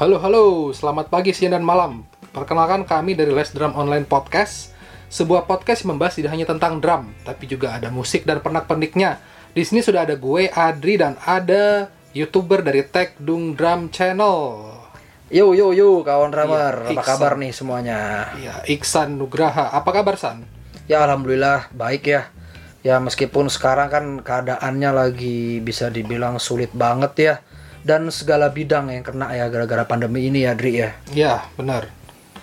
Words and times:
Halo 0.00 0.16
halo, 0.16 0.72
selamat 0.72 1.12
pagi, 1.12 1.36
siang 1.36 1.52
dan 1.52 1.60
malam. 1.60 2.08
Perkenalkan 2.32 2.88
kami 2.88 3.12
dari 3.12 3.36
Les 3.36 3.52
Drum 3.52 3.76
Online 3.76 4.08
Podcast, 4.08 4.72
sebuah 5.12 5.44
podcast 5.44 5.84
yang 5.84 5.92
membahas 5.92 6.16
tidak 6.16 6.32
hanya 6.32 6.48
tentang 6.48 6.80
drum, 6.80 7.12
tapi 7.20 7.44
juga 7.44 7.76
ada 7.76 7.92
musik 7.92 8.24
dan 8.24 8.40
pernak-perniknya. 8.40 9.20
Di 9.52 9.60
sini 9.60 9.84
sudah 9.84 10.08
ada 10.08 10.16
gue 10.16 10.48
Adri 10.48 10.96
dan 10.96 11.20
ada 11.28 11.92
youtuber 12.16 12.64
dari 12.64 12.80
Tech 12.80 13.20
Dung 13.20 13.52
Drum 13.52 13.92
Channel. 13.92 14.72
Yo 15.28 15.52
yo 15.52 15.76
yo 15.76 16.00
kawan 16.00 16.32
drummer, 16.32 16.88
Iya, 16.88 16.96
apa 16.96 17.02
kabar 17.04 17.36
nih 17.36 17.52
semuanya? 17.52 18.32
Ya, 18.40 18.56
Iksan 18.72 19.20
Nugraha. 19.20 19.68
Apa 19.68 19.92
kabar 19.92 20.16
San? 20.16 20.48
Ya 20.88 21.04
alhamdulillah 21.04 21.68
baik 21.76 22.08
ya. 22.08 22.32
Ya 22.80 22.96
meskipun 23.04 23.52
sekarang 23.52 23.92
kan 23.92 24.04
keadaannya 24.24 24.96
lagi 24.96 25.60
bisa 25.60 25.92
dibilang 25.92 26.40
sulit 26.40 26.72
banget 26.72 27.12
ya 27.20 27.34
dan 27.86 28.08
segala 28.12 28.52
bidang 28.52 28.92
yang 28.92 29.04
kena 29.04 29.32
ya 29.32 29.48
gara-gara 29.48 29.84
pandemi 29.88 30.28
ini 30.28 30.44
ya 30.44 30.52
Dri 30.52 30.72
ya. 30.80 30.90
Ya, 31.12 31.34
benar. 31.56 31.88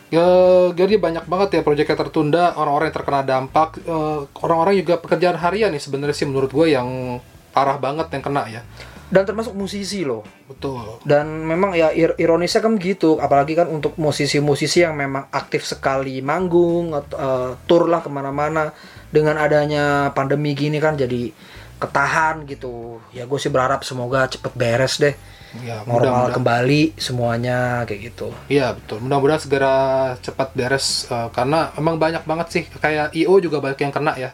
Ya, 0.08 0.24
jadi 0.72 0.96
banyak 0.96 1.28
banget 1.28 1.60
ya 1.60 1.62
proyeknya 1.68 2.00
tertunda, 2.00 2.56
orang-orang 2.56 2.88
yang 2.90 2.98
terkena 2.98 3.22
dampak, 3.28 3.76
eh, 3.84 4.20
orang-orang 4.40 4.80
juga 4.80 5.04
pekerjaan 5.04 5.36
harian 5.36 5.68
nih 5.68 5.84
sebenarnya 5.84 6.16
sih 6.16 6.24
menurut 6.24 6.48
gue 6.48 6.72
yang 6.72 7.20
parah 7.52 7.76
banget 7.76 8.08
yang 8.16 8.24
kena 8.24 8.48
ya. 8.48 8.64
Dan 9.08 9.24
termasuk 9.24 9.56
musisi 9.56 10.04
loh. 10.04 10.24
Betul. 10.48 11.00
Dan 11.04 11.48
memang 11.48 11.76
ya 11.76 11.92
ir- 11.96 12.16
ironisnya 12.20 12.60
kan 12.60 12.76
gitu, 12.76 13.20
apalagi 13.20 13.56
kan 13.56 13.68
untuk 13.72 13.96
musisi-musisi 14.00 14.84
yang 14.84 14.96
memang 14.96 15.32
aktif 15.32 15.64
sekali 15.64 16.20
manggung, 16.24 16.96
atau 16.96 17.18
eh, 17.20 17.52
tour 17.68 17.92
lah 17.92 18.00
ke 18.00 18.08
mana-mana. 18.08 18.72
Dengan 19.08 19.40
adanya 19.40 20.12
pandemi 20.12 20.52
gini 20.52 20.84
kan 20.84 21.00
jadi 21.00 21.32
ketahan 21.78 22.44
gitu. 22.46 22.98
Ya 23.14 23.24
gue 23.24 23.40
sih 23.40 23.50
berharap 23.50 23.82
semoga 23.86 24.26
cepet 24.28 24.54
beres 24.54 24.98
deh. 24.98 25.16
Ya, 25.64 25.80
Normal 25.88 26.28
mudah-mudahan. 26.28 26.36
kembali 26.36 26.82
semuanya 27.00 27.60
kayak 27.88 28.02
gitu. 28.14 28.36
Iya 28.52 28.76
betul. 28.76 29.00
Mudah-mudahan 29.00 29.42
segera 29.42 29.76
cepat 30.20 30.52
beres 30.54 31.08
eh, 31.08 31.30
karena 31.32 31.72
emang 31.80 31.96
banyak 31.96 32.28
banget 32.28 32.48
sih 32.52 32.64
kayak 32.68 33.16
IO 33.16 33.40
juga 33.40 33.64
banyak 33.64 33.80
yang 33.80 33.94
kena 33.96 34.14
ya. 34.20 34.32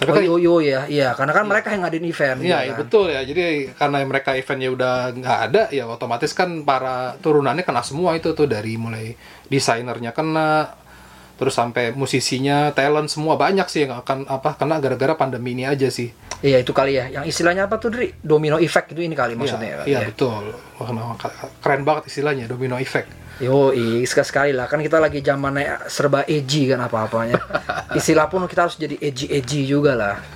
Tapi 0.00 0.08
Oh, 0.10 0.16
kan 0.16 0.24
yo, 0.24 0.64
ya, 0.64 0.88
iya 0.88 1.12
karena 1.12 1.36
kan 1.36 1.44
mereka 1.44 1.68
yang 1.76 1.84
ngadain 1.84 2.08
event. 2.08 2.38
Iya, 2.40 2.48
gitu 2.48 2.56
iya, 2.64 2.72
kan. 2.72 2.80
betul 2.80 3.04
ya. 3.12 3.20
Jadi 3.20 3.42
karena 3.76 3.96
mereka 4.08 4.30
eventnya 4.32 4.68
udah 4.72 4.94
nggak 5.12 5.38
ada, 5.52 5.62
ya 5.76 5.84
otomatis 5.84 6.32
kan 6.32 6.64
para 6.64 7.20
turunannya 7.20 7.60
kena 7.68 7.84
semua 7.84 8.16
itu 8.16 8.32
tuh 8.32 8.48
dari 8.48 8.80
mulai 8.80 9.12
desainernya 9.52 10.16
kena, 10.16 10.72
terus 11.40 11.56
sampai 11.56 11.96
musisinya, 11.96 12.68
talent 12.76 13.08
semua 13.08 13.40
banyak 13.40 13.64
sih 13.72 13.88
yang 13.88 13.96
akan 14.04 14.28
apa 14.28 14.60
kena 14.60 14.76
gara-gara 14.76 15.16
pandemi 15.16 15.56
ini 15.56 15.64
aja 15.64 15.88
sih. 15.88 16.12
Iya 16.44 16.60
itu 16.60 16.76
kali 16.76 17.00
ya. 17.00 17.08
Yang 17.08 17.32
istilahnya 17.32 17.64
apa 17.64 17.80
tuh 17.80 17.88
Dri? 17.88 18.12
Domino 18.20 18.60
effect 18.60 18.92
itu 18.92 19.00
ini 19.00 19.16
kali 19.16 19.32
Iya, 19.32 19.40
maksudnya. 19.40 19.70
iya 19.88 20.04
ya. 20.04 20.08
betul. 20.12 20.52
Wah, 20.76 21.16
keren 21.64 21.88
banget 21.88 22.12
istilahnya 22.12 22.44
domino 22.44 22.76
effect. 22.76 23.08
Yo, 23.40 23.72
sekali 24.04 24.28
sekali 24.28 24.52
lah 24.52 24.68
kan 24.68 24.84
kita 24.84 25.00
lagi 25.00 25.24
zamannya 25.24 25.88
serba 25.88 26.28
edgy 26.28 26.68
kan 26.68 26.84
apa-apanya. 26.84 27.40
Istilah 27.98 28.28
pun 28.28 28.44
kita 28.44 28.68
harus 28.68 28.76
jadi 28.76 29.00
edgy 29.00 29.32
edgy 29.32 29.64
juga 29.64 29.96
lah. 29.96 30.16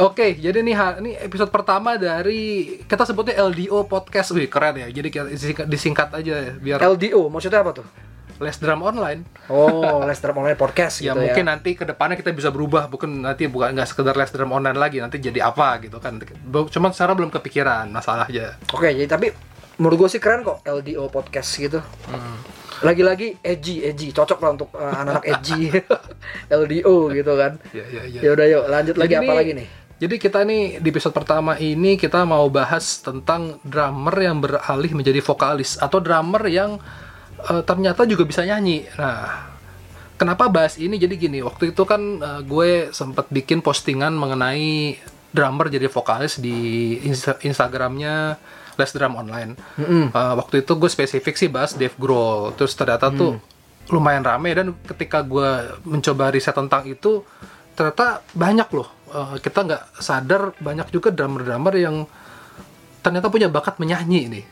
Oke, 0.00 0.32
jadi 0.40 0.64
nih 0.64 0.72
ini 1.04 1.12
episode 1.20 1.52
pertama 1.52 2.00
dari 2.00 2.80
kita 2.88 3.04
sebutnya 3.04 3.36
LDO 3.36 3.84
podcast. 3.84 4.32
Wih, 4.32 4.48
keren 4.48 4.80
ya. 4.80 4.88
Jadi 4.88 5.08
kita 5.12 5.28
disingkat, 5.28 5.66
disingkat 5.68 6.08
aja 6.16 6.34
ya, 6.40 6.52
biar 6.56 6.80
LDO 6.80 7.28
maksudnya 7.28 7.60
apa 7.60 7.76
tuh? 7.76 7.86
Les 8.40 8.56
Drum 8.56 8.80
Online. 8.80 9.20
Oh, 9.52 10.00
Les 10.08 10.16
Drum 10.16 10.40
Online 10.40 10.56
Podcast 10.56 11.04
ya 11.04 11.12
gitu 11.12 11.20
mungkin 11.20 11.44
ya. 11.44 11.50
nanti 11.52 11.76
ke 11.76 11.84
depannya 11.84 12.16
kita 12.16 12.32
bisa 12.32 12.48
berubah 12.48 12.88
bukan 12.88 13.20
nanti 13.28 13.44
bukan 13.46 13.76
nggak 13.76 13.88
sekedar 13.88 14.16
les 14.16 14.32
drum 14.32 14.50
online 14.56 14.80
lagi 14.80 14.96
nanti 14.96 15.20
jadi 15.20 15.44
apa 15.52 15.76
gitu 15.84 16.00
kan 16.00 16.16
cuman 16.48 16.90
sekarang 16.96 17.14
belum 17.20 17.30
kepikiran 17.30 17.92
masalahnya 17.92 18.56
Oke, 18.72 18.88
jadi 18.96 19.04
tapi 19.04 19.28
menurut 19.76 20.06
gue 20.06 20.08
sih 20.16 20.20
keren 20.20 20.40
kok 20.40 20.64
LDO 20.64 21.08
Podcast 21.12 21.52
gitu. 21.56 21.80
Hmm. 22.08 22.40
Lagi-lagi 22.80 23.36
edgy 23.44 23.84
edgy, 23.84 24.08
cocok 24.08 24.38
lah 24.40 24.50
untuk 24.56 24.68
uh, 24.72 24.88
anak-anak 24.88 25.24
edgy. 25.36 25.68
LDO 26.48 26.96
gitu 27.12 27.32
kan. 27.36 27.60
ya 27.76 27.84
ya 27.84 28.02
ya 28.08 28.20
Ya 28.24 28.30
udah 28.32 28.46
yuk, 28.48 28.64
lanjut 28.72 28.96
lagi 28.96 29.14
Jadi 29.16 29.26
apa 29.28 29.34
lagi 29.36 29.52
nih? 29.56 29.68
jadi 30.00 30.16
kita 30.16 30.48
nih 30.48 30.80
di 30.80 30.88
episode 30.88 31.12
pertama 31.12 31.60
ini 31.60 32.00
kita 32.00 32.24
mau 32.24 32.48
bahas 32.48 33.04
tentang 33.04 33.60
drummer 33.60 34.16
yang 34.16 34.40
beralih 34.40 34.96
menjadi 34.96 35.20
vokalis 35.20 35.76
atau 35.76 36.00
drummer 36.00 36.40
yang 36.48 36.80
eh, 37.48 37.62
ternyata 37.64 38.04
juga 38.04 38.28
bisa 38.28 38.44
nyanyi. 38.44 38.84
Nah, 39.00 39.48
kenapa 40.20 40.52
bahas 40.52 40.76
ini? 40.76 41.00
Jadi 41.00 41.14
gini, 41.16 41.38
waktu 41.40 41.72
itu 41.72 41.82
kan 41.88 42.00
eh, 42.20 42.40
gue 42.44 42.92
sempat 42.92 43.32
bikin 43.32 43.64
postingan 43.64 44.12
mengenai 44.12 45.00
drummer 45.30 45.70
jadi 45.70 45.86
vokalis 45.86 46.42
di 46.42 46.98
Insta- 47.06 47.38
Instagramnya 47.38 48.34
Les 48.74 48.90
Drum 48.96 49.14
Online. 49.14 49.54
Mm-mm. 49.76 50.10
Uh, 50.10 50.34
waktu 50.40 50.66
itu 50.66 50.72
gue 50.74 50.90
spesifik 50.90 51.36
sih 51.38 51.46
bahas 51.46 51.76
Dave 51.76 51.94
Grohl. 51.94 52.50
Terus 52.58 52.74
ternyata 52.74 53.12
tuh 53.14 53.36
lumayan 53.94 54.26
rame 54.26 54.50
dan 54.50 54.74
ketika 54.88 55.22
gue 55.22 55.76
mencoba 55.86 56.34
riset 56.34 56.56
tentang 56.56 56.82
itu 56.88 57.22
ternyata 57.78 58.26
banyak 58.34 58.68
loh. 58.74 58.88
Uh, 59.10 59.36
kita 59.38 59.66
nggak 59.66 59.82
sadar 60.02 60.50
banyak 60.58 60.90
juga 60.90 61.14
drummer-drummer 61.14 61.74
yang 61.78 62.08
ternyata 63.04 63.30
punya 63.30 63.46
bakat 63.46 63.78
menyanyi 63.78 64.30
nih, 64.30 64.44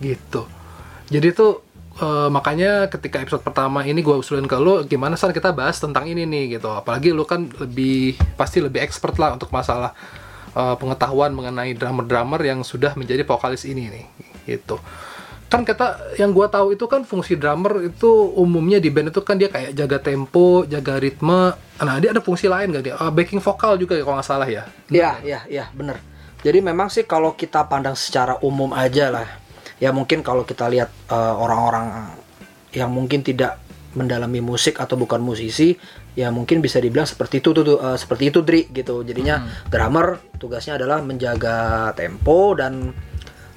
gitu. 0.00 0.44
Jadi 1.08 1.28
tuh 1.32 1.67
uh, 2.00 2.28
makanya 2.32 2.86
ketika 2.88 3.20
episode 3.22 3.42
pertama 3.42 3.84
ini 3.84 4.02
gue 4.02 4.16
usulin 4.16 4.46
ke 4.46 4.56
lo 4.58 4.82
gimana 4.86 5.14
sih 5.18 5.30
kita 5.30 5.54
bahas 5.54 5.78
tentang 5.78 6.06
ini 6.06 6.24
nih 6.24 6.58
gitu. 6.58 6.70
Apalagi 6.70 7.12
lo 7.12 7.26
kan 7.28 7.46
lebih 7.60 8.18
pasti 8.34 8.62
lebih 8.62 8.82
expert 8.82 9.18
lah 9.18 9.34
untuk 9.36 9.50
masalah 9.50 9.92
uh, 10.58 10.74
pengetahuan 10.78 11.34
mengenai 11.34 11.74
drummer-drummer 11.76 12.40
yang 12.42 12.60
sudah 12.66 12.94
menjadi 12.98 13.22
vokalis 13.22 13.68
ini 13.68 13.90
nih 13.90 14.06
gitu 14.48 14.80
kan 15.48 15.64
kita 15.64 16.16
yang 16.20 16.28
gua 16.36 16.44
tahu 16.52 16.76
itu 16.76 16.84
kan 16.84 17.08
fungsi 17.08 17.32
drummer 17.40 17.80
itu 17.80 18.08
umumnya 18.36 18.76
di 18.76 18.92
band 18.92 19.08
itu 19.08 19.24
kan 19.24 19.40
dia 19.40 19.48
kayak 19.48 19.72
jaga 19.72 19.96
tempo 19.96 20.68
jaga 20.68 21.00
ritme 21.00 21.56
nah 21.80 21.96
dia 21.96 22.12
ada 22.12 22.20
fungsi 22.20 22.52
lain 22.52 22.68
gak 22.76 22.84
dia 22.84 22.94
Ah, 23.00 23.08
backing 23.08 23.40
vokal 23.40 23.80
juga 23.80 23.96
ya 23.96 24.04
kalau 24.04 24.20
nggak 24.20 24.28
salah 24.28 24.44
ya 24.44 24.68
Iya, 24.92 25.10
iya, 25.24 25.40
iya, 25.48 25.64
bener. 25.72 25.96
Jadi 26.44 26.58
memang 26.60 26.92
sih 26.92 27.02
kalau 27.08 27.32
kita 27.34 27.66
pandang 27.66 27.98
secara 27.98 28.38
umum 28.46 28.70
aja 28.70 29.10
lah, 29.10 29.26
ya 29.78 29.90
mungkin 29.94 30.22
kalau 30.22 30.42
kita 30.46 30.66
lihat 30.70 30.90
eh, 31.10 31.34
orang-orang 31.34 32.14
yang 32.74 32.92
mungkin 32.92 33.24
tidak 33.24 33.58
mendalami 33.96 34.44
musik 34.44 34.78
atau 34.78 34.94
bukan 35.00 35.18
musisi, 35.18 35.74
ya 36.12 36.28
mungkin 36.28 36.60
bisa 36.60 36.76
dibilang 36.78 37.08
seperti 37.08 37.40
itu 37.40 37.56
tuh, 37.56 37.64
tuh, 37.64 37.78
eh, 37.80 37.98
seperti 37.98 38.30
itu 38.30 38.44
Dri 38.44 38.68
gitu. 38.68 39.02
Jadinya 39.02 39.48
drummer 39.72 40.20
tugasnya 40.36 40.76
adalah 40.76 41.00
menjaga 41.00 41.90
tempo 41.96 42.52
dan 42.54 42.92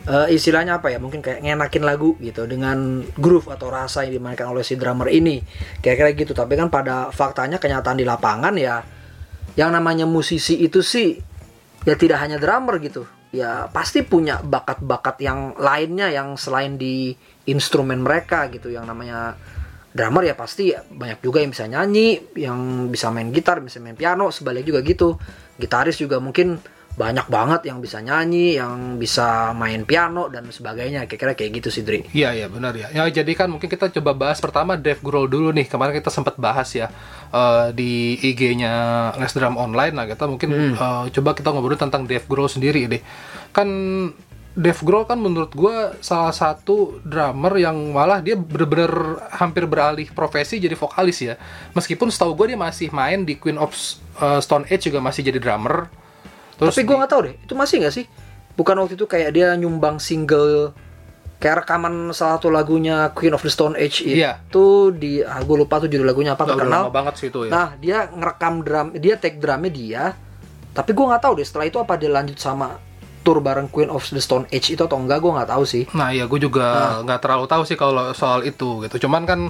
eh, 0.08 0.28
istilahnya 0.34 0.82
apa 0.82 0.90
ya? 0.90 0.98
Mungkin 0.98 1.22
kayak 1.22 1.44
ngenakin 1.46 1.84
lagu 1.84 2.16
gitu 2.24 2.48
dengan 2.48 3.06
groove 3.20 3.52
atau 3.52 3.68
rasa 3.70 4.08
yang 4.08 4.18
dimainkan 4.18 4.50
oleh 4.50 4.64
si 4.66 4.80
drummer 4.80 5.12
ini. 5.12 5.44
Kayak-kayak 5.84 6.14
gitu. 6.26 6.32
Tapi 6.34 6.58
kan 6.58 6.72
pada 6.72 7.12
faktanya 7.12 7.60
kenyataan 7.60 8.00
di 8.00 8.06
lapangan 8.08 8.56
ya 8.58 8.82
yang 9.56 9.72
namanya 9.76 10.08
musisi 10.08 10.64
itu 10.64 10.80
sih 10.80 11.20
ya 11.84 11.96
tidak 11.98 12.24
hanya 12.24 12.40
drummer 12.40 12.80
gitu 12.80 13.04
ya 13.32 13.72
pasti 13.72 14.04
punya 14.04 14.44
bakat-bakat 14.44 15.24
yang 15.24 15.56
lainnya 15.56 16.12
yang 16.12 16.36
selain 16.36 16.76
di 16.76 17.16
instrumen 17.48 18.04
mereka 18.04 18.52
gitu. 18.52 18.68
Yang 18.68 18.86
namanya 18.92 19.40
drummer 19.92 20.24
ya 20.24 20.36
pasti 20.36 20.72
banyak 20.76 21.20
juga 21.24 21.44
yang 21.44 21.52
bisa 21.52 21.66
nyanyi 21.68 22.08
yang 22.40 22.88
bisa 22.88 23.12
main 23.12 23.28
gitar 23.32 23.60
bisa 23.60 23.80
main 23.80 23.96
piano 23.96 24.32
sebalik 24.32 24.68
juga 24.68 24.80
gitu. 24.84 25.16
Gitaris 25.56 26.00
juga 26.00 26.20
mungkin 26.20 26.60
banyak 26.92 27.28
banget 27.32 27.72
yang 27.72 27.80
bisa 27.80 28.04
nyanyi 28.04 28.60
yang 28.60 29.00
bisa 29.00 29.56
main 29.56 29.88
piano 29.88 30.28
dan 30.28 30.44
sebagainya 30.52 31.08
kira-kira 31.08 31.34
kayak 31.40 31.52
gitu 31.64 31.70
sih 31.72 31.84
Dri 31.88 32.04
Iya 32.12 32.36
iya 32.36 32.48
benar 32.52 32.76
ya. 32.76 32.92
Ya 32.92 33.08
jadi 33.08 33.32
kan 33.32 33.48
mungkin 33.48 33.72
kita 33.72 33.88
coba 33.88 34.12
bahas 34.12 34.44
pertama 34.44 34.76
Dave 34.76 35.00
Grohl 35.00 35.32
dulu 35.32 35.56
nih. 35.56 35.72
Kemarin 35.72 35.96
kita 35.96 36.12
sempat 36.12 36.36
bahas 36.36 36.68
ya 36.76 36.92
eh, 37.32 37.68
di 37.72 38.20
IG-nya 38.20 38.74
Les 39.16 39.32
Drum 39.32 39.56
Online. 39.56 39.94
Nah 39.96 40.06
kita 40.06 40.28
mungkin 40.28 40.76
eh, 40.76 41.04
coba 41.16 41.30
kita 41.32 41.56
ngobrol 41.56 41.80
tentang 41.80 42.04
Dave 42.04 42.28
Grohl 42.28 42.52
sendiri 42.52 42.92
deh. 42.92 43.02
Kan 43.56 43.68
Dave 44.52 44.84
Grohl 44.84 45.08
kan 45.08 45.16
menurut 45.16 45.56
gua 45.56 45.96
salah 46.04 46.36
satu 46.36 47.00
drummer 47.08 47.56
yang 47.56 47.96
malah 47.96 48.20
dia 48.20 48.36
bener-bener 48.36 49.24
hampir 49.32 49.64
beralih 49.64 50.12
profesi 50.12 50.60
jadi 50.60 50.76
vokalis 50.76 51.24
ya. 51.24 51.40
Meskipun 51.72 52.12
setahu 52.12 52.36
gue 52.36 52.52
dia 52.52 52.60
masih 52.60 52.92
main 52.92 53.24
di 53.24 53.40
Queen 53.40 53.56
of 53.56 53.72
eh, 54.20 54.40
Stone 54.44 54.68
Age 54.68 54.92
juga 54.92 55.00
masih 55.00 55.24
jadi 55.24 55.40
drummer. 55.40 55.88
Terus 56.62 56.78
tapi 56.78 56.86
gue 56.86 56.96
nggak 57.02 57.12
tahu 57.12 57.22
deh 57.26 57.36
itu 57.42 57.54
masih 57.58 57.76
nggak 57.82 57.94
sih 57.98 58.06
bukan 58.54 58.76
waktu 58.78 58.94
itu 58.94 59.10
kayak 59.10 59.34
dia 59.34 59.58
nyumbang 59.58 59.98
single 59.98 60.78
kayak 61.42 61.66
rekaman 61.66 62.14
salah 62.14 62.38
satu 62.38 62.54
lagunya 62.54 63.10
Queen 63.18 63.34
of 63.34 63.42
the 63.42 63.50
Stone 63.50 63.74
Age 63.74 64.06
itu 64.06 64.14
Iya. 64.22 64.38
di 64.94 65.26
ah, 65.26 65.42
gue 65.42 65.58
lupa 65.58 65.82
tuh 65.82 65.90
judul 65.90 66.06
lagunya 66.06 66.38
apa 66.38 66.46
nggak 66.46 66.60
kenal 66.62 66.84
banget 66.94 67.14
sih 67.18 67.28
itu 67.34 67.50
ya. 67.50 67.52
nah 67.52 67.68
dia 67.82 68.06
ngerekam 68.14 68.62
drum 68.62 68.88
dia 68.94 69.18
take 69.18 69.42
drumnya 69.42 69.72
dia 69.74 70.04
tapi 70.72 70.94
gue 70.94 71.02
nggak 71.02 71.22
tahu 71.26 71.42
deh 71.42 71.46
setelah 71.50 71.66
itu 71.66 71.82
apa 71.82 71.98
dia 71.98 72.14
lanjut 72.14 72.38
sama 72.38 72.78
tour 73.26 73.42
bareng 73.42 73.70
Queen 73.74 73.90
of 73.90 74.06
the 74.14 74.22
Stone 74.22 74.46
Age 74.54 74.74
itu 74.78 74.82
atau 74.86 75.02
enggak 75.02 75.18
gue 75.18 75.32
nggak 75.34 75.50
tahu 75.50 75.64
sih 75.66 75.84
Nah 75.98 76.14
ya 76.14 76.30
gue 76.30 76.40
juga 76.42 77.02
nggak 77.02 77.20
terlalu 77.22 77.46
tahu 77.50 77.64
sih 77.66 77.78
kalau 77.78 78.14
soal 78.14 78.46
itu 78.46 78.86
gitu. 78.86 79.10
Cuman 79.10 79.26
kan 79.26 79.50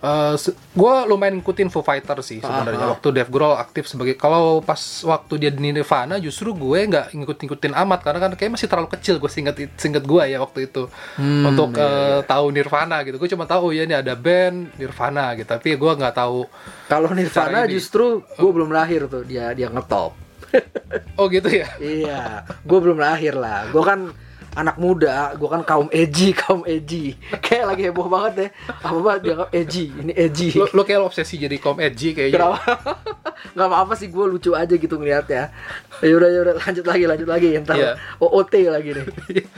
Uh, 0.00 0.32
gue 0.72 0.94
lumayan 1.12 1.44
ngikutin 1.44 1.68
Foo 1.68 1.84
Fighter 1.84 2.16
sih 2.24 2.40
sebenarnya. 2.40 2.80
Ah, 2.80 2.88
ah. 2.88 2.92
waktu 2.96 3.08
Dave 3.12 3.28
Grohl 3.28 3.52
aktif 3.60 3.84
sebagai 3.84 4.16
kalau 4.16 4.64
pas 4.64 4.80
waktu 5.04 5.36
dia 5.36 5.50
di 5.52 5.60
Nirvana 5.60 6.16
justru 6.16 6.56
gue 6.56 6.88
nggak 6.88 7.12
ngikut-ngikutin 7.12 7.76
amat. 7.76 8.00
Karena 8.00 8.18
kan 8.24 8.32
kayak 8.32 8.56
masih 8.56 8.68
terlalu 8.72 8.88
kecil 8.96 9.20
gue 9.20 9.28
singkat 9.28 9.60
singkat 9.76 10.08
gue 10.08 10.22
ya 10.24 10.40
waktu 10.40 10.72
itu. 10.72 10.88
Hmm, 11.20 11.52
untuk 11.52 11.76
iya, 11.76 11.84
uh, 11.84 12.20
tahu 12.24 12.48
Nirvana 12.48 13.04
gitu. 13.04 13.20
Gue 13.20 13.28
cuma 13.28 13.44
tahu 13.44 13.76
ya 13.76 13.84
ini 13.84 13.92
ada 13.92 14.16
band 14.16 14.72
Nirvana 14.80 15.36
gitu. 15.36 15.48
Tapi 15.52 15.76
gue 15.76 15.92
nggak 15.92 16.16
tahu 16.16 16.48
Kalau 16.88 17.12
Nirvana 17.12 17.68
justru 17.68 18.24
gue 18.24 18.50
belum 18.50 18.72
lahir 18.72 19.04
tuh. 19.04 19.28
Dia 19.28 19.52
dia 19.52 19.68
ngetop. 19.68 20.16
oh 21.20 21.26
gitu 21.28 21.46
ya? 21.46 21.68
Iya, 21.78 22.48
gue 22.64 22.78
belum 22.80 22.98
lahir 22.98 23.36
lah. 23.36 23.70
Gue 23.70 23.84
kan 23.84 24.10
anak 24.56 24.76
muda, 24.76 25.34
gue 25.38 25.48
kan 25.48 25.62
kaum 25.62 25.88
edgy, 25.94 26.34
kaum 26.42 26.62
edgy. 26.66 27.14
Kayak 27.38 27.74
lagi 27.74 27.82
heboh 27.86 28.06
banget 28.10 28.32
deh. 28.34 28.50
Apa 28.82 28.98
banget 28.98 29.20
dianggap 29.26 29.50
edgy, 29.54 29.84
ini 29.94 30.12
edgy. 30.14 30.54
lo, 30.58 30.66
lo 30.74 30.82
kayak 30.82 31.00
lo 31.02 31.06
obsesi 31.06 31.38
jadi 31.38 31.56
kom 31.62 31.78
edgy 31.78 32.14
kayaknya 32.16 32.38
Kenapa? 32.38 32.58
Gak 33.56 33.66
apa-apa 33.72 33.92
sih, 33.96 34.08
gue 34.12 34.24
lucu 34.26 34.52
aja 34.52 34.74
gitu 34.74 34.94
ngeliatnya. 35.00 35.50
Ya 36.02 36.14
udah, 36.16 36.28
ya 36.28 36.40
udah, 36.44 36.54
lanjut 36.60 36.84
lagi, 36.86 37.04
lanjut 37.06 37.28
lagi. 37.28 37.48
Ntar 37.62 37.74
Iya. 37.76 37.92
OOT 38.20 38.54
lagi 38.68 38.90
nih. 38.96 39.06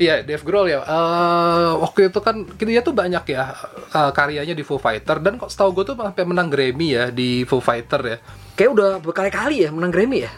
Iya, 0.00 0.24
Dave 0.24 0.40
Grohl 0.40 0.72
ya. 0.72 0.80
Eh, 0.80 1.70
waktu 1.76 2.08
itu 2.08 2.24
kan 2.24 2.48
dia 2.56 2.80
tuh 2.80 2.96
banyak 2.96 3.20
ya 3.36 3.52
eh, 3.92 4.10
karyanya 4.16 4.56
di 4.56 4.64
Foo 4.64 4.80
Fighter 4.80 5.20
dan 5.20 5.36
kok 5.36 5.52
setahu 5.52 5.76
gue 5.76 5.92
tuh 5.92 5.96
sampai 6.00 6.24
menang 6.24 6.48
Grammy 6.48 6.96
ya 6.96 7.12
di 7.12 7.44
Foo 7.44 7.60
Fighter 7.60 8.00
ya. 8.08 8.16
Kayak 8.56 8.70
udah 8.80 8.90
berkali-kali 9.04 9.68
ya 9.68 9.70
menang 9.70 9.92
Grammy 9.92 10.24
ya. 10.24 10.32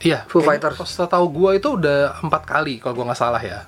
Iya, 0.00 0.28
Foo 0.28 0.44
Fighters. 0.44 0.76
Setahu 0.84 1.26
gue 1.32 1.50
itu 1.60 1.68
udah 1.76 2.20
empat 2.20 2.42
kali 2.44 2.80
kalau 2.80 3.00
gue 3.00 3.04
nggak 3.08 3.20
salah 3.20 3.40
ya. 3.40 3.64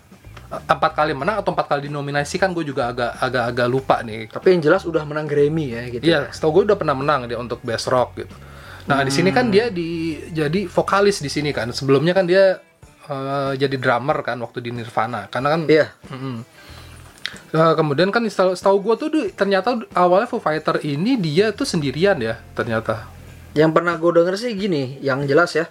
Empat 0.48 0.92
kali 0.96 1.12
menang 1.12 1.44
atau 1.44 1.52
empat 1.52 1.66
kali 1.68 1.92
dinominasi 1.92 2.40
kan 2.40 2.56
gue 2.56 2.64
juga 2.64 2.88
agak 2.88 3.20
agak 3.20 3.44
agak 3.52 3.68
lupa 3.68 4.00
nih. 4.00 4.28
Tapi 4.32 4.56
yang 4.56 4.62
jelas 4.64 4.84
udah 4.88 5.04
menang 5.04 5.28
Grammy 5.28 5.76
ya 5.76 5.82
gitu. 5.92 6.04
Iya, 6.04 6.28
setahu 6.32 6.62
gue 6.62 6.62
udah 6.72 6.78
pernah 6.80 6.96
menang 6.96 7.28
dia 7.28 7.36
untuk 7.36 7.60
best 7.60 7.88
rock 7.88 8.16
gitu. 8.20 8.32
Nah 8.88 9.04
di 9.04 9.12
sini 9.12 9.28
kan 9.28 9.52
dia 9.52 9.68
di 9.68 10.16
jadi 10.32 10.64
vokalis 10.64 11.20
di 11.20 11.28
sini 11.28 11.52
kan. 11.52 11.68
Sebelumnya 11.72 12.16
kan 12.16 12.24
dia 12.24 12.56
eh, 13.08 13.52
jadi 13.60 13.76
drummer 13.76 14.24
kan 14.24 14.40
waktu 14.40 14.64
di 14.64 14.70
Nirvana. 14.72 15.28
Karena 15.28 15.52
kan 15.52 15.60
Iya. 15.68 15.92
Mm-mm. 16.08 16.58
Eh, 17.48 17.74
kemudian 17.76 18.12
kan 18.12 18.24
setahu, 18.28 18.76
gue 18.80 18.94
tuh 18.96 19.08
ternyata 19.32 19.80
awalnya 19.96 20.28
Foo 20.28 20.40
Fighter 20.40 20.80
ini 20.84 21.16
dia 21.16 21.52
tuh 21.52 21.64
sendirian 21.64 22.16
ya 22.20 22.40
ternyata. 22.52 23.08
Yang 23.56 23.70
pernah 23.72 23.96
gue 23.96 24.10
denger 24.20 24.34
sih 24.36 24.52
gini, 24.52 25.00
yang 25.00 25.24
jelas 25.24 25.56
ya, 25.56 25.68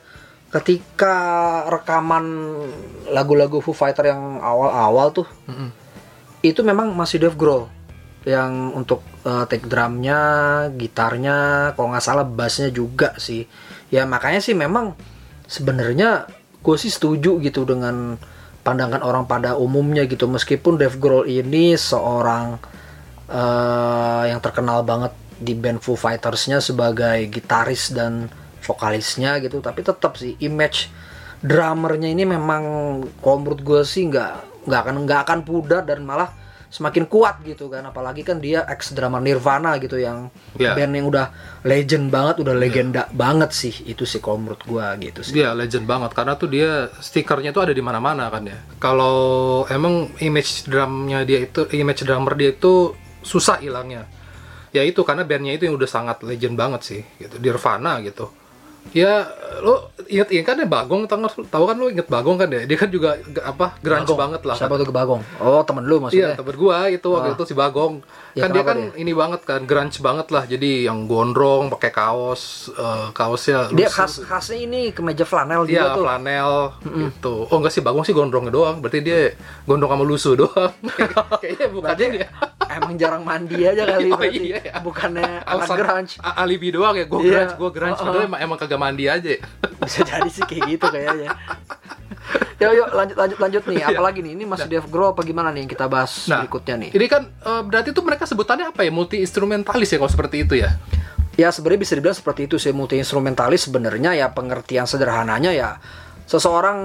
ketika 0.48 1.16
rekaman 1.68 2.26
lagu-lagu 3.12 3.60
Foo 3.60 3.76
Fighter 3.76 4.12
yang 4.12 4.40
awal-awal 4.40 5.12
tuh, 5.12 5.28
Mm-mm. 5.48 5.70
itu 6.44 6.64
memang 6.64 6.96
masih 6.96 7.20
Dave 7.20 7.36
Grohl 7.36 7.68
yang 8.28 8.76
untuk 8.76 9.04
uh, 9.24 9.48
take 9.48 9.68
drumnya, 9.72 10.20
gitarnya, 10.76 11.72
kalau 11.76 11.96
nggak 11.96 12.04
salah 12.04 12.28
bassnya 12.28 12.68
juga 12.72 13.16
sih. 13.16 13.48
Ya 13.88 14.04
makanya 14.04 14.44
sih 14.44 14.52
memang 14.52 15.00
sebenarnya 15.48 16.28
gue 16.60 16.76
sih 16.76 16.92
setuju 16.92 17.40
gitu 17.40 17.64
dengan 17.64 18.20
pandangan 18.68 19.00
orang 19.00 19.24
pada 19.24 19.56
umumnya 19.56 20.04
gitu 20.04 20.28
meskipun 20.28 20.76
Dave 20.76 21.00
Grohl 21.00 21.24
ini 21.24 21.80
seorang 21.80 22.60
eh, 23.32 24.24
yang 24.28 24.44
terkenal 24.44 24.84
banget 24.84 25.16
di 25.40 25.56
band 25.56 25.80
Foo 25.80 25.96
Fighters-nya 25.96 26.60
sebagai 26.60 27.32
gitaris 27.32 27.96
dan 27.96 28.28
vokalisnya 28.68 29.40
gitu 29.40 29.64
tapi 29.64 29.80
tetap 29.82 30.20
sih 30.20 30.36
image 30.44 30.92
drummernya 31.40 32.12
ini 32.12 32.28
memang 32.28 32.64
kalau 33.24 33.38
menurut 33.40 33.62
gue 33.64 33.82
sih 33.88 34.04
nggak 34.12 34.68
nggak 34.68 34.80
akan 34.84 34.96
nggak 35.08 35.20
akan 35.24 35.40
pudar 35.48 35.88
dan 35.88 36.04
malah 36.04 36.34
semakin 36.68 37.08
kuat 37.08 37.40
gitu 37.48 37.72
kan 37.72 37.80
apalagi 37.88 38.28
kan 38.28 38.44
dia 38.44 38.68
ex 38.68 38.92
drummer 38.92 39.24
Nirvana 39.24 39.80
gitu 39.80 39.96
yang 39.96 40.28
Iya. 40.60 40.76
band 40.76 40.94
yang 41.00 41.08
udah 41.08 41.32
legend 41.64 42.12
banget 42.12 42.44
udah 42.44 42.52
legenda 42.52 43.08
banget 43.16 43.56
sih 43.56 43.72
itu 43.88 44.04
sih 44.04 44.20
kalau 44.20 44.44
menurut 44.44 44.60
gue 44.68 44.86
gitu 45.08 45.20
sih 45.24 45.32
Dia 45.32 45.56
legend 45.56 45.88
banget 45.88 46.12
karena 46.12 46.36
tuh 46.36 46.52
dia 46.52 46.92
stikernya 47.00 47.56
tuh 47.56 47.72
ada 47.72 47.74
di 47.74 47.80
mana-mana 47.80 48.28
kan 48.28 48.44
ya. 48.44 48.60
Kalau 48.84 49.64
emang 49.72 50.12
image 50.20 50.68
drumnya 50.68 51.24
dia 51.24 51.48
itu 51.48 51.72
image 51.72 52.04
drummer 52.04 52.36
dia 52.36 52.52
itu 52.52 52.92
susah 53.24 53.64
hilangnya. 53.64 54.04
Ya 54.76 54.84
itu 54.84 55.00
karena 55.08 55.24
bandnya 55.24 55.56
itu 55.56 55.72
yang 55.72 55.80
udah 55.80 55.88
sangat 55.88 56.20
legend 56.28 56.60
banget 56.60 56.82
sih 56.84 57.02
gitu. 57.16 57.40
Nirvana 57.40 58.04
gitu. 58.04 58.28
Ya 58.92 59.28
lo 59.58 59.90
inget 60.06 60.30
inget 60.30 60.46
kan 60.46 60.56
ya 60.56 60.66
Bagong 60.66 61.10
tahu 61.10 61.64
kan 61.66 61.76
lo 61.76 61.88
inget 61.88 62.06
Bagong 62.06 62.38
kan 62.38 62.48
ya 62.48 62.64
dia 62.64 62.78
kan 62.78 62.88
juga 62.88 63.14
apa 63.42 63.74
grunge 63.80 64.06
Bagong. 64.06 64.20
banget 64.20 64.42
lah 64.44 64.56
siapa 64.56 64.70
kan. 64.70 64.80
tuh 64.80 64.88
ke 64.88 64.96
Bagong 64.96 65.22
oh 65.38 65.62
temen 65.62 65.84
lu 65.84 65.98
Iya, 65.98 66.02
maksudnya 66.04 66.30
temen 66.36 66.56
gua 66.56 66.78
itu 66.88 67.08
waktu 67.08 67.30
Ah. 67.30 67.36
itu 67.36 67.44
si 67.44 67.54
Bagong. 67.54 67.94
Ya, 68.32 68.46
kan 68.46 68.50
dia 68.54 68.62
kan 68.62 68.78
ini 68.94 69.12
banget 69.12 69.42
kan, 69.42 69.66
grunge 69.66 69.98
banget 69.98 70.30
lah. 70.30 70.46
Jadi 70.46 70.86
yang 70.86 71.04
gondrong, 71.06 71.68
pakai 71.68 71.90
kaos, 71.90 72.70
eh, 72.70 73.10
kaosnya 73.12 73.74
dia 73.74 73.90
lusuh. 73.90 73.98
khas 73.98 74.14
khasnya 74.22 74.62
ini 74.62 74.94
kemeja 74.94 75.26
flanel 75.26 75.66
Iya, 75.66 75.74
juga 75.82 75.88
tuh 75.92 76.04
flanel 76.06 76.52
gitu. 76.86 77.36
Oh 77.44 77.58
enggak 77.58 77.74
sih, 77.74 77.82
Bagong 77.82 78.06
sih 78.06 78.14
gondrongnya 78.14 78.54
doang. 78.54 78.78
Berarti 78.78 79.02
dia 79.02 79.34
gondrong 79.66 79.90
sama 79.90 80.04
lusuh 80.04 80.38
doang. 80.38 80.70
Kayaknya 81.42 81.68
bukan 81.68 81.90
Berarti 81.90 82.06
dia. 82.14 82.28
Emang 82.78 82.94
jarang 82.96 83.22
mandi 83.22 83.58
aja 83.62 83.84
kali 83.84 84.10
Oh, 84.14 84.18
berarti. 84.18 84.40
iya 84.40 84.60
ya. 84.62 84.74
bukannya 84.80 85.26
anak 85.42 85.50
Alasan 85.66 85.76
grunge 85.76 86.14
alibi 86.22 86.68
doang 86.70 86.96
ya, 86.96 87.06
gue 87.06 87.20
Iya. 87.20 87.32
grunge, 87.34 87.54
gue 87.56 87.70
grunge. 87.72 87.94
Oh, 87.94 88.00
oh. 88.00 88.06
Padahal 88.08 88.26
emang, 88.26 88.40
emang 88.42 88.58
kagak 88.58 88.80
mandi 88.80 89.06
aja. 89.06 89.30
bisa 89.88 90.00
jadi 90.04 90.28
sih 90.28 90.44
kayak 90.44 90.64
gitu 90.70 90.86
kayaknya 90.88 91.32
yuk 92.62 92.72
yuk 92.74 92.88
lanjut 92.92 93.16
lanjut 93.16 93.38
lanjut 93.40 93.64
nih 93.64 93.82
apalagi 93.86 94.20
nih 94.20 94.34
ini 94.36 94.44
masih 94.44 94.68
Dave 94.68 94.90
Grohl 94.90 95.14
apa 95.14 95.24
gimana 95.24 95.48
nih 95.48 95.64
yang 95.64 95.72
kita 95.72 95.86
bahas 95.88 96.28
Nah, 96.28 96.44
berikutnya 96.44 96.76
nih 96.76 96.90
Ini 96.92 97.06
kan 97.08 97.24
eh, 97.24 97.62
berarti 97.64 97.90
tuh 97.92 98.04
mereka 98.04 98.28
sebutannya 98.28 98.68
apa 98.68 98.84
ya? 98.84 98.92
Multi 98.92 99.22
instrumentalis 99.22 99.88
ya 99.88 99.98
kalau 99.98 100.12
seperti 100.12 100.44
itu 100.44 100.60
ya. 100.60 100.76
ya 101.38 101.48
sebenarnya 101.54 101.82
bisa 101.86 101.94
dibilang 101.94 102.18
seperti 102.18 102.50
itu 102.50 102.58
sih 102.58 102.74
multi 102.74 102.98
instrumentalis 102.98 103.70
sebenarnya 103.70 104.18
ya 104.18 104.28
pengertian 104.34 104.84
sederhananya 104.84 105.54
ya 105.54 105.78
seseorang 106.26 106.78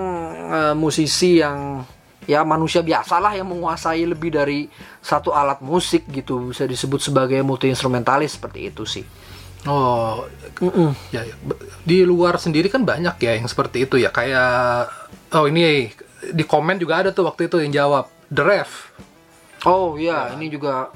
eh, 0.52 0.74
musisi 0.76 1.40
yang 1.40 1.82
ya 2.24 2.46
manusia 2.46 2.80
biasalah 2.80 3.34
yang 3.34 3.50
menguasai 3.50 4.06
lebih 4.06 4.30
dari 4.30 4.70
satu 5.02 5.34
alat 5.34 5.58
musik 5.58 6.06
gitu 6.08 6.54
bisa 6.54 6.66
disebut 6.66 7.02
sebagai 7.02 7.42
multi 7.42 7.66
instrumentalis 7.66 8.38
seperti 8.38 8.70
itu 8.70 8.84
sih 8.86 9.06
Oh, 9.62 10.26
Mm-mm. 10.58 10.90
ya, 11.14 11.22
ya. 11.22 11.38
Be- 11.38 11.54
di 11.86 12.02
luar 12.02 12.34
sendiri 12.34 12.66
kan 12.66 12.82
banyak 12.82 13.14
ya 13.22 13.38
yang 13.38 13.46
seperti 13.46 13.86
itu 13.86 13.94
ya. 13.94 14.10
Kayak 14.10 14.90
oh 15.30 15.46
ini 15.46 15.86
di 16.34 16.42
komen 16.42 16.82
juga 16.82 16.98
ada 16.98 17.14
tuh 17.14 17.30
waktu 17.30 17.46
itu 17.46 17.62
yang 17.62 17.70
jawab 17.70 18.10
The 18.26 18.42
Ref. 18.42 18.90
Oh 19.62 19.94
iya, 19.94 20.34
ini 20.34 20.50
juga 20.50 20.90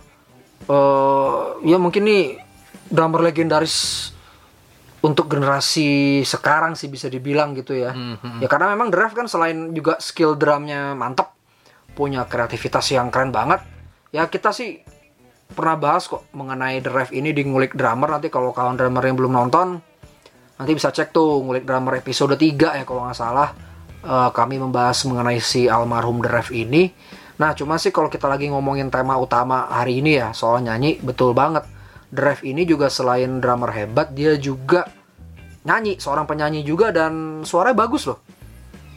eh 0.67 1.43
ya 1.63 1.79
mungkin 1.79 2.11
nih 2.11 2.43
drummer 2.91 3.23
legendaris 3.23 4.11
untuk 5.07 5.31
generasi 5.31 6.21
sekarang 6.27 6.75
sih 6.75 6.91
bisa 6.91 7.07
dibilang 7.07 7.55
gitu 7.55 7.79
ya. 7.79 7.95
Mhm. 7.95 8.43
Ya 8.43 8.51
karena 8.51 8.75
memang 8.75 8.91
Ref 8.91 9.15
kan 9.15 9.31
selain 9.31 9.71
juga 9.71 10.03
skill 10.03 10.35
drumnya 10.35 10.99
mantep, 10.99 11.31
punya 11.95 12.27
kreativitas 12.27 12.91
yang 12.91 13.15
keren 13.15 13.31
banget. 13.31 13.63
Ya 14.11 14.27
kita 14.27 14.51
sih 14.51 14.83
pernah 15.47 15.79
bahas 15.79 16.11
kok 16.11 16.27
mengenai 16.35 16.83
Ref 16.83 17.15
ini 17.15 17.31
di 17.31 17.47
ngulik 17.47 17.79
drummer 17.79 18.19
nanti 18.19 18.27
kalau 18.35 18.51
kawan 18.51 18.75
drummer 18.75 19.07
yang 19.07 19.15
belum 19.15 19.31
nonton 19.31 19.79
nanti 20.59 20.73
bisa 20.75 20.91
cek 20.91 21.15
tuh 21.15 21.39
ngulik 21.47 21.63
drummer 21.63 22.03
episode 22.03 22.35
3 22.35 22.81
ya 22.81 22.85
kalau 22.89 23.07
nggak 23.07 23.15
salah 23.15 23.55
Eh, 24.07 24.31
kami 24.31 24.63
membahas 24.63 25.03
mengenai 25.03 25.43
si 25.43 25.67
almarhum 25.67 26.23
Ref 26.23 26.55
ini 26.55 26.95
nah 27.43 27.59
cuma 27.59 27.75
sih 27.75 27.91
kalau 27.91 28.07
kita 28.07 28.31
lagi 28.31 28.47
ngomongin 28.49 28.87
tema 28.87 29.19
utama 29.19 29.67
hari 29.67 29.99
ini 29.99 30.23
ya 30.23 30.31
soal 30.31 30.63
nyanyi 30.63 31.03
betul 31.03 31.35
banget 31.35 31.67
Ref 32.15 32.47
ini 32.47 32.63
juga 32.63 32.87
selain 32.87 33.43
drummer 33.43 33.75
hebat 33.75 34.15
dia 34.15 34.39
juga 34.39 34.87
nyanyi 35.67 35.99
seorang 35.99 36.25
penyanyi 36.25 36.63
juga 36.63 36.95
dan 36.95 37.43
suaranya 37.43 37.77
bagus 37.77 38.07
loh 38.07 38.23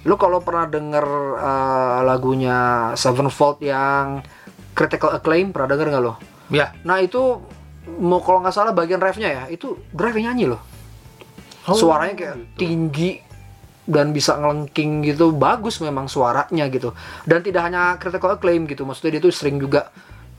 lu 0.08 0.16
kalau 0.16 0.40
pernah 0.40 0.70
denger 0.70 1.06
eh, 1.36 2.00
lagunya 2.08 2.58
Sevenfold 2.96 3.60
yang 3.66 4.24
critical 4.72 5.12
acclaim 5.18 5.52
pernah 5.52 5.76
denger 5.76 5.92
nggak 5.92 6.06
lo 6.06 6.16
Ya. 6.50 6.74
Nah 6.82 7.00
itu 7.00 7.40
mau 8.02 8.22
kalau 8.22 8.42
nggak 8.44 8.54
salah 8.54 8.74
bagian 8.74 9.02
refnya 9.02 9.30
ya 9.30 9.44
itu 9.50 9.78
Drive 9.94 10.18
nyanyi 10.18 10.50
loh. 10.50 10.62
Oh, 11.70 11.78
Suaranya 11.78 12.18
kayak 12.18 12.36
gitu. 12.38 12.58
tinggi 12.58 13.12
dan 13.90 14.14
bisa 14.14 14.38
ngelengking 14.38 15.02
gitu 15.02 15.34
bagus 15.34 15.82
memang 15.82 16.06
suaranya 16.06 16.70
gitu 16.70 16.94
dan 17.26 17.42
tidak 17.42 17.66
hanya 17.66 17.98
critical 17.98 18.38
acclaim 18.38 18.70
gitu 18.70 18.86
maksudnya 18.86 19.18
dia 19.18 19.22
tuh 19.26 19.34
sering 19.34 19.58
juga 19.58 19.90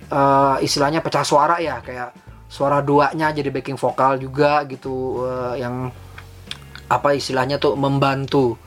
eh, 0.06 0.56
istilahnya 0.62 1.02
pecah 1.02 1.26
suara 1.26 1.58
ya 1.58 1.82
kayak 1.82 2.14
suara 2.46 2.78
duanya 2.78 3.34
jadi 3.34 3.50
backing 3.50 3.75
vokal 3.75 4.22
juga 4.22 4.62
gitu 4.70 5.26
eh, 5.26 5.66
yang 5.66 5.90
apa 6.90 7.14
istilahnya 7.14 7.62
tuh 7.62 7.78
membantu 7.78 8.59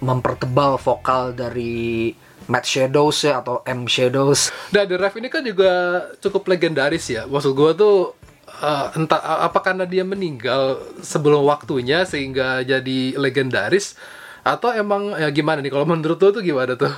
mempertebal 0.00 0.80
vokal 0.80 1.36
dari 1.36 2.16
Matt 2.48 2.64
Shadows 2.64 3.28
ya 3.28 3.44
atau 3.44 3.60
M 3.68 3.84
Shadows 3.84 4.48
Nah, 4.72 4.88
The 4.88 4.96
Ref 4.96 5.20
ini 5.20 5.28
kan 5.28 5.44
juga 5.44 6.02
cukup 6.24 6.48
legendaris 6.48 7.12
ya. 7.12 7.28
Maksud 7.28 7.52
gua 7.52 7.76
tuh 7.76 8.16
eh, 8.48 8.86
entah 8.96 9.20
apa 9.20 9.60
karena 9.60 9.84
dia 9.84 10.02
meninggal 10.02 10.80
sebelum 11.04 11.44
waktunya 11.44 12.08
sehingga 12.08 12.64
jadi 12.64 13.20
legendaris 13.20 14.00
atau 14.40 14.72
emang 14.72 15.12
ya 15.20 15.28
gimana 15.28 15.60
nih 15.60 15.68
kalau 15.68 15.84
menurut 15.84 16.16
lo 16.16 16.28
tuh 16.32 16.40
gimana 16.40 16.72
tuh? 16.72 16.88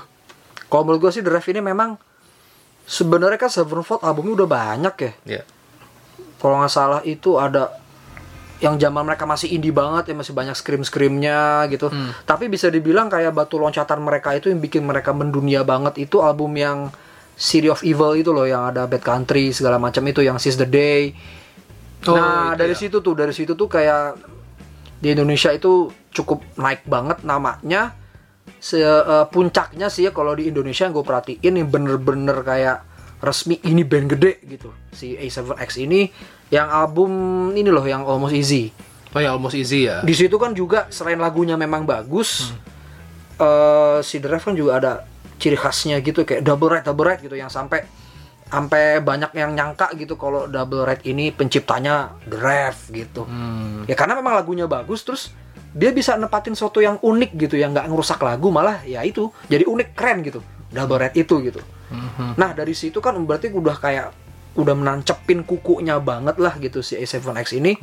Kalau 0.71 0.87
menurut 0.87 1.11
gue 1.11 1.19
sih 1.19 1.25
The 1.27 1.35
Ref 1.35 1.51
ini 1.51 1.59
memang 1.59 1.99
sebenarnya 2.87 3.43
kan 3.43 3.51
Sevenfold 3.51 4.07
albumnya 4.07 4.45
udah 4.45 4.49
banyak 4.49 4.95
ya. 5.03 5.13
Ya. 5.27 5.43
kalau 6.39 6.63
nggak 6.63 6.73
salah 6.73 7.01
itu 7.05 7.37
ada 7.37 7.80
yang 8.61 8.77
zaman 8.77 9.03
mereka 9.03 9.25
masih 9.25 9.51
indie 9.51 9.73
banget 9.73 10.13
ya 10.13 10.15
masih 10.15 10.31
banyak 10.31 10.53
scream 10.53 10.81
screamnya 10.81 11.65
gitu 11.67 11.89
Hmm. 11.89 12.13
tapi 12.23 12.47
bisa 12.47 12.69
dibilang 12.69 13.09
kayak 13.09 13.33
batu 13.33 13.57
loncatan 13.57 13.99
mereka 13.99 14.33
itu 14.33 14.49
yang 14.49 14.61
bikin 14.61 14.85
mereka 14.85 15.11
mendunia 15.11 15.61
banget 15.63 15.97
itu 15.99 16.21
album 16.21 16.53
yang 16.55 16.93
City 17.35 17.67
of 17.67 17.81
Evil 17.81 18.13
itu 18.15 18.31
loh 18.31 18.45
yang 18.45 18.69
ada 18.69 18.85
Bad 18.85 19.01
Country 19.01 19.49
segala 19.51 19.77
macam 19.77 20.05
itu 20.05 20.21
yang 20.21 20.37
Seize 20.37 20.57
the 20.57 20.69
Day 20.69 21.17
Oh, 22.01 22.17
nah 22.17 22.53
dari 22.53 22.73
ya. 22.73 22.81
situ 22.81 23.01
tuh 23.01 23.13
dari 23.13 23.29
situ 23.31 23.53
tuh 23.53 23.69
kayak 23.69 24.17
di 24.97 25.13
Indonesia 25.13 25.53
itu 25.53 25.89
cukup 26.11 26.41
naik 26.57 26.85
banget 26.85 27.21
namanya 27.23 27.93
se 28.57 28.77
eh, 28.77 28.97
puncaknya 29.27 29.89
sih 29.89 30.05
ya 30.05 30.11
kalau 30.11 30.33
di 30.33 30.49
Indonesia 30.49 30.85
yang 30.85 30.93
gue 30.93 31.05
perhatiin 31.05 31.61
yang 31.61 31.69
bener-bener 31.69 32.41
kayak 32.41 32.89
resmi 33.21 33.61
ini 33.63 33.85
band 33.85 34.09
gede 34.11 34.41
gitu 34.49 34.73
si 34.91 35.13
A7X 35.13 35.77
ini 35.79 36.09
yang 36.51 36.67
album 36.67 37.11
ini 37.53 37.67
loh 37.67 37.83
yang 37.83 38.03
Almost 38.03 38.35
Easy 38.35 38.71
Oh 39.11 39.19
ya 39.19 39.35
almost 39.35 39.55
easy 39.55 39.91
ya. 39.91 40.03
di 40.03 40.15
situ 40.15 40.35
kan 40.35 40.55
juga 40.55 40.87
selain 40.89 41.19
lagunya 41.19 41.55
memang 41.55 41.83
bagus 41.83 42.51
Hmm. 42.51 42.63
eh, 43.39 43.99
si 44.01 44.19
The 44.19 44.29
Rev 44.29 44.43
kan 44.45 44.55
juga 44.55 44.73
ada 44.77 44.93
ciri 45.35 45.57
khasnya 45.57 45.99
gitu 45.99 46.23
kayak 46.23 46.41
double 46.41 46.71
ride 46.71 46.85
double 46.85 47.03
ride 47.05 47.19
gitu 47.21 47.35
yang 47.35 47.49
sampai 47.49 47.83
sampai 48.45 48.99
banyak 49.01 49.31
yang 49.33 49.51
nyangka 49.51 49.91
gitu 49.95 50.15
kalau 50.15 50.47
double 50.47 50.85
ride 50.85 51.03
ini 51.05 51.31
penciptanya 51.31 52.15
Rev 52.25 52.77
gitu 52.89 53.25
Hmm. 53.25 53.83
ya 53.85 53.95
karena 53.95 54.15
memang 54.15 54.31
lagunya 54.33 54.67
bagus 54.67 55.03
terus 55.03 55.35
dia 55.71 55.91
bisa 55.91 56.15
nepatin 56.15 56.53
sesuatu 56.53 56.79
yang 56.79 56.95
unik 56.97 57.31
gitu 57.41 57.55
yang 57.55 57.71
nggak 57.71 57.87
ngerusak 57.87 58.19
lagu 58.21 58.51
malah 58.51 58.79
ya 58.85 59.03
itu 59.03 59.27
jadi 59.47 59.63
unik 59.65 59.89
keren 59.91 60.19
gitu 60.21 60.39
double 60.69 60.99
red 61.01 61.15
itu 61.15 61.35
gitu 61.41 61.59
Mhm. 61.89 62.35
nah 62.35 62.51
dari 62.53 62.71
situ 62.73 62.99
kan 62.99 63.19
berarti 63.19 63.51
udah 63.51 63.75
kayak 63.75 64.15
udah 64.55 64.75
menancepin 64.75 65.47
kukunya 65.47 65.99
banget 65.99 66.37
lah 66.37 66.59
gitu 66.59 66.81
si 66.81 66.97
A7X 66.97 67.55
ini. 67.55 67.79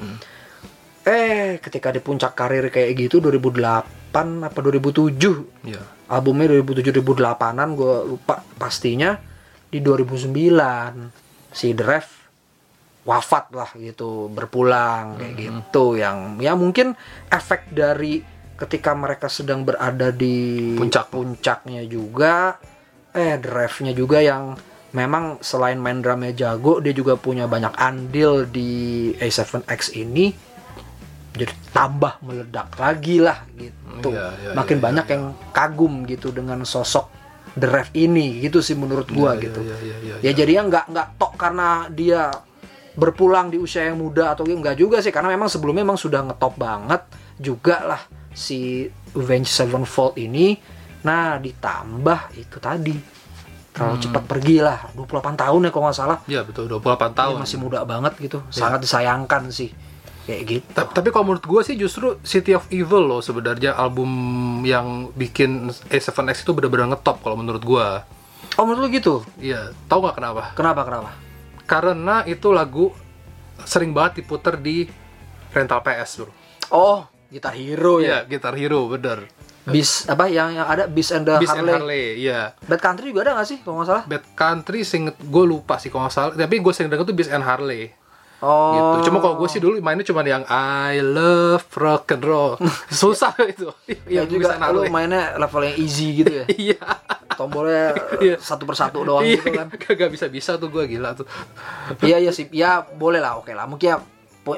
Eh 1.07 1.63
ketika 1.63 1.87
di 1.89 2.03
puncak 2.03 2.35
karir 2.35 2.67
kayak 2.67 2.91
gitu 2.99 3.23
2008 3.23 4.11
apa 4.43 4.59
2007 4.59 5.63
Iya. 5.63 5.79
albumnya 6.11 6.51
2007 6.51 6.91
2008an 6.99 7.69
gue 7.71 7.95
lupa 8.11 8.43
pastinya 8.59 9.15
di 9.67 9.79
2009 9.79 10.31
si 11.51 11.71
The 11.71 11.85
Rev 11.85 12.07
wafat 13.07 13.55
lah 13.55 13.71
gitu 13.79 14.27
berpulang 14.27 15.15
kayak 15.15 15.35
gitu. 15.39 15.95
Yang 15.95 16.43
ya 16.43 16.53
mungkin 16.59 16.87
efek 17.31 17.71
dari 17.71 18.19
ketika 18.59 18.91
mereka 18.91 19.31
sedang 19.31 19.63
berada 19.63 20.11
di 20.11 20.75
Puncak. 20.75 21.07
puncaknya 21.07 21.87
juga 21.87 22.59
eh 23.15 23.39
Rev-nya 23.39 23.95
juga 23.95 24.19
yang 24.19 24.59
memang 24.95 25.41
selain 25.43 25.75
main 25.79 25.99
drumnya 25.99 26.31
jago 26.31 26.79
dia 26.79 26.95
juga 26.95 27.19
punya 27.19 27.49
banyak 27.49 27.75
andil 27.75 28.47
di 28.47 29.11
A7X 29.19 29.95
ini. 29.97 30.31
Jadi 31.37 31.53
tambah 31.69 32.17
meledak 32.25 32.73
lagi 32.81 33.21
lah 33.21 33.45
gitu. 33.53 34.09
Iya, 34.09 34.27
iya, 34.41 34.51
makin 34.57 34.77
iya, 34.81 34.83
banyak 34.83 35.05
iya. 35.05 35.13
yang 35.13 35.23
kagum 35.53 35.93
gitu 36.09 36.33
dengan 36.33 36.65
sosok 36.65 37.13
The 37.57 37.67
Rev 37.69 37.89
ini 37.97 38.41
gitu 38.41 38.61
sih 38.61 38.77
menurut 38.77 39.09
gua 39.09 39.33
Iya, 39.37 39.49
gitu. 39.49 39.61
iya, 39.65 39.77
iya, 39.81 39.95
iya, 40.01 40.15
ya 40.21 40.29
iya. 40.29 40.31
jadinya 40.33 40.63
nggak 40.69 40.85
nggak 40.93 41.07
tok 41.17 41.33
karena 41.37 41.89
dia 41.89 42.29
berpulang 42.97 43.53
di 43.53 43.61
usia 43.61 43.85
yang 43.85 44.01
muda 44.01 44.33
atau 44.33 44.45
enggak 44.49 44.77
juga 44.77 44.97
sih 45.01 45.13
karena 45.13 45.29
memang 45.29 45.49
sebelumnya 45.49 45.85
memang 45.85 46.01
sudah 46.01 46.25
ngetop 46.25 46.57
banget 46.57 47.01
juga 47.37 47.85
lah 47.85 48.01
si 48.33 48.89
Avenged 49.13 49.53
Sevenfold 49.53 50.17
ini. 50.17 50.57
Nah 51.05 51.37
ditambah 51.37 52.33
itu 52.37 52.57
tadi 52.57 53.16
terlalu 53.77 53.95
Hmm. 53.95 54.03
cepat 54.03 54.23
pergi 54.25 54.57
lah 54.57 54.77
28 54.91 55.37
tahun 55.37 55.59
ya 55.61 55.69
kalau 55.69 55.85
nggak 55.85 55.95
salah 55.95 56.17
Iya 56.25 56.41
betul 56.41 56.65
28 56.67 56.81
dia 57.07 57.13
tahun. 57.15 57.35
masih 57.37 57.57
muda 57.57 57.79
banget 57.83 58.13
gitu 58.17 58.41
Iya. 58.41 58.57
sangat 58.57 58.79
disayangkan 58.81 59.43
sih 59.47 59.69
kayak 60.23 60.41
gitu 60.43 60.65
Ta- 60.73 60.89
Tapi 60.91 61.07
kalau 61.07 61.25
menurut 61.27 61.45
gue 61.45 61.61
sih 61.63 61.75
justru 61.75 62.17
City 62.21 62.51
of 62.51 62.65
Evil 62.69 63.05
loh 63.05 63.21
sebenarnya 63.21 63.71
album 63.71 64.09
yang 64.61 65.13
bikin 65.13 65.69
A7X 65.87 66.41
itu 66.41 66.51
benar-benar 66.51 66.89
ngetop 66.89 67.21
kalau 67.21 67.35
menurut 67.35 67.61
gue. 67.61 67.87
oh 68.51 68.63
menurut 68.63 68.81
lu 68.83 68.91
gitu 68.91 69.15
Iya, 69.37 69.69
tahu 69.85 70.01
nggak 70.01 70.15
kenapa? 70.15 70.43
kenapa 70.51 70.81
kenapa 70.81 71.09
Karena 71.63 72.23
itu 72.23 72.49
lagu 72.49 72.89
sering 73.59 73.91
banget 73.91 74.19
diputer 74.19 74.55
di 74.55 74.89
rental 75.49 75.79
PS 75.79 76.11
bro. 76.17 76.31
oh 76.71 76.99
Gitar 77.27 77.53
Hero 77.53 77.99
Iya, 77.99 78.23
ya 78.23 78.27
Guitar 78.27 78.53
Hero 78.53 78.87
bener. 78.87 79.27
Bis 79.67 79.89
apa 80.05 80.25
yang 80.25 80.53
yang 80.53 80.63
ada 80.63 80.85
bis 80.85 81.09
and 81.09 81.23
the 81.23 81.35
Beast 81.37 81.51
and 81.51 81.63
Harley. 81.63 81.73
Harley, 81.73 82.05
iya. 82.19 82.55
Bad 82.61 82.79
Country 82.79 83.09
juga 83.09 83.21
ada 83.21 83.35
nggak 83.35 83.47
sih 83.47 83.57
kalau 83.59 83.75
nggak 83.77 83.87
salah 83.87 84.03
Bad 84.05 84.23
Country 84.33 84.79
singet 84.81 85.15
gue 85.17 85.43
lupa 85.45 85.75
sih 85.75 85.87
kalau 85.87 86.05
nggak 86.05 86.13
salah. 86.13 86.31
Tapi 86.33 86.55
gue 86.57 86.71
sering 86.71 86.87
denger 86.87 87.03
tuh 87.03 87.13
Beast 87.13 87.29
and 87.29 87.41
Harley. 87.41 87.91
oh 88.37 88.71
gitu. 88.97 89.09
Cuma 89.09 89.17
kalau 89.17 89.35
gue 89.35 89.47
sih 89.47 89.57
dulu 89.57 89.75
mainnya 89.77 90.03
cuma 90.03 90.21
yang 90.21 90.45
I 90.45 90.99
love 90.99 91.65
rock 91.73 92.07
and 92.11 92.21
roll. 92.21 92.53
Susah 92.93 93.33
itu. 93.49 93.67
ya 94.05 94.21
Yang 94.21 94.27
juga 94.31 94.47
lu 94.69 94.85
Harley. 94.85 94.89
mainnya 94.89 95.35
level 95.35 95.61
yang 95.63 95.75
easy 95.75 96.17
gitu 96.17 96.31
ya 96.31 96.45
Iya. 96.69 96.79
tombolnya 97.33 97.93
Iya. 98.17 98.35
satu 98.37 98.63
persatu 98.63 99.01
doang 99.01 99.21
Iya, 99.21 99.37
gitu 99.37 99.49
kan 99.51 99.67
Kagak 99.69 100.09
bisa-bisa 100.09 100.55
tuh 100.55 100.69
gue 100.69 100.85
gila 100.87 101.13
tuh. 101.13 101.25
iya 102.01 102.17
iya 102.17 102.29
sih 102.29 102.49
ya 102.49 102.81
boleh 102.83 103.17
lah 103.17 103.37
oke 103.37 103.49
lah 103.49 103.65
mungkin 103.65 103.87
ya 103.87 103.97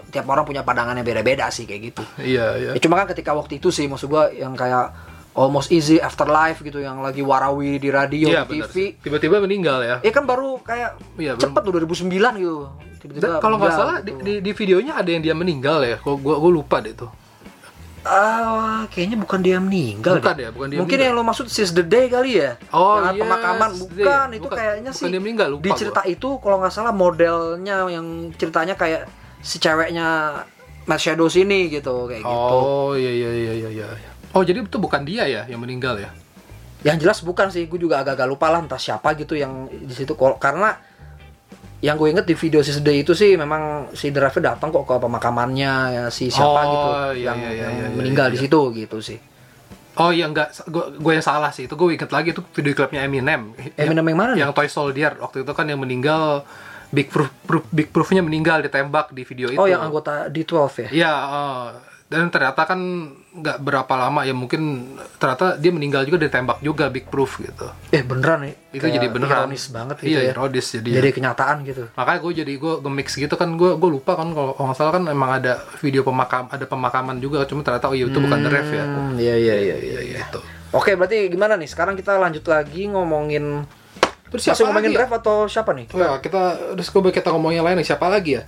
tiap 0.06 0.26
orang 0.26 0.44
punya 0.44 0.62
pandangannya 0.62 1.02
beda-beda 1.02 1.48
sih 1.48 1.64
kayak 1.64 1.82
gitu 1.88 2.04
Iya, 2.18 2.46
iya. 2.56 2.72
ya 2.74 2.80
cuma 2.80 2.96
kan 2.96 3.08
ketika 3.08 3.32
waktu 3.32 3.58
itu 3.58 3.70
sih 3.70 3.86
maksud 3.86 4.06
gua 4.06 4.30
yang 4.30 4.54
kayak 4.54 4.94
almost 5.32 5.70
easy 5.70 5.98
afterlife 5.98 6.60
gitu 6.60 6.78
yang 6.78 7.00
lagi 7.00 7.22
warawiri 7.22 7.80
di 7.80 7.90
radio 7.90 8.28
Iya, 8.28 8.44
di 8.44 8.60
TV. 8.60 8.76
Tiba-tiba 9.00 9.40
meninggal 9.40 9.80
ya. 9.80 9.96
ya 10.00 10.12
kan 10.12 10.24
baru 10.24 10.60
kayak 10.60 11.00
Iya, 11.16 11.34
cepet 11.36 11.62
tuh 11.64 11.72
2009 11.72 12.12
gitu 12.36 12.70
tiba-tiba 13.00 13.24
Dan 13.26 13.40
kalau 13.40 13.56
nggak 13.56 13.72
salah 13.72 13.96
di, 13.98 14.12
gitu. 14.12 14.20
di, 14.20 14.34
di 14.42 14.52
videonya 14.52 14.94
ada 14.94 15.08
yang 15.08 15.24
dia 15.24 15.32
meninggal 15.32 15.80
ya. 15.82 15.96
Kok 15.98 16.20
gue 16.20 16.36
gue 16.36 16.52
lupa 16.52 16.78
deh 16.78 16.92
tuh. 16.94 17.08
Ah, 18.02 18.88
kayaknya 18.88 19.16
bukan 19.18 19.40
dia 19.40 19.60
meninggal 19.60 20.18
Bukan 20.18 20.34
deh. 20.34 20.44
ya, 20.44 20.50
bukan 20.50 20.68
dia 20.68 20.80
Mungkin 20.80 20.98
meninggal. 20.98 21.12
yang 21.12 21.20
lo 21.20 21.28
maksud 21.28 21.46
Seize 21.48 21.72
the 21.72 21.84
Day 21.84 22.08
kali 22.08 22.40
ya? 22.40 22.56
Oh, 22.72 22.96
yang 22.98 23.12
iya, 23.14 23.22
pemakaman 23.22 23.70
bukan, 23.76 24.28
itu 24.32 24.40
Bukan- 24.42 24.56
kayaknya 24.58 24.90
bukan 24.90 25.04
sih. 25.04 25.12
dia 25.12 25.22
meninggal, 25.22 25.48
lupa 25.50 25.64
Di 25.64 25.72
cerita 25.76 26.02
itu 26.06 26.30
kalau 26.40 26.58
nggak 26.58 26.74
salah 26.74 26.92
modelnya 26.92 27.76
yang 27.86 28.08
ceritanya 28.34 28.74
kayak 28.74 29.04
si 29.40 29.58
ceweknya 29.60 30.42
Matt 30.90 31.02
Shadows 31.02 31.36
ini 31.38 31.70
gitu 31.70 32.10
kayak 32.10 32.26
gitu. 32.26 32.30
Oh 32.34 32.98
iya 32.98 33.12
iya 33.12 33.30
iya 33.30 33.54
iya 33.54 33.70
iya. 33.70 33.88
Oh 34.34 34.42
jadi 34.46 34.62
itu 34.66 34.78
bukan 34.78 35.06
dia 35.06 35.26
ya 35.26 35.46
yang 35.46 35.62
meninggal 35.62 35.98
ya? 35.98 36.10
Yang 36.82 36.98
jelas 37.04 37.20
bukan 37.22 37.52
sih, 37.52 37.68
gue 37.68 37.76
juga 37.76 38.00
agak-agak 38.00 38.28
lupa 38.30 38.48
lah 38.48 38.64
entah 38.64 38.80
siapa 38.80 39.12
gitu 39.20 39.36
yang 39.36 39.68
di 39.68 39.92
situ 39.92 40.16
karena 40.16 40.80
yang 41.80 41.96
gue 41.96 42.12
inget 42.12 42.28
di 42.28 42.36
video 42.36 42.60
the 42.60 42.84
Day 42.84 43.08
itu 43.08 43.16
sih 43.16 43.40
memang 43.40 43.92
si 43.96 44.12
Drive 44.12 44.36
datang 44.44 44.68
kok 44.68 44.84
ke 44.84 44.96
pemakamannya 45.00 45.74
ya 45.96 46.04
si 46.12 46.28
siapa 46.28 46.60
Oh, 46.60 46.72
gitu 46.72 46.90
iya, 47.24 47.32
yang, 47.32 47.38
iya, 47.40 47.52
iya, 47.52 47.64
yang 47.64 47.72
iya, 47.72 47.88
iya, 47.88 47.96
meninggal 47.96 48.28
iya. 48.28 48.34
di 48.36 48.38
situ 48.40 48.60
gitu 48.76 48.98
sih. 49.00 49.20
Oh 50.00 50.12
iya 50.16 50.32
enggak, 50.32 50.56
gue 50.68 50.96
gue 51.00 51.12
yang 51.16 51.24
salah 51.24 51.52
sih. 51.52 51.68
Itu 51.68 51.76
gue 51.80 51.96
inget 51.96 52.12
lagi 52.12 52.32
itu 52.32 52.40
video 52.56 52.72
klipnya 52.76 53.04
Eminem. 53.04 53.56
Eminem 53.76 54.06
yang 54.12 54.20
mana 54.20 54.32
nih? 54.36 54.40
Yang 54.48 54.52
Toy 54.56 54.68
Soldier 54.72 55.12
waktu 55.20 55.44
itu 55.44 55.52
kan 55.56 55.68
yang 55.68 55.80
meninggal 55.80 56.44
Big 56.90 57.08
Proof, 57.08 57.30
Proof 57.44 57.64
Big 57.70 57.90
Proofnya 57.90 58.20
meninggal 58.20 58.60
ditembak 58.60 59.10
di 59.10 59.22
video 59.22 59.50
itu. 59.50 59.58
Oh, 59.58 59.66
yang 59.66 59.82
anggota 59.82 60.26
D12 60.28 60.58
ya? 60.86 60.90
Iya, 60.90 61.14
eh, 61.14 61.68
dan 62.10 62.34
ternyata 62.34 62.66
kan 62.66 62.82
nggak 63.30 63.62
berapa 63.62 63.94
lama 63.94 64.26
ya 64.26 64.34
mungkin 64.34 64.90
ternyata 65.22 65.54
dia 65.54 65.70
meninggal 65.70 66.02
juga 66.02 66.26
ditembak 66.26 66.58
juga 66.60 66.90
Big 66.90 67.06
Proof 67.06 67.38
gitu. 67.38 67.70
Eh 67.94 68.02
beneran 68.02 68.42
nih. 68.42 68.54
Itu 68.74 68.82
Kayak 68.82 68.96
jadi 68.98 69.08
beneran. 69.08 69.46
Ironis 69.46 69.66
banget 69.70 69.96
gitu 70.02 70.10
Iya, 70.10 70.20
ya. 70.20 70.30
ironis 70.34 70.68
jadi. 70.74 70.90
Jadi 70.98 71.10
kenyataan 71.14 71.58
gitu. 71.62 71.84
Makanya 71.94 72.20
gue 72.20 72.32
jadi 72.42 72.54
gue 72.58 72.74
nge-mix 72.82 73.08
gitu 73.14 73.36
kan 73.38 73.50
gue 73.54 73.72
gue 73.78 73.90
lupa 73.94 74.18
kan 74.18 74.34
kalau 74.34 74.58
nggak 74.58 74.74
salah 74.74 74.94
kan 74.98 75.06
emang 75.06 75.38
ada 75.38 75.62
video 75.78 76.02
pemakam 76.02 76.50
ada 76.50 76.66
pemakaman 76.66 77.22
juga 77.22 77.46
cuma 77.46 77.62
ternyata 77.62 77.86
oh 77.86 77.94
iya 77.94 78.10
itu 78.10 78.18
bukan 78.18 78.40
The 78.42 78.50
Ref 78.50 78.70
ya. 78.74 78.86
Hmm, 78.90 79.14
iya 79.22 79.36
iya 79.38 79.56
iya 79.62 79.78
iya. 79.78 80.00
Iya 80.02 80.18
gitu. 80.26 80.42
Oke, 80.70 80.94
berarti 80.94 81.30
gimana 81.30 81.54
nih? 81.54 81.66
Sekarang 81.66 81.94
kita 81.94 82.18
lanjut 82.18 82.46
lagi 82.46 82.90
ngomongin 82.90 83.66
Terus 84.30 84.44
Masih 84.46 84.64
ngomongin 84.64 84.92
lagi 84.92 85.04
ya? 85.04 85.18
Atau 85.18 85.38
siapa 85.46 85.72
nih? 85.74 85.86
Wah, 85.92 86.18
kita 86.18 86.42
terus 86.74 86.88
coba 86.88 87.10
kita 87.10 87.30
ngomongin 87.30 87.60
yang 87.60 87.68
lain 87.68 87.78
nih 87.78 87.88
siapa 87.88 88.06
lagi 88.06 88.38
ya? 88.38 88.44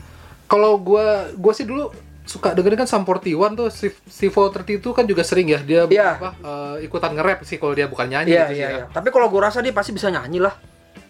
Kalau 0.45 0.77
gua 0.77 1.29
gua 1.33 1.51
sih 1.51 1.63
dulu 1.63 1.89
suka 2.21 2.53
dengerin 2.53 2.77
kan 2.77 2.87
Sam 2.87 3.01
41 3.01 3.33
tuh 3.55 3.67
si 3.67 3.89
Sivo 4.05 4.45
30 4.45 4.77
itu 4.77 4.89
kan 4.91 5.03
juga 5.03 5.21
sering 5.21 5.47
ya 5.47 5.59
dia 5.59 5.83
Iya. 5.83 6.09
apa 6.15 6.29
eh, 6.37 6.85
ikutan 6.85 7.11
nge-rap 7.11 7.41
sih 7.41 7.57
kalau 7.57 7.73
dia 7.73 7.85
bukan 7.85 8.07
nyanyi 8.07 8.29
Iya 8.29 8.43
gitu 8.43 8.53
sih 8.53 8.57
iya 8.57 8.67
ya. 8.67 8.77
iya. 8.77 8.85
Tapi 8.87 9.07
kalau 9.09 9.27
gue 9.27 9.41
rasa 9.41 9.59
dia 9.59 9.73
pasti 9.73 9.89
bisa 9.89 10.07
nyanyi 10.07 10.37
lah. 10.37 10.53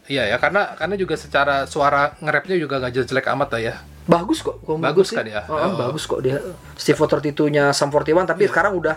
Iya 0.03 0.23
ya 0.25 0.37
karena 0.37 0.71
karena 0.73 0.95
juga 0.95 1.13
secara 1.15 1.63
suara 1.65 2.15
nge-rapnya 2.17 2.55
juga 2.57 2.79
nggak 2.79 3.05
jelek 3.05 3.27
amat 3.29 3.49
lah 3.49 3.61
ya. 3.61 3.75
Bagus 4.03 4.39
kok. 4.39 4.63
Bagus 4.63 5.11
gue 5.11 5.13
sih. 5.13 5.15
kan 5.15 5.27
ya? 5.27 5.41
Oh, 5.45 5.53
Oh. 5.53 5.75
Bagus 5.77 6.03
kok 6.05 6.19
dia. 6.19 6.39
Steve 6.73 6.97
32-nya 6.97 7.69
Sam 7.71 7.91
41 7.91 8.23
tapi 8.25 8.43
Iya. 8.43 8.49
sekarang 8.49 8.73
udah 8.73 8.95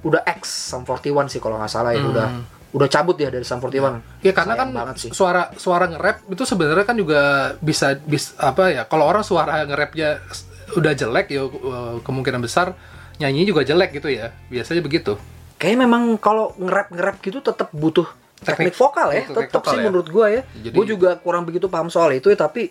udah 0.00 0.22
X 0.32 0.72
Sam 0.72 0.82
41 0.82 1.28
sih 1.28 1.38
kalau 1.38 1.60
nggak 1.60 1.70
salah 1.70 1.92
ya. 1.92 2.00
Hmm. 2.00 2.10
Udah 2.10 2.28
udah 2.68 2.84
cabut 2.86 3.16
ya 3.16 3.28
dari 3.28 3.42
Sam 3.42 3.58
41. 3.58 4.20
Ya 4.20 4.32
karena 4.32 4.52
Sayang 4.54 4.70
kan 4.74 4.96
sih. 4.96 5.10
suara 5.10 5.48
suara 5.54 5.88
nge-rap 5.88 6.20
itu 6.26 6.44
sebenarnya 6.44 6.84
kan 6.84 6.94
juga 6.94 7.20
bisa 7.58 7.96
bis 7.96 8.36
apa 8.36 8.68
ya 8.68 8.82
kalau 8.84 9.04
orang 9.04 9.22
suara 9.22 9.64
nge-rapnya 9.64 10.20
udah 10.70 10.92
jelek 10.92 11.26
ya 11.28 11.42
eh, 11.42 11.96
kemungkinan 12.00 12.38
besar 12.38 12.76
nyanyi 13.16 13.44
juga 13.44 13.64
jelek 13.64 13.94
gitu 13.94 14.08
ya. 14.08 14.30
Biasanya 14.46 14.80
begitu. 14.80 15.16
Kayaknya 15.56 15.78
memang 15.84 16.02
kalau 16.16 16.52
nge-rap 16.54 16.88
nge-rap 16.88 17.16
gitu 17.18 17.40
tetap 17.40 17.72
butuh 17.72 18.06
teknik, 18.38 18.70
Teknik- 18.70 18.76
vokal 18.76 19.08
ya, 19.10 19.22
tetap 19.26 19.62
sih 19.64 19.74
ya. 19.74 19.84
menurut 19.88 20.06
gua 20.06 20.26
ya. 20.30 20.42
Jadi- 20.54 20.70
Gue 20.70 20.86
juga 20.86 21.16
kurang 21.16 21.42
begitu 21.42 21.66
paham 21.66 21.88
soal 21.88 22.12
itu 22.12 22.28
ya, 22.28 22.38
tapi 22.38 22.70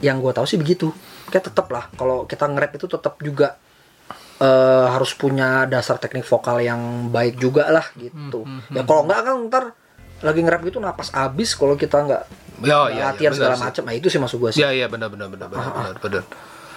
yang 0.00 0.16
gue 0.16 0.32
tahu 0.32 0.48
sih 0.48 0.56
begitu 0.56 0.88
kayak 1.28 1.52
tetap 1.52 1.68
lah 1.68 1.92
kalau 1.92 2.24
kita 2.24 2.48
nge-rap 2.48 2.72
itu 2.72 2.88
tetap 2.88 3.20
juga 3.20 3.60
eh, 4.40 4.86
harus 4.88 5.12
punya 5.12 5.64
dasar 5.64 5.96
teknik 5.96 6.24
vokal 6.24 6.58
yang 6.58 6.80
baik 7.08 7.36
juga 7.36 7.68
lah 7.68 7.84
gitu. 7.94 8.42
Hmm, 8.42 8.64
ya 8.72 8.82
kalau 8.82 9.04
nggak 9.04 9.20
kan 9.20 9.36
ntar 9.46 9.64
lagi 10.20 10.40
nge-rap 10.40 10.62
gitu 10.64 10.78
napas 10.78 11.08
abis 11.12 11.52
kalau 11.54 11.76
kita 11.76 11.96
nggak 11.96 12.22
nggak 12.60 12.86
iya, 12.92 13.08
latihan 13.08 13.32
iya, 13.32 13.38
segala 13.40 13.56
macam 13.56 13.82
nah 13.88 13.94
itu 13.94 14.08
sih 14.08 14.20
maksud 14.20 14.36
gue 14.36 14.50
sih. 14.52 14.60
Iya 14.60 14.70
iya 14.74 14.86
benar 14.88 15.08
benar 15.08 15.28
benar 15.28 15.48
benar 15.48 15.68
benar 15.72 15.96
benar. 15.96 16.24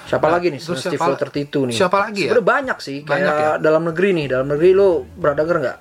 siapa 0.04 0.28
lagi 0.28 0.48
nih 0.52 0.60
terus 0.60 0.80
Steve 0.80 0.96
siapa- 0.96 1.08
Filter 1.12 1.30
itu 1.34 1.60
nih? 1.64 1.76
siapa 1.76 1.98
lagi 1.98 2.22
ya? 2.24 2.32
sebenarnya 2.32 2.48
banyak 2.52 2.78
sih 2.80 2.98
kayak 3.02 3.12
Banyak 3.12 3.36
ya? 3.36 3.52
dalam 3.60 3.84
negeri 3.88 4.10
nih. 4.14 4.26
Dalam 4.28 4.48
negeri 4.52 4.70
lo 4.72 4.90
pernah 5.08 5.36
denger 5.40 5.56
nggak? 5.60 5.78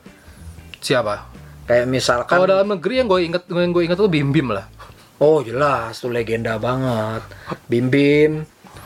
Siapa? 0.78 1.14
kayak 1.62 1.86
misalkan 1.86 2.34
Kalau 2.34 2.46
dalam 2.50 2.66
negeri 2.66 2.94
yang 2.98 3.06
gue 3.06 3.20
inget 3.22 3.42
yang 3.46 3.70
gue 3.70 3.82
inget 3.86 3.94
tuh 3.94 4.10
Bim 4.10 4.34
Bim 4.34 4.50
lah. 4.50 4.66
oh 5.18 5.38
jelas. 5.42 5.94
Tuh 5.98 6.10
legenda 6.10 6.58
banget. 6.58 7.22
Bim 7.66 7.86
Bim 7.86 8.42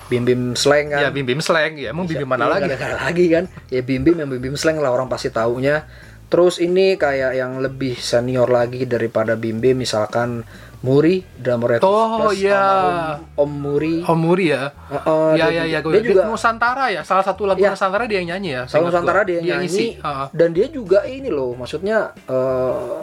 Bim 0.07 0.23
Bim 0.23 0.43
slang 0.53 0.89
kan 0.89 1.01
Ya 1.01 1.11
Bim 1.11 1.23
Bim 1.23 1.39
slang 1.39 1.75
ya 1.75 1.91
emang 1.91 2.05
Bim 2.05 2.17
Bim 2.17 2.29
mana 2.29 2.47
Iya, 2.47 2.53
lagi? 2.59 2.71
ada 2.73 2.97
lagi 3.01 3.25
kan 3.27 3.45
ya 3.67 3.81
Bim 3.81 4.01
Bim 4.01 4.17
yang 4.17 4.29
Bim 4.29 4.41
Bim 4.41 4.55
slang 4.55 4.77
lah 4.77 4.89
orang 4.89 5.07
pasti 5.07 5.29
taunya 5.29 5.83
terus 6.27 6.59
ini 6.59 6.95
kayak 6.95 7.33
yang 7.35 7.59
lebih 7.59 7.95
senior 7.95 8.47
lagi 8.47 8.83
daripada 8.83 9.35
Bim 9.35 9.59
Bim 9.59 9.77
misalkan 9.77 10.43
Muri 10.77 11.25
drummer 11.35 11.73
Red 11.73 11.83
Oh, 11.83 12.31
iya. 12.31 12.55
almarhum 12.55 13.27
Om 13.35 13.51
Muri 13.57 13.95
Om 14.05 14.19
Muri 14.21 14.45
ya. 14.47 14.71
Heeh, 14.87 15.31
ya 15.35 15.47
dia 15.49 15.55
ya 15.57 15.65
ya 15.73 15.79
dia 15.83 16.03
juga 16.05 16.23
Nusantara 16.25 16.87
ya 16.89 17.03
salah 17.03 17.23
satu 17.23 17.43
lagu 17.43 17.59
Iya. 17.59 17.73
Nusantara 17.73 18.05
dia 18.05 18.19
yang 18.21 18.29
nyanyi 18.31 18.51
ya. 18.53 18.63
Seingat 18.65 18.93
Nusantara 18.93 19.21
dia 19.23 19.41
yang 19.41 19.59
ngisi. 19.59 19.97
nyanyi 19.97 20.05
Heeh. 20.05 20.27
dan 20.31 20.49
dia 20.53 20.67
juga 20.69 20.99
ini 21.05 21.27
loh 21.29 21.55
maksudnya 21.55 21.99
eh, 22.23 23.03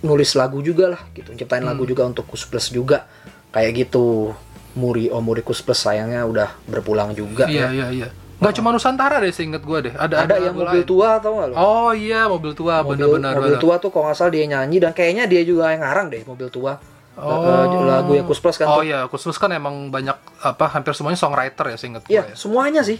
nulis 0.00 0.32
lagu 0.32 0.58
juga 0.60 0.88
lah 0.88 1.00
gitu 1.12 1.28
ciptain 1.34 1.60
lagu 1.60 1.84
Hmm. 1.84 1.90
juga 1.90 2.02
untuk 2.06 2.24
Kus 2.24 2.44
Plus 2.44 2.68
juga 2.68 3.04
kayak 3.50 3.70
gitu 3.78 4.32
Muri 4.72 5.06
Om 5.06 5.18
Muri 5.20 5.40
Kus 5.40 5.60
Plus 5.60 5.76
sayangnya 5.76 6.22
udah 6.22 6.48
berpulang 6.64 7.10
juga 7.12 7.44
Iya 7.44 7.68
ya. 7.68 7.68
iya 7.70 7.86
iya. 7.92 8.08
Gak 8.36 8.56
cuma 8.56 8.70
Nusantara 8.70 9.18
deh 9.18 9.28
seinget 9.28 9.60
gue 9.60 9.78
deh. 9.82 9.94
Ada 9.94 10.24
ada 10.24 10.34
yang 10.38 10.52
lagu 10.52 10.64
mobil 10.64 10.80
lain. 10.80 10.88
tua 10.88 11.08
atau 11.16 11.30
nggak 11.34 11.48
lo 11.48 11.54
Oh 11.54 11.90
iya 11.92 12.24
mobil 12.24 12.52
tua 12.52 12.80
mobil, 12.80 12.96
benar-benar. 12.96 13.32
mobil 13.34 13.52
benar. 13.52 13.60
tua 13.60 13.74
tuh 13.76 13.88
kalau 13.88 14.04
nggak 14.06 14.16
salah 14.16 14.30
dia 14.30 14.44
nyanyi 14.46 14.76
dan 14.78 14.90
kayaknya 14.90 15.24
dia 15.26 15.42
juga 15.42 15.68
yang 15.68 15.80
ngarang 15.80 16.06
deh 16.08 16.22
mobil 16.24 16.48
tua 16.48 16.74
Oh. 17.12 17.44
Eh, 17.44 17.84
lagu 17.84 18.14
yang 18.14 18.24
Kus 18.24 18.38
Plus 18.38 18.56
kan 18.56 18.64
Oh 18.66 18.80
tuh. 18.80 18.88
iya, 18.88 19.04
khusus 19.04 19.36
kan 19.36 19.50
emang 19.50 19.88
banyak 19.88 20.14
apa 20.40 20.64
hampir 20.70 20.94
semuanya 20.94 21.18
songwriter 21.18 21.66
ya 21.66 21.76
seinget 21.76 22.02
gue. 22.02 22.16
Iya, 22.16 22.22
ya. 22.22 22.34
semuanya 22.34 22.80
sih 22.80 22.96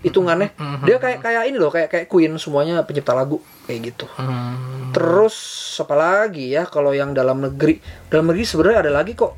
hitungannya 0.00 0.52
Mhm. 0.52 0.84
dia 0.84 0.96
kayak 0.96 1.18
kayak 1.18 1.42
ini 1.44 1.56
loh 1.56 1.72
kayak 1.72 1.88
kayak 1.88 2.06
Queen 2.06 2.30
semuanya 2.36 2.84
pencipta 2.84 3.10
lagu 3.12 3.40
kayak 3.64 3.80
gitu 3.88 4.06
Hmm. 4.14 4.92
Terus 4.94 5.34
apa 5.76 5.90
lagi 5.92 6.50
ya 6.50 6.64
kalau 6.64 6.92
yang 6.92 7.10
dalam 7.10 7.40
negeri? 7.40 7.80
Dalam 8.06 8.28
negeri 8.28 8.44
sebenarnya 8.44 8.78
ada 8.80 8.92
lagi 8.94 9.12
kok. 9.12 9.32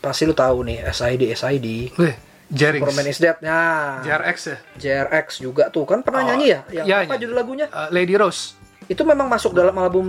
Pasti 0.00 0.24
lu 0.24 0.32
tahu 0.32 0.64
nih 0.64 0.80
SID 0.86 1.22
SID. 1.30 1.66
Wih, 1.94 2.14
Jerings. 2.48 2.82
Superman 2.82 3.06
is 3.06 3.18
Dead. 3.18 3.36
Nah, 3.40 4.00
JRX 4.00 4.36
ya. 4.42 4.56
JRX 4.76 5.26
juga 5.38 5.68
tuh 5.68 5.84
kan 5.84 6.00
pernah 6.00 6.20
Oh, 6.20 6.26
nyanyi 6.26 6.46
ya? 6.48 6.60
Yang 6.72 6.84
iya, 6.84 6.96
apa 6.98 7.04
nyanyi. 7.06 7.20
judul 7.20 7.36
lagunya? 7.36 7.66
Uh, 7.68 7.88
Lady 7.90 8.14
Rose. 8.14 8.56
Itu 8.86 9.06
memang 9.06 9.28
masuk 9.28 9.54
dalam 9.54 9.70
album 9.72 10.06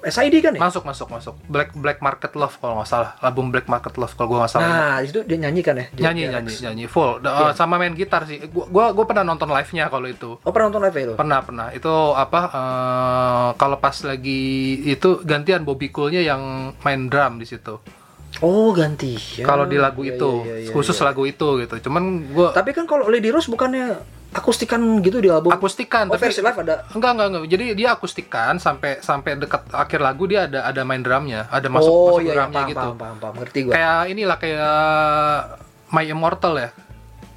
SID 0.00 0.38
kan 0.38 0.54
ya? 0.54 0.60
Masuk 0.60 0.84
masuk 0.84 1.10
masuk. 1.10 1.34
Black 1.44 1.74
Black 1.74 1.98
Market 1.98 2.30
Love 2.32 2.54
kalau 2.56 2.78
nggak 2.78 2.86
salah. 2.86 3.18
Album 3.18 3.50
Black 3.50 3.66
Market 3.66 3.90
Love 3.96 4.14
kalau 4.14 4.28
gue 4.28 4.38
nggak 4.38 4.52
salah. 4.52 4.68
Nah, 4.68 4.96
itu 5.00 5.18
dia 5.20 5.34
nyanyi 5.36 5.60
kan 5.60 5.74
ya? 5.74 5.86
nyanyi 5.90 6.22
JRX. 6.22 6.30
nyanyi 6.30 6.54
nyanyi 6.62 6.84
full 6.86 7.18
Da- 7.18 7.34
uh, 7.40 7.52
sama 7.52 7.74
main 7.74 7.90
gitar 7.92 8.22
sih 8.22 8.38
gua 8.46 8.68
gua, 8.68 8.84
gua 8.92 9.02
pernah 9.04 9.24
nonton 9.24 9.50
live 9.50 9.72
nya 9.72 9.88
kalau 9.88 10.06
itu 10.06 10.30
Oh, 10.38 10.52
pernah 10.52 10.70
nonton 10.70 10.84
live 10.84 10.98
itu? 11.00 11.14
pernah 11.16 11.40
pernah 11.40 11.66
itu 11.70 11.90
apa 12.14 12.40
uh, 12.48 13.48
kalau 13.56 13.76
pas 13.78 13.96
lagi 14.00 14.42
itu 14.84 15.18
gantian 15.20 15.62
Bobby 15.62 15.88
Coolnya 15.88 16.22
yang 16.22 16.42
main 16.78 17.08
drum 17.08 17.36
di 17.36 17.46
situ 17.46 17.82
Oh, 18.44 18.70
ganti. 18.76 19.16
Ya, 19.40 19.48
kalau 19.48 19.64
di 19.64 19.80
lagu 19.80 20.04
iya, 20.04 20.20
itu 20.20 20.30
iya, 20.44 20.68
iya, 20.68 20.70
khusus 20.70 20.92
iya. 21.00 21.04
lagu 21.08 21.24
itu 21.24 21.48
gitu 21.64 21.74
cuman 21.88 22.28
gua 22.28 22.52
Tapi 22.52 22.76
kan 22.76 22.84
kalau 22.84 23.08
Lady 23.08 23.32
Rose 23.32 23.48
bukannya 23.48 23.96
akustikan 24.34 24.98
gitu 25.00 25.22
di 25.22 25.30
album? 25.30 25.48
akustikan 25.48 26.10
Oh, 26.10 26.18
tapi 26.18 26.28
versi 26.28 26.42
live 26.42 26.58
ada. 26.58 26.84
enggak 26.92 27.10
enggak 27.14 27.26
enggak 27.32 27.42
jadi 27.48 27.64
dia 27.72 27.88
akustikan 27.94 28.58
sampai 28.58 28.98
sampai 28.98 29.38
dekat 29.38 29.62
akhir 29.70 30.02
lagu 30.02 30.26
dia 30.26 30.44
ada 30.44 30.66
ada 30.66 30.82
main 30.82 31.00
drumnya 31.00 31.46
ada 31.48 31.70
masuk 31.70 31.88
oh, 31.88 32.04
masuk 32.10 32.20
iya, 32.20 32.26
iya, 32.26 32.34
drumnya 32.36 32.58
paham, 32.58 32.70
gitu 32.74 32.88
paham, 32.90 32.98
paham, 32.98 33.16
paham. 33.22 33.34
Ngerti 33.40 33.58
gua. 33.64 33.72
kayak 33.78 33.98
inilah 34.10 34.36
kayak 34.36 34.74
My 35.88 36.04
Immortal 36.04 36.54
ya 36.58 36.68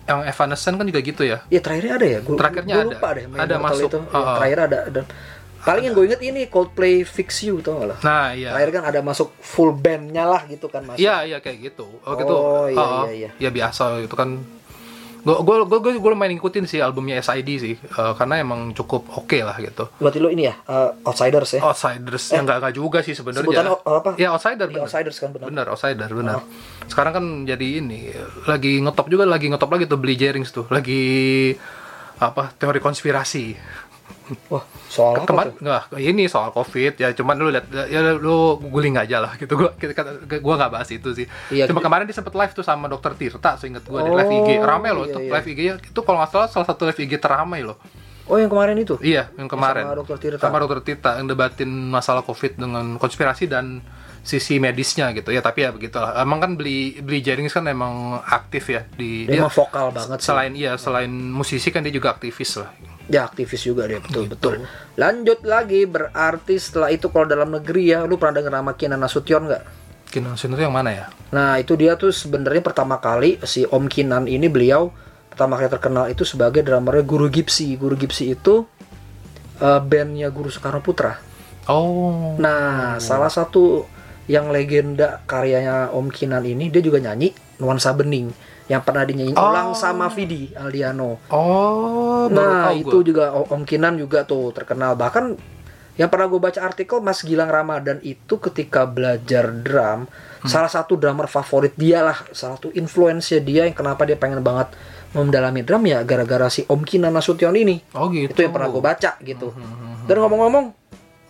yang 0.07 0.23
Evanescence 0.23 0.75
kan 0.79 0.85
juga 0.87 0.99
gitu 1.03 1.21
ya 1.21 1.37
Iya 1.51 1.59
terakhirnya 1.59 1.93
ada 1.99 2.07
ya. 2.07 2.19
Gua, 2.23 2.35
Terakhirnya 2.39 2.73
gua 2.73 2.81
ada. 2.81 2.89
lupa 2.95 3.07
deh. 3.11 3.25
main 3.27 3.39
Ada 3.43 3.55
masuk. 3.59 3.89
Itu. 3.91 3.99
Yang 4.07 4.23
Oh. 4.23 4.35
terakhir 4.39 4.59
ada. 4.63 4.79
Dan 4.87 5.03
paling 5.67 5.83
yang 5.83 5.93
gue 5.93 6.05
inget 6.05 6.21
ini 6.21 6.41
Coldplay 6.45 7.03
Fix 7.03 7.43
You 7.43 7.59
tau 7.59 7.77
gak 7.77 7.87
lah. 7.87 7.97
nah 7.99 8.31
iya 8.31 8.49
Terakhir 8.49 8.71
kan 8.73 8.83
ada 8.85 8.99
masuk 9.01 9.35
full 9.37 9.71
bandnya 9.71 10.23
lah 10.23 10.41
gitu 10.45 10.65
kan 10.65 10.81
masuk. 10.81 10.97
Iya 10.97 11.15
iya 11.25 11.37
kayak 11.37 11.57
gitu. 11.67 11.85
Oh, 11.99 12.13
gitu. 12.15 12.31
Oh, 12.31 12.65
iya, 12.65 12.79
Oh, 12.79 13.03
iya, 13.05 13.11
iya. 13.13 13.29
Ya 13.37 13.49
biasa 13.49 13.99
itu 13.99 14.15
kan. 14.15 14.39
Gue 15.17 15.35
gue 15.37 15.55
gue 15.61 15.79
gue 15.81 15.91
gue 15.97 16.11
lumayan 16.13 16.31
ngikutin 16.31 16.63
sih 16.63 16.79
albumnya 16.79 17.19
SID 17.19 17.49
sih 17.57 17.75
Eh, 17.75 18.13
karena 18.15 18.39
emang 18.39 18.71
cukup 18.71 19.11
oke 19.13 19.35
lah 19.37 19.59
gitu. 19.59 19.91
Berarti 19.97 20.17
lo 20.17 20.31
ini 20.31 20.47
ya 20.47 20.55
uh, 20.63 20.95
Outsiders 21.03 21.51
ya. 21.51 21.61
Outsiders 21.61 22.31
ya 22.31 22.39
nggak 22.39 22.57
nggak 22.63 22.73
juga 22.73 23.03
sih 23.03 23.11
sebenarnya. 23.11 23.43
Sebutannya 23.43 23.73
o- 23.75 23.97
apa? 23.97 24.15
Ya 24.15 24.31
outsider 24.31 24.71
bener. 24.71 24.87
Outsiders 24.87 25.17
kan 25.17 25.35
benar. 25.35 25.51
Bener 25.51 25.65
outsider 25.67 26.07
bener. 26.07 26.39
Sekarang 26.87 27.11
kan 27.11 27.25
jadi 27.43 27.83
ini 27.83 28.07
lagi 28.47 28.79
ngetop 28.79 29.11
juga 29.11 29.27
lagi 29.27 29.51
ngetop 29.51 29.67
lagi 29.67 29.83
tuh 29.85 29.99
beli 29.99 30.15
Jerings 30.15 30.55
tuh 30.55 30.63
lagi 30.69 31.03
apa 32.17 32.49
teori 32.51 32.79
konspirasi. 32.79 33.45
Wah, 34.47 34.59
soal 34.85 35.13
apa 35.15 35.25
Kemarin 35.25 35.49
tuh? 35.49 35.63
nggak 35.63 35.83
ini 35.97 36.23
soal 36.25 36.49
covid 36.49 36.93
ya 36.95 37.11
cuman 37.11 37.35
lu 37.35 37.47
lihat 37.47 37.63
ya 37.85 37.99
lu 38.11 38.35
googling 38.59 38.95
aja 38.95 39.17
lah 39.19 39.35
gitu 39.35 39.55
gua 39.55 39.71
kita 39.73 39.95
gua 40.37 40.55
nggak 40.57 40.71
bahas 40.73 40.89
itu 40.89 41.09
sih 41.13 41.25
Iya, 41.49 41.65
cuma 41.65 41.79
gitu. 41.79 41.87
kemarin 41.87 42.03
dia 42.03 42.13
sempet 42.13 42.33
live 42.33 42.51
tuh 42.51 42.61
sama 42.61 42.85
dokter 42.85 43.11
Tirta 43.13 43.55
seinget 43.55 43.83
gua 43.83 44.01
di 44.01 44.09
Oh, 44.09 44.15
live 44.15 44.27
IG 44.29 44.49
rame 44.59 44.89
loh 44.89 45.03
iya, 45.03 45.09
itu 45.09 45.19
iya. 45.21 45.31
live 45.33 45.47
IG 45.47 45.59
itu 45.87 45.99
kalau 46.01 46.17
nggak 46.17 46.29
salah 46.29 46.47
salah 46.47 46.65
satu 46.65 46.83
live 46.83 46.99
IG 46.99 47.17
teramai 47.17 47.61
loh 47.61 47.79
Oh, 48.25 48.35
yang 48.35 48.51
kemarin 48.51 48.75
itu. 48.75 48.99
iya 48.99 49.31
yang 49.33 49.47
kemarin 49.47 49.83
Sama 49.83 49.95
Dr. 49.97 50.17
Tirta. 50.19 50.41
sama 50.41 50.57
dokter 50.57 50.79
Tirta 50.83 51.11
yang 51.15 51.27
debatin 51.27 51.71
masalah 51.87 52.19
covid 52.21 52.57
dengan 52.57 52.85
konspirasi 52.95 53.47
dan 53.47 53.79
sisi 54.19 54.59
medisnya 54.59 55.07
gitu 55.11 55.31
ya 55.31 55.39
tapi 55.39 55.63
ya 55.63 55.71
begitulah 55.71 56.11
emang 56.17 56.35
kan 56.37 56.51
beli 56.53 56.99
beli 56.99 57.23
Jennings 57.23 57.55
kan 57.55 57.63
emang 57.63 58.19
aktif 58.21 58.67
ya 58.67 58.83
di 58.91 59.23
Dia 59.23 59.39
emang 59.39 59.47
vokal 59.49 59.95
banget 59.95 60.19
sih. 60.19 60.27
selain 60.27 60.51
iya 60.51 60.75
selain 60.75 61.07
musisi 61.07 61.71
kan 61.71 61.79
dia 61.79 61.89
juga 61.89 62.11
aktivis 62.11 62.59
lah 62.59 62.67
Ya 63.07 63.23
aktivis 63.23 63.63
juga 63.63 63.87
dia 63.87 64.03
betul 64.03 64.27
Gitu. 64.27 64.35
betul. 64.35 64.53
Lanjut 64.99 65.39
lagi 65.47 65.87
berarti 65.87 66.59
setelah 66.59 66.91
itu 66.91 67.07
kalau 67.07 67.23
dalam 67.23 67.47
negeri 67.49 67.95
ya, 67.95 68.03
lu 68.03 68.19
pernah 68.19 68.43
denger 68.43 68.51
nama 68.51 68.71
Kinan 68.75 68.99
Nasution 68.99 69.47
nggak? 69.47 69.63
Kinan 70.07 70.39
itu 70.39 70.61
yang 70.63 70.71
mana 70.71 70.91
ya 70.91 71.05
Nah 71.35 71.59
itu 71.59 71.75
dia 71.75 71.99
tuh 71.99 72.15
sebenarnya 72.15 72.63
pertama 72.63 72.95
kali 72.99 73.39
si 73.43 73.67
Om 73.67 73.91
Kinan 73.91 74.27
ini 74.27 74.47
beliau 74.47 74.87
pertama 75.27 75.59
kali 75.59 75.67
terkenal 75.67 76.07
itu 76.07 76.23
sebagai 76.23 76.63
drummernya 76.63 77.03
Guru 77.03 77.27
Gipsy. 77.27 77.75
Guru 77.75 77.99
Gipsy 77.99 78.31
itu 78.31 78.63
eh, 79.59 79.79
bandnya 79.83 80.31
Guru 80.31 80.47
Soekarno 80.47 80.79
Putra. 80.79 81.19
oh 81.67 82.39
Nah 82.39 82.95
salah 83.03 83.27
satu 83.27 83.83
yang 84.27 84.51
legenda 84.51 85.23
karyanya 85.23 85.91
Om 85.91 86.07
Kinan 86.11 86.43
ini 86.43 86.67
dia 86.67 86.83
juga 86.83 86.99
nyanyi 86.99 87.31
Nuansa 87.59 87.91
Bening 87.95 88.31
yang 88.67 88.81
pernah 88.81 89.03
dinyanyiin 89.03 89.33
Oh. 89.33 89.47
ulang 89.47 89.71
sama 89.73 90.07
Vidi 90.07 90.51
Aldiano. 90.51 91.23
Oh, 91.29 92.27
Nah 92.27 92.71
itu 92.71 92.91
gua. 92.93 93.03
juga 93.03 93.23
Om 93.33 93.63
Kinan 93.63 93.95
juga 93.95 94.23
tuh 94.23 94.51
terkenal 94.51 94.93
bahkan 94.93 95.35
yang 95.95 96.07
pernah 96.07 96.25
gue 96.25 96.37
baca 96.37 96.61
artikel 96.61 96.99
Mas 96.99 97.19
Gilang 97.19 97.47
Ramadan 97.47 97.97
itu 98.01 98.37
ketika 98.39 98.85
belajar 98.85 99.49
drum 99.49 100.05
Hmm. 100.05 100.45
salah 100.45 100.67
satu 100.67 100.93
drummer 100.93 101.25
favorit 101.25 101.73
dia 101.73 101.99
lah 102.01 102.13
salah 102.29 102.55
satu 102.55 102.69
influence 102.71 103.33
dia 103.39 103.63
yang 103.63 103.73
kenapa 103.73 104.03
dia 104.03 104.13
pengen 104.13 104.39
banget 104.39 104.69
mendalami 105.09 105.59
drum 105.59 105.81
ya 105.83 106.03
gara-gara 106.03 106.45
si 106.47 106.61
Om 106.63 106.83
Kinan 106.83 107.09
Nasution 107.09 107.49
ini 107.51 107.81
Oh 107.91 108.07
gitu. 108.07 108.29
itu 108.29 108.39
yang 108.39 108.51
pernah 108.51 108.67
gue 108.67 108.77
baca 108.79 109.17
gitu 109.19 109.49
dan 110.03 110.15
ngomong-ngomong 110.15 110.75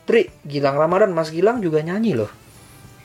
Pri 0.04 0.28
Gilang 0.42 0.76
Ramadan 0.76 1.12
Mas 1.12 1.30
Gilang 1.30 1.60
juga 1.60 1.80
nyanyi 1.80 2.16
loh 2.16 2.28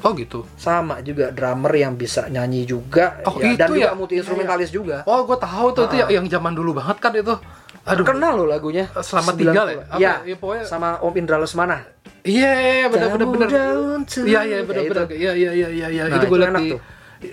Oh 0.02 0.12
gitu. 0.12 0.42
sama 0.54 0.98
juga 1.00 1.30
drummer 1.30 1.70
yang 1.72 1.94
bisa 1.94 2.26
nyanyi 2.26 2.62
juga 2.62 3.22
Oh, 3.22 3.38
ya, 3.38 3.54
dan 3.54 3.66
itu 3.66 3.78
juga 3.78 3.86
ya? 3.86 3.94
multi 3.94 4.14
instrumentalis 4.16 4.68
juga 4.68 4.96
Oh, 5.04 5.22
gue 5.22 5.34
tahu 5.36 5.66
tuh 5.72 5.82
itu 5.86 5.94
Ah. 5.96 6.10
yang, 6.10 6.26
zaman 6.26 6.52
dulu 6.52 6.74
banget 6.74 6.98
kan 6.98 7.12
itu. 7.12 7.34
Aduh. 7.82 8.06
terkenal 8.06 8.34
loh 8.34 8.46
lagunya 8.46 8.86
Selamat 8.96 9.34
90. 9.34 9.42
tinggal 9.42 9.66
ya? 9.66 9.82
Apa 9.84 9.98
ya, 9.98 10.12
ya, 10.24 10.36
pokoknya- 10.36 10.62
sama 10.64 10.88
Om 10.98 11.14
Indra 11.16 11.36
Lesmana 11.36 11.82
Iya, 12.22 12.50
iya, 12.54 12.72
iya, 12.76 12.86
benar 12.86 13.08
benar 13.10 13.26
benar. 13.28 13.48
Iya, 14.22 14.40
iya, 14.44 14.58
benar 14.62 14.82
benar. 14.84 15.04
itu. 15.04 15.14
Iya, 15.16 15.32
iya, 15.34 15.50
iya, 15.50 15.68
iya, 15.68 15.86
iya. 15.88 16.02
Nah, 16.06 16.16
itu 16.16 16.26
gue 16.28 16.38
itu 16.38 16.46
di 16.52 16.70
tuh. 16.70 16.80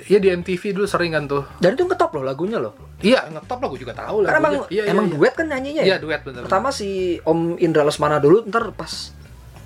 Iya 0.05 0.17
di 0.17 0.29
MTV 0.32 0.63
dulu 0.71 0.86
sering 0.86 1.12
kan 1.12 1.25
tuh. 1.25 1.45
dan 1.58 1.73
itu 1.73 1.82
ngetop 1.84 2.10
loh 2.12 2.21
lagunya 2.23 2.58
loh 2.58 2.73
Iya, 2.99 3.25
ngetop 3.27 3.58
lah 3.58 3.67
gue 3.67 3.79
juga 3.79 3.93
tahu 3.95 4.21
lah. 4.21 4.29
karena 4.29 4.39
emang 4.39 4.53
Iya, 4.65 4.65
iya, 4.69 4.84
emang 4.88 5.05
iya. 5.05 5.13
duet 5.13 5.34
kan 5.34 5.45
nyanyinya 5.47 5.82
Iya, 5.82 5.95
ya 5.95 5.97
duet 5.99 6.21
bener. 6.21 6.41
pertama 6.43 6.69
si 6.69 6.89
Om 7.19 7.58
Indra 7.58 7.82
Lesmana 7.82 8.17
dulu 8.17 8.45
ntar 8.45 8.69
pas 8.71 9.13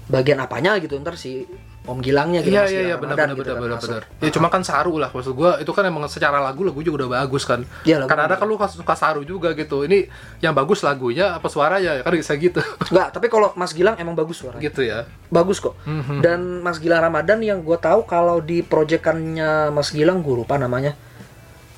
bagian 0.06 0.40
apanya 0.40 0.76
gitu 0.78 0.96
ntar 0.98 1.16
si 1.16 1.44
Om 1.84 2.00
Gilangnya 2.00 2.40
gitu 2.40 2.56
Iya 2.56 2.64
iya 2.72 2.82
iya 2.92 2.96
benar 2.96 3.20
benar 3.20 3.36
gitu 3.36 3.44
benar 3.44 3.56
kan 3.56 3.64
benar 3.64 3.80
benar. 3.84 4.04
Ya 4.24 4.30
cuma 4.32 4.48
kan 4.48 4.64
saru 4.64 4.96
lah 4.96 5.12
maksud 5.12 5.36
gua 5.36 5.60
itu 5.60 5.68
kan 5.76 5.84
emang 5.84 6.08
secara 6.08 6.40
lagu 6.40 6.64
lagu 6.64 6.80
juga 6.80 7.04
udah 7.04 7.10
bagus 7.20 7.44
kan. 7.44 7.68
Iya, 7.84 8.00
lagu 8.00 8.08
Karena 8.08 8.24
ada 8.32 8.36
kan 8.40 8.48
lu 8.48 8.56
suka 8.56 8.96
saru 8.96 9.22
juga 9.28 9.52
gitu. 9.52 9.84
Ini 9.84 10.08
yang 10.40 10.56
bagus 10.56 10.80
lagunya 10.80 11.36
apa 11.36 11.52
suaranya 11.52 12.00
kan 12.00 12.16
bisa 12.16 12.40
gitu. 12.40 12.64
Nggak, 12.88 13.08
tapi 13.12 13.28
kalau 13.28 13.52
Mas 13.60 13.76
Gilang 13.76 14.00
emang 14.00 14.16
bagus 14.16 14.40
suaranya 14.40 14.64
gitu 14.64 14.80
ya. 14.80 15.04
bagus 15.28 15.60
kok 15.60 15.74
Mhm. 15.84 16.22
dan 16.22 16.40
Mas 16.64 16.78
Gilang 16.80 17.04
Ramadan 17.04 17.44
yang 17.44 17.60
gue 17.66 17.76
tahu 17.76 18.06
kalau 18.06 18.40
di 18.40 18.62
proyekannya 18.62 19.74
Mas 19.74 19.92
Gilang 19.92 20.24
gue 20.24 20.40
lupa 20.40 20.56
namanya 20.56 20.96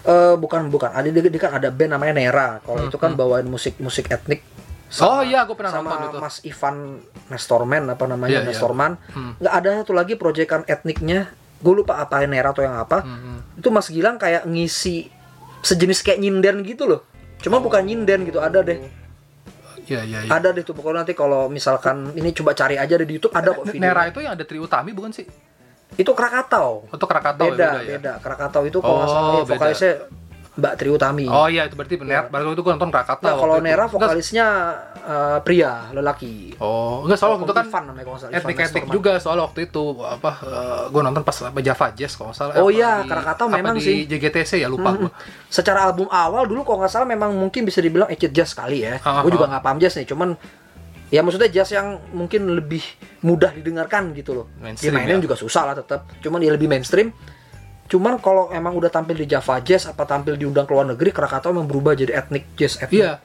Eh, 0.05 0.35
bukan 0.37 0.69
bukan 0.69 0.93
ada 0.93 1.09
dia, 1.09 1.25
kan 1.41 1.57
ada 1.57 1.73
band 1.73 1.97
namanya 1.97 2.13
Nera 2.13 2.61
kalau 2.61 2.85
itu 2.85 2.93
kan 3.01 3.17
bawain 3.17 3.49
musik 3.49 3.81
musik 3.81 4.05
etnik 4.05 4.45
oh 4.95 5.21
iya, 5.21 5.43
gue 5.43 5.53
pernah 5.53 5.71
sama 5.71 5.89
nonton 5.89 6.01
itu. 6.07 6.17
Mas 6.19 6.35
Ivan 6.41 6.75
Nestorman 7.27 7.83
apa 7.87 8.05
namanya 8.05 8.31
Iya, 8.31 8.41
iya. 8.41 8.47
Nestorman 8.47 8.91
Hmm. 9.09 9.33
nggak 9.37 9.53
ada 9.55 9.69
satu 9.79 9.91
lagi 9.91 10.13
proyekan 10.13 10.61
etniknya 10.63 11.29
gue 11.57 11.73
lupa 11.73 11.97
apa 11.97 12.21
Nera 12.23 12.49
atau 12.49 12.61
yang 12.61 12.75
apa 12.75 13.01
Hmm, 13.01 13.41
itu 13.55 13.67
Mas 13.67 13.87
Gilang 13.87 14.15
kayak 14.15 14.45
ngisi 14.45 15.09
sejenis 15.59 15.99
kayak 16.01 16.19
nyinden 16.19 16.61
gitu 16.61 16.85
loh 16.85 17.01
cuma 17.37 17.57
bukan 17.57 17.81
nyinden 17.81 18.23
gitu 18.23 18.37
ada 18.37 18.61
deh 18.61 18.77
Iya, 19.83 20.01
iya, 20.01 20.19
iya. 20.21 20.29
ada 20.31 20.49
deh 20.49 20.61
tuh 20.61 20.73
pokoknya 20.73 21.01
nanti 21.01 21.13
kalau 21.13 21.45
misalkan 21.47 22.09
ini 22.11 22.31
coba 22.31 22.53
cari 22.53 22.73
aja 22.75 22.95
deh 22.95 23.03
di 23.03 23.15
YouTube 23.15 23.33
ada 23.33 23.49
kok 23.51 23.65
video 23.65 23.77
Nera 23.79 24.03
itu 24.05 24.17
yang 24.19 24.33
ada 24.33 24.41
Tri 24.41 24.57
Utami 24.57 24.91
bukan 24.91 25.11
sih? 25.11 25.25
itu 25.93 26.09
Krakatau 26.09 26.89
Atau 26.89 27.05
Krakatau 27.05 27.45
beda 27.47 27.69
ya? 27.79 27.93
beda 27.93 28.13
Krakatau 28.17 28.63
itu 28.63 28.77
kalau 28.79 28.97
nggak 28.97 29.07
Oh, 29.07 29.13
salah 29.13 29.29
ya, 29.29 29.37
beda. 29.37 29.51
vokalisnya 29.51 29.93
Mbak 30.55 30.73
Tri 30.73 30.87
Utami 30.87 31.27
Oh 31.27 31.45
iya, 31.45 31.63
itu 31.63 31.75
berarti 31.75 31.95
benar. 31.95 32.27
Baru 32.27 32.51
itu 32.51 32.59
gue 32.59 32.71
nonton 32.71 32.87
Krakatau. 32.87 33.21
Nah, 33.21 33.35
kalau 33.35 33.55
itu. 33.55 33.65
Nera 33.65 33.85
vokalisnya 33.85 34.47
eh, 34.97 35.37
pria 35.41 35.91
lelaki 35.91 36.55
Oh, 36.57 37.03
enggak 37.03 37.17
soalnya 37.17 37.35
waktu 37.35 37.45
itu 37.45 37.53
kan 37.53 37.65
Ivan 37.65 37.83
namanya 37.85 38.05
kalau 38.05 38.17
salah, 38.17 38.33
Nestorman. 38.39 38.87
juga 38.89 39.11
soal 39.17 39.37
waktu 39.37 39.59
itu 39.65 39.83
apa 39.99 40.31
gue 40.87 41.01
nonton 41.01 41.21
pas 41.21 41.37
apa 41.41 41.59
Java 41.59 41.87
Jazz 41.91 42.13
kalau 42.13 42.31
salah 42.31 42.55
Oh 42.55 42.69
iya, 42.69 43.01
di- 43.01 43.09
Krakatau 43.09 43.45
memang 43.49 43.75
di 43.75 43.83
sih. 43.83 43.97
JGTC 44.05 44.51
ya 44.57 44.67
lupa 44.67 44.95
gue 44.95 45.11
secara 45.45 45.85
album 45.85 46.07
awal 46.07 46.45
dulu 46.45 46.63
kalau 46.63 46.79
nggak 46.79 46.93
salah 46.93 47.05
memang 47.05 47.31
mungkin 47.31 47.61
bisa 47.61 47.79
dibilang 47.79 48.07
acid 48.07 48.31
jazz 48.31 48.51
kali 48.51 48.81
ya. 48.81 48.95
Ah, 49.01 49.19
Gue 49.21 49.31
juga 49.31 49.45
ah. 49.45 49.49
nggak 49.51 49.63
paham 49.63 49.77
jazz 49.77 49.93
nih, 49.93 50.07
cuman 50.07 50.39
ya 51.05 51.19
maksudnya 51.19 51.49
jazz 51.49 51.69
yang 51.69 51.99
mungkin 52.11 52.49
lebih 52.49 52.81
mudah 53.21 53.51
didengarkan 53.51 54.09
gitu 54.11 54.31
loh. 54.33 54.45
Mainstream, 54.57 54.91
Dimainin 54.91 55.19
ya. 55.19 55.23
juga 55.23 55.35
susah 55.35 55.63
lah 55.65 55.75
tetap, 55.75 56.07
cuman 56.17 56.39
dia 56.39 56.49
lebih 56.49 56.65
mainstream. 56.65 57.11
Cuman 57.85 58.17
kalau 58.17 58.49
emang 58.49 58.73
udah 58.73 58.89
tampil 58.89 59.13
di 59.15 59.27
Java 59.27 59.59
Jazz 59.59 59.85
apa 59.85 60.03
tampil 60.03 60.35
diundang 60.35 60.65
ke 60.65 60.73
luar 60.73 60.87
negeri, 60.87 61.09
Krakatau 61.09 61.51
emang 61.51 61.65
berubah 61.65 61.93
jadi 61.93 62.15
etnik 62.15 62.53
jazz 62.53 62.77
etnik. 62.77 62.97
iya 62.97 63.21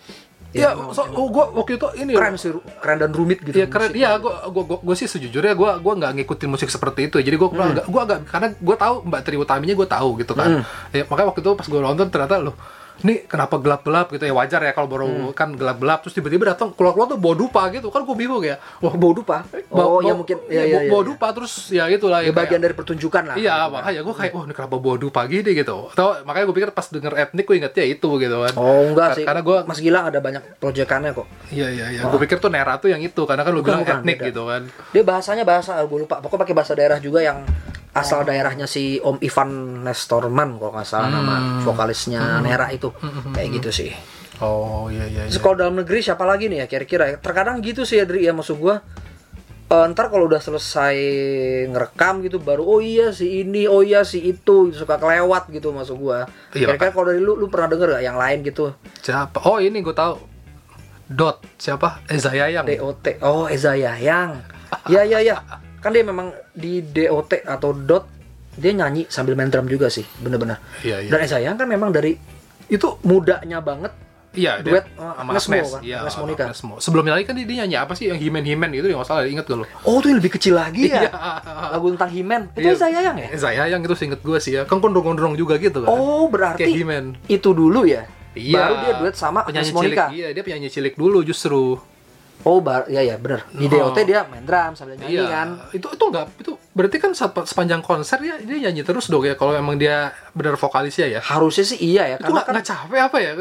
Iya, 0.50 0.74
emang- 0.74 0.90
so, 0.90 1.06
oh, 1.06 1.30
gue 1.30 1.44
waktu 1.54 1.78
itu 1.78 1.86
ini 1.94 2.10
Keren 2.10 2.34
sih, 2.34 2.50
keren 2.82 2.98
dan 2.98 3.14
rumit 3.14 3.38
gitu. 3.38 3.54
Iya 3.54 3.70
keren, 3.70 3.94
iya 3.94 4.18
gue 4.18 4.34
gue 4.50 4.64
gue 4.82 4.96
sih 4.96 5.06
sejujurnya 5.06 5.54
gue 5.54 5.70
gue 5.78 5.92
nggak 5.94 6.12
ngikutin 6.18 6.50
musik 6.50 6.66
seperti 6.66 7.06
itu, 7.06 7.22
jadi 7.22 7.38
gue 7.38 7.48
Hmm. 7.48 7.70
agak 7.70 7.86
gue 7.86 8.00
agak 8.02 8.18
karena 8.26 8.48
gue 8.52 8.76
tahu 8.76 8.94
Mbak 9.06 9.20
Tri 9.22 9.36
Utaminya 9.38 9.74
gue 9.76 9.88
tahu 9.88 10.08
gitu 10.18 10.34
kan, 10.34 10.50
Hmm. 10.50 10.62
ya, 10.90 11.06
makanya 11.06 11.28
waktu 11.30 11.40
itu 11.40 11.50
pas 11.54 11.62
gue 11.64 11.78
nonton 11.80 12.06
ternyata 12.08 12.42
loh, 12.42 12.58
ini 13.00 13.24
kenapa 13.24 13.56
gelap-gelap 13.56 14.08
gitu 14.08 14.22
ya 14.22 14.32
wajar 14.32 14.60
ya 14.60 14.70
kalau 14.70 14.84
baru 14.86 15.06
Hmm. 15.06 15.32
kan 15.32 15.48
gelap-gelap 15.50 16.00
terus 16.00 16.12
tiba-tiba 16.12 16.48
datang 16.48 16.70
keluar-keluar 16.70 17.06
tuh 17.06 17.16
bawa 17.16 17.34
dupa 17.34 17.62
gitu 17.68 17.88
kan 17.88 18.02
gue 18.02 18.12
bingung 18.14 18.40
ya, 18.40 18.56
wah 18.78 18.92
Bau 18.92 19.10
dupa. 19.10 19.42
Oh, 19.70 19.98
ya 19.98 20.12
mungkin 20.12 20.36
ya, 20.46 20.60
ya, 20.60 20.84
ya, 20.84 20.88
bawa 20.88 21.00
ya. 21.00 21.08
dupa 21.08 21.26
terus 21.30 21.52
ya 21.68 21.84
itulah 21.86 22.20
Ya, 22.20 22.28
ya, 22.28 22.32
bagian 22.32 22.48
kayak- 22.52 22.62
dari 22.62 22.74
pertunjukan 22.74 23.22
lah. 23.24 23.34
Iya, 23.34 23.54
kan. 23.56 23.68
makanya 23.72 24.00
gue 24.02 24.14
kayak, 24.14 24.32
oh 24.32 24.42
ini 24.42 24.52
kenapa 24.52 24.76
bawa 24.76 24.96
dupa 24.96 25.20
gini 25.24 25.50
gitu. 25.50 25.76
Atau 25.88 26.06
makanya 26.22 26.44
gue 26.44 26.56
pikir 26.56 26.70
pas 26.70 26.86
denger 26.86 27.12
etnik 27.18 27.44
gue 27.44 27.56
ingetnya 27.56 27.84
itu 27.86 28.08
gitu 28.16 28.36
kan. 28.38 28.52
Oh 28.54 28.82
enggak 28.86 29.06
Kar- 29.06 29.16
sih. 29.16 29.24
Karena 29.24 29.40
gue, 29.40 29.58
Mas 29.64 29.78
Gilang 29.78 30.04
ada 30.06 30.18
banyak 30.18 30.42
proyekannya 30.56 31.10
kok. 31.12 31.26
iya 31.48 31.68
iya 31.68 31.86
iya, 31.90 32.02
gue 32.04 32.20
pikir 32.20 32.36
tuh 32.36 32.48
Nera 32.48 32.76
tuh 32.76 32.88
yang 32.88 33.00
itu, 33.00 33.22
karena 33.22 33.40
kan 33.40 33.50
lu 33.50 33.60
Bukan, 33.60 33.66
bilang 33.66 33.82
bukan, 33.82 33.96
etnik 33.98 34.18
beda. 34.18 34.28
gitu 34.28 34.42
kan. 34.44 34.62
Dia 34.90 35.02
bahasanya 35.02 35.42
bahasa 35.42 35.72
gue 35.80 35.98
lupa. 35.98 36.20
Pokoknya 36.20 36.42
pakai 36.42 36.54
bahasa 36.54 36.72
daerah 36.74 36.98
juga 36.98 37.18
yang 37.18 37.40
asal 37.90 38.22
daerahnya 38.22 38.70
si 38.70 39.02
Om 39.02 39.18
Ivan 39.18 39.82
Nestorman 39.82 40.62
kalau 40.62 40.72
nggak 40.74 40.86
salah 40.86 41.10
nama 41.10 41.62
vokalisnya 41.66 42.38
Nera 42.38 42.70
itu. 42.70 42.94
Kayak 43.34 43.48
gitu 43.60 43.70
sih. 43.70 43.90
Oh 44.40 44.88
iya 44.88 45.04
iya. 45.04 45.28
Iya. 45.28 45.38
kalau 45.44 45.56
dalam 45.60 45.76
negeri 45.76 46.00
siapa 46.00 46.24
lagi 46.24 46.48
nih 46.48 46.64
ya 46.64 46.66
kira-kira? 46.70 47.20
Terkadang 47.20 47.60
gitu 47.60 47.84
sih 47.84 48.00
ya 48.00 48.08
Dri 48.08 48.24
ya 48.24 48.32
maksud 48.32 48.56
gua. 48.56 48.80
Eh, 49.70 49.86
ntar 49.94 50.10
kalau 50.10 50.26
udah 50.26 50.42
selesai 50.42 50.98
ngerekam 51.70 52.26
gitu 52.26 52.42
baru 52.42 52.66
oh 52.66 52.82
iya 52.82 53.14
si 53.14 53.46
ini 53.46 53.70
oh 53.70 53.86
iya 53.86 54.02
si 54.02 54.18
itu 54.18 54.74
suka 54.74 54.98
kelewat 54.98 55.46
gitu 55.54 55.70
maksud 55.70 55.94
gua. 55.94 56.26
Iya, 56.56 56.74
Kira-kira 56.74 56.90
kalau 56.90 57.06
dari 57.12 57.20
lu 57.22 57.38
lu 57.38 57.46
pernah 57.46 57.70
denger 57.70 58.00
gak 58.00 58.04
yang 58.06 58.18
lain 58.18 58.42
gitu? 58.42 58.74
Siapa? 58.98 59.46
Oh 59.46 59.62
ini 59.62 59.78
gue 59.78 59.94
tahu. 59.94 60.18
Dot 61.10 61.42
siapa? 61.58 62.02
Eza 62.06 62.30
Yayang. 62.30 62.66
DOT. 62.66 63.18
Oh, 63.22 63.50
Eza 63.50 63.74
Yayang. 63.74 64.42
Ya 64.86 65.02
ya 65.02 65.18
ya. 65.18 65.42
Kan 65.80 65.90
dia 65.90 66.04
memang 66.04 66.30
di 66.52 66.80
DOT 66.80 67.40
atau 67.42 67.72
dot 67.72 68.04
dia 68.52 68.72
nyanyi 68.72 69.08
sambil 69.08 69.32
main 69.32 69.48
drum 69.48 69.64
juga 69.64 69.88
sih, 69.88 70.04
bener-bener. 70.20 70.60
Iya 70.84 71.00
iya. 71.00 71.10
Dan 71.10 71.24
Yayang 71.24 71.56
kan 71.56 71.66
memang 71.66 71.90
dari 71.90 72.12
itu 72.68 72.88
mudanya 73.02 73.58
banget. 73.58 73.92
Iya 74.30 74.62
duet, 74.62 74.86
dia 74.86 75.02
uh, 75.02 75.10
sama 75.18 75.30
Agnes 75.34 75.42
Mo 75.42 75.54
Agnes. 75.58 75.70
kan? 75.74 75.82
Iya, 75.82 75.96
Agnes 76.06 76.16
Monica. 76.22 76.44
Agnes 76.46 76.62
Mo. 76.62 76.74
Sebelumnya 76.78 77.12
lagi 77.18 77.26
kan 77.26 77.34
dia, 77.34 77.42
dia 77.42 77.56
nyanyi 77.66 77.76
apa 77.82 77.98
sih 77.98 78.06
yang 78.06 78.18
Himen 78.20 78.46
Himen 78.46 78.70
gitu 78.70 78.86
yang 78.86 79.02
nggak 79.02 79.10
salah 79.10 79.26
inget 79.26 79.42
gak 79.42 79.58
lo? 79.58 79.66
Oh, 79.82 79.98
itu 79.98 80.06
yang 80.06 80.18
lebih 80.22 80.32
kecil 80.38 80.54
lagi 80.54 80.86
ya. 80.86 81.02
Iya. 81.02 81.10
Lagu 81.74 81.86
tentang 81.98 82.10
Himen. 82.14 82.42
Itu 82.54 82.62
Iya. 82.62 82.78
Eza 82.78 82.86
Yayang 82.86 83.16
ya? 83.18 83.28
Eza 83.34 83.48
Yayang 83.50 83.82
itu 83.82 83.94
seinget 83.98 84.22
gue 84.22 84.38
sih 84.38 84.54
ya. 84.54 84.62
Kan 84.70 84.78
gondrong-gondrong 84.78 85.34
juga 85.34 85.58
gitu 85.58 85.82
kan. 85.82 85.90
Oh, 85.90 86.30
Kayak 86.30 86.62
berarti 86.62 86.70
Himen. 86.70 87.04
itu 87.26 87.50
dulu 87.50 87.82
ya. 87.82 88.06
Iya. 88.38 88.54
Baru 88.62 88.74
dia 88.78 88.92
duet 89.02 89.14
sama 89.18 89.42
Agnes 89.42 89.66
penyanyi 89.66 89.70
cilik. 89.74 89.78
Monica. 89.98 90.04
Iya, 90.14 90.28
dia 90.30 90.42
penyanyi 90.46 90.68
cilik 90.70 90.94
dulu 90.94 91.18
justru. 91.26 91.62
Oh, 92.42 92.58
bar 92.58 92.86
ya 92.86 93.00
ya 93.00 93.14
bener. 93.14 93.44
Di 93.50 93.68
Oh. 93.68 93.92
DOT 93.92 94.00
dia 94.02 94.24
main 94.24 94.42
drum 94.42 94.72
sambil 94.72 94.96
nyanyi 94.96 95.16
Iya. 95.16 95.28
kan. 95.28 95.48
Itu 95.70 95.86
itu 95.88 96.04
enggak 96.06 96.26
itu 96.36 96.52
berarti 96.70 96.96
kan 96.96 97.12
saat 97.12 97.36
sepanjang 97.42 97.80
konser 97.80 98.16
ya 98.18 98.38
dia 98.38 98.56
nyanyi 98.62 98.80
terus 98.80 99.06
dong 99.06 99.22
ya 99.22 99.34
kalau 99.34 99.52
emang 99.52 99.76
dia 99.76 100.08
benar 100.30 100.54
vokalisnya 100.54 101.06
ya. 101.08 101.20
Harusnya 101.20 101.64
sih 101.66 101.78
iya 101.78 102.06
ya 102.06 102.16
Itu 102.16 102.26
karena 102.26 102.40
nggak 102.40 102.46
kan 102.50 102.64
capek 102.64 103.00
apa 103.02 103.16
ya? 103.18 103.32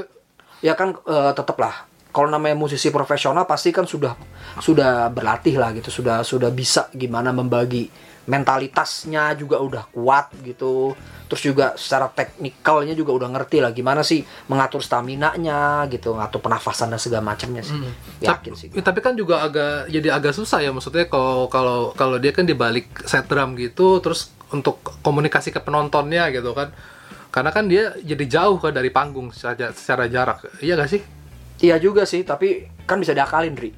ya 0.60 0.74
kan 0.74 0.92
eh, 0.92 1.32
tetep 1.32 1.56
lah 1.56 1.88
kalau 2.10 2.28
namanya 2.28 2.52
musisi 2.54 2.90
profesional 2.90 3.46
pasti 3.46 3.70
kan 3.70 3.86
sudah 3.86 4.18
sudah 4.58 5.08
berlatih 5.08 5.56
lah 5.56 5.72
gitu 5.72 5.88
sudah 5.90 6.20
sudah 6.22 6.50
bisa 6.50 6.90
gimana 6.92 7.30
membagi 7.30 7.88
mentalitasnya 8.30 9.34
juga 9.34 9.58
udah 9.58 9.90
kuat 9.90 10.30
gitu 10.46 10.94
terus 11.26 11.42
juga 11.42 11.74
secara 11.78 12.10
teknikalnya 12.14 12.94
juga 12.94 13.18
udah 13.18 13.30
ngerti 13.34 13.58
lah 13.62 13.74
gimana 13.74 14.06
sih 14.06 14.22
mengatur 14.50 14.82
stamina 14.86 15.34
nya 15.38 15.86
gitu 15.90 16.14
ngatur 16.14 16.42
pernafasan 16.42 16.94
dan 16.94 17.02
segala 17.02 17.26
macamnya 17.26 17.66
sih 17.66 17.78
yakin 18.22 18.54
sih 18.54 18.68
Ya, 18.70 18.86
tapi 18.86 19.02
kan 19.02 19.18
juga 19.18 19.42
agak 19.42 19.90
jadi 19.90 20.14
agak 20.14 20.38
susah 20.38 20.62
ya 20.62 20.70
maksudnya 20.70 21.10
kalau 21.10 21.50
kalau 21.50 21.92
kalau 21.98 22.22
dia 22.22 22.30
kan 22.30 22.46
dibalik 22.46 22.86
set 23.04 23.26
drum 23.26 23.58
gitu 23.58 23.98
terus 23.98 24.30
untuk 24.54 24.82
komunikasi 25.02 25.50
ke 25.50 25.60
penontonnya 25.62 26.30
gitu 26.30 26.54
kan. 26.54 26.70
Karena 27.30 27.54
kan 27.54 27.70
dia 27.70 27.94
jadi 28.02 28.26
jauh 28.26 28.58
kan 28.58 28.74
dari 28.74 28.90
panggung 28.90 29.30
secara, 29.30 29.70
secara 29.74 30.10
jarak. 30.10 30.50
Iya 30.62 30.74
gak 30.78 30.90
sih? 30.90 31.02
iya 31.60 31.76
juga 31.78 32.08
sih 32.08 32.24
tapi 32.24 32.68
kan 32.88 33.00
bisa 33.00 33.12
diakalin 33.12 33.54
Dri 33.56 33.72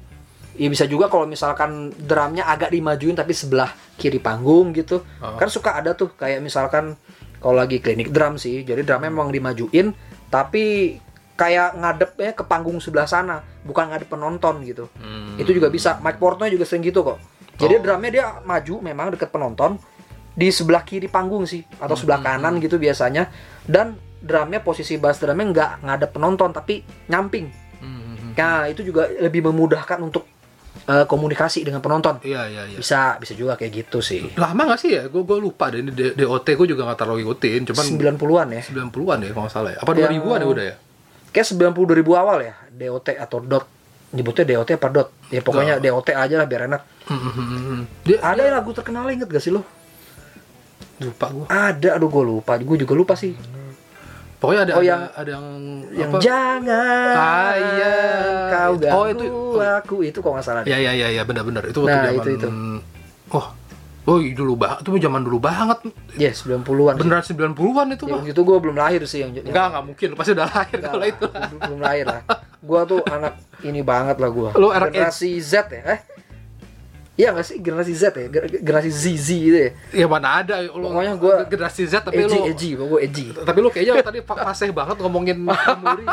Iya 0.52 0.68
bisa 0.68 0.84
juga 0.84 1.08
kalau 1.08 1.24
misalkan 1.24 1.92
drumnya 1.96 2.44
agak 2.44 2.68
dimajuin 2.70 3.16
tapi 3.16 3.32
sebelah 3.32 3.72
kiri 3.96 4.20
panggung 4.20 4.76
gitu. 4.76 5.00
Oh. 5.20 5.40
Kan 5.40 5.48
suka 5.48 5.80
ada 5.80 5.96
tuh 5.96 6.12
kayak 6.12 6.44
misalkan 6.44 6.96
kalau 7.40 7.56
lagi 7.56 7.80
klinik 7.80 8.12
drum 8.12 8.36
sih. 8.36 8.60
Jadi 8.60 8.84
drumnya 8.84 9.08
memang 9.08 9.32
dimajuin 9.32 9.96
tapi 10.28 10.96
kayak 11.32 11.74
ngadepnya 11.80 12.32
ke 12.36 12.44
panggung 12.44 12.78
sebelah 12.78 13.08
sana, 13.08 13.40
bukan 13.64 13.88
ngadep 13.90 14.12
penonton 14.12 14.60
gitu. 14.68 14.92
Hmm. 15.00 15.40
Itu 15.40 15.56
juga 15.56 15.72
bisa. 15.72 15.96
Mike 16.04 16.20
Portnoy 16.20 16.52
juga 16.52 16.68
sering 16.68 16.84
gitu 16.84 17.00
kok. 17.00 17.16
Jadi 17.56 17.74
Oh. 17.76 17.80
drumnya 17.80 18.10
dia 18.12 18.26
maju 18.44 18.74
memang 18.80 19.12
deket 19.16 19.32
penonton 19.32 19.80
di 20.32 20.48
sebelah 20.48 20.80
kiri 20.80 21.12
panggung 21.12 21.44
sih 21.44 21.60
atau 21.76 21.92
sebelah 21.92 22.20
Hmm. 22.20 22.28
kanan 22.40 22.54
gitu 22.60 22.80
biasanya 22.80 23.28
dan 23.68 23.96
drumnya 24.20 24.64
posisi 24.64 24.96
bass 24.96 25.20
drumnya 25.20 25.44
nggak 25.52 25.70
ngadep 25.84 26.10
penonton 26.12 26.52
tapi 26.52 26.80
nyamping. 27.08 27.52
Hmm. 27.80 28.32
Nah, 28.32 28.64
itu 28.64 28.80
juga 28.80 29.12
lebih 29.12 29.44
memudahkan 29.52 30.00
untuk 30.00 30.24
eh, 30.82 31.04
komunikasi 31.06 31.62
dengan 31.62 31.78
penonton. 31.78 32.18
Iya 32.22 32.48
iya 32.48 32.62
iya. 32.66 32.78
Bisa, 32.78 33.16
bisa 33.18 33.32
juga 33.32 33.54
kayak 33.54 33.72
gitu 33.72 33.98
sih. 34.00 34.34
Lama 34.34 34.74
gak 34.74 34.80
sih 34.82 34.90
ya? 34.98 35.06
Gue 35.06 35.22
gue 35.22 35.38
lupa 35.38 35.70
deh 35.70 35.80
ini 35.80 35.90
DOT 35.92 36.46
gue 36.46 36.66
juga 36.66 36.88
gak 36.90 37.04
terlalu 37.04 37.22
ngikutin. 37.22 37.60
Cuman 37.70 37.84
90-an 38.16 38.48
ya. 38.50 38.62
90-an 38.66 39.18
ya 39.22 39.30
kalau 39.30 39.48
salah 39.48 39.70
ya. 39.74 39.78
Apa 39.80 39.92
Yang- 39.94 40.20
2000-an 40.22 40.38
ya 40.38 40.48
udah 40.48 40.64
ya? 40.64 40.74
Kayak 41.32 41.46
90 41.48 42.04
2000 42.04 42.12
awal 42.12 42.38
ya, 42.44 42.54
DOT 42.68 43.08
atau 43.16 43.38
dot. 43.40 43.64
Nyebutnya 44.12 44.44
DOT 44.44 44.70
apa 44.76 44.88
dot? 44.92 45.08
Ya 45.32 45.40
pokoknya 45.40 45.80
DOT 45.80 46.08
aja 46.12 46.34
lah 46.36 46.46
biar 46.46 46.68
enak. 46.68 46.82
Hmm. 47.08 47.88
Dia 48.04 48.20
Ada 48.20 48.40
yang 48.44 48.56
lagu 48.60 48.70
terkenal 48.72 49.08
inget 49.08 49.28
gak 49.28 49.40
sih 49.40 49.48
lo? 49.48 49.64
lupa 51.02 51.26
gue. 51.34 51.46
Ada, 51.50 51.98
aduh 51.98 52.06
gue 52.06 52.24
lupa. 52.24 52.54
Gue 52.58 52.78
juga 52.78 52.94
lupa 52.94 53.14
sih. 53.18 53.34
Pokoknya 54.42 54.60
ada 54.60 54.72
Oh, 54.72 54.76
ada, 54.76 54.84
yang- 54.84 55.06
ada 55.14 55.30
yang 55.30 55.46
Yang 55.94 56.10
apa? 56.10 56.18
jangan 56.18 57.14
Ah, 57.14 57.52
iya. 57.54 57.94
kau 58.50 58.74
ganggu 58.74 58.90
Oh, 58.92 59.04
itu- 59.06 59.30
oh. 59.30 59.62
aku 59.72 59.94
itu 60.02 60.18
kok 60.18 60.30
nggak 60.32 60.42
salah. 60.42 60.62
Ya 60.64 60.76
ya 60.76 60.90
ya 60.90 61.08
ya 61.08 61.22
benar-benar 61.22 61.62
itu 61.64 61.78
waktu 61.78 61.94
Nah, 61.94 62.02
zaman 62.04 62.18
itu, 62.18 62.30
itu. 62.34 62.48
Oh. 63.30 63.46
Oh, 64.02 64.18
iya, 64.18 64.34
dulu 64.34 64.58
banget. 64.58 64.82
Itu 64.82 64.98
zaman 64.98 65.22
dulu 65.22 65.38
banget. 65.38 65.78
Ya, 66.18 66.34
90-an. 66.34 66.98
sih. 66.98 67.00
Beneran 67.00 67.22
90-an 67.22 67.86
itu, 67.88 68.04
Ya, 68.04 68.18
Pak. 68.18 68.22
itu 68.26 68.40
gue 68.42 68.56
belum 68.58 68.74
lahir 68.74 68.98
sih 69.06 69.22
yang 69.22 69.30
Enggak, 69.30 69.70
enggak 69.70 69.84
mungkin. 69.86 70.08
Pasti 70.18 70.30
udah 70.34 70.46
lahir 70.50 70.74
Enggak 70.74 70.90
kalau 70.90 71.06
itu. 71.06 71.26
belum, 71.62 71.78
lahir 71.78 72.06
lah. 72.10 72.22
Gua 72.58 72.80
tuh 72.82 72.98
anak 73.06 73.32
ini 73.62 73.78
banget 73.80 74.18
lah 74.18 74.26
gua. 74.28 74.50
Lu 74.54 74.70
anak 74.70 74.90
generasi 74.90 75.38
Z 75.38 75.54
ya? 75.68 75.82
Eh, 75.88 75.98
Iya 77.12 77.28
nggak 77.30 77.44
sih 77.44 77.56
generasi 77.58 77.92
Z 77.92 78.04
ya, 78.10 78.26
generasi 78.56 78.88
ZZ 78.88 79.28
gitu 79.28 79.58
ya. 79.58 79.70
Ya 79.94 80.06
mana 80.06 80.40
ada 80.40 80.64
lu 80.64 80.80
Pokoknya 80.82 81.12
gua 81.14 81.44
generasi 81.44 81.84
Z 81.84 82.00
tapi 82.00 82.24
edgy, 82.24 82.32
lu 82.34 82.44
edgy, 82.46 82.68
gue 82.72 83.00
edgy. 83.00 83.26
tapi 83.36 83.58
lu 83.58 83.68
kayaknya 83.68 84.00
tadi 84.00 84.20
fa- 84.20 84.40
fasih 84.42 84.72
banget 84.72 84.96
ngomongin 84.96 85.36
Muri. 85.44 86.08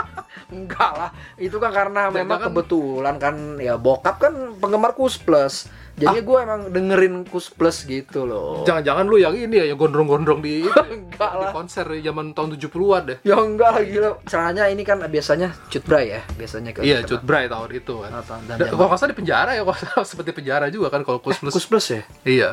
Enggak 0.49 0.91
lah, 0.91 1.09
itu 1.35 1.55
kan 1.55 1.71
karena 1.71 2.01
Jangan- 2.03 2.17
memang 2.17 2.37
jangan- 2.37 2.45
kebetulan 2.51 3.15
kan 3.17 3.35
ya 3.57 3.73
bokap 3.75 4.15
kan 4.19 4.33
penggemar 4.55 4.91
Kus 4.91 5.15
Plus. 5.15 5.71
Jadi 5.99 6.19
gue 6.23 6.37
emang 6.39 6.61
dengerin 6.69 7.15
Kus 7.27 7.51
Plus 7.51 7.83
gitu 7.83 8.23
loh. 8.23 8.63
Jangan-jangan 8.63 9.03
lu 9.03 9.19
yang 9.19 9.35
ini 9.35 9.59
ya 9.59 9.65
yang 9.69 9.79
gondrong-gondrong 9.79 10.39
di 10.39 10.63
Enggak 11.19 11.31
di 11.35 11.43
lah. 11.43 11.51
konser 11.51 11.83
zaman 11.99 12.31
tahun 12.31 12.55
70-an 12.55 13.01
deh. 13.03 13.17
Ya 13.27 13.35
enggak 13.35 13.69
lah 13.75 13.83
gila. 13.83 14.09
Celananya 14.23 14.63
ini 14.71 14.83
kan 14.87 15.03
biasanya 15.03 15.51
cut 15.67 15.83
bray 15.83 16.15
ya, 16.15 16.21
biasanya 16.33 16.71
ke 16.71 16.79
Iya, 16.79 17.03
Cut 17.03 17.21
Bray 17.21 17.51
tahun 17.51 17.69
itu 17.75 17.93
kan. 17.99 18.11
Dan, 18.23 18.39
dan 18.47 18.55
Dan 18.55 18.67
kalau 18.71 18.95
salah 18.95 19.11
di 19.11 19.17
penjara 19.19 19.51
ya, 19.51 19.63
kalau 19.91 20.05
seperti 20.07 20.31
penjara 20.31 20.65
juga 20.71 20.87
kan 20.87 21.03
kalau 21.03 21.19
Kus 21.19 21.37
Plus. 21.43 21.51
Kus 21.51 21.67
Plus 21.67 21.85
ya? 21.91 22.01
Iya. 22.23 22.49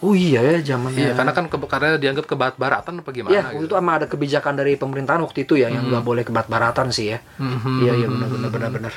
Oh 0.00 0.16
iya 0.16 0.40
ya 0.40 0.58
zamannya. 0.66 0.96
Iya, 0.96 1.12
karena 1.12 1.32
kan 1.32 1.44
ke, 1.44 1.56
karena 1.60 2.00
dianggap 2.00 2.24
kebarat-baratan 2.24 3.04
apa 3.04 3.10
gimana 3.12 3.30
Iya, 3.30 3.42
waktu 3.46 3.56
gitu. 3.60 3.66
itu 3.68 3.74
emang 3.76 3.94
ada 4.00 4.06
kebijakan 4.08 4.54
dari 4.56 4.72
pemerintahan 4.74 5.20
waktu 5.20 5.44
itu 5.44 5.54
ya 5.54 5.68
yang 5.68 5.84
nggak 5.86 6.00
boleh 6.00 6.24
kebat-baratan 6.24 6.88
sih 6.88 7.12
ya. 7.12 7.18
Mhm. 7.36 7.74
Iya 7.80 7.92
iya 7.94 8.06
benar 8.08 8.28
benar 8.30 8.50
benar 8.50 8.70
benar. 8.72 8.92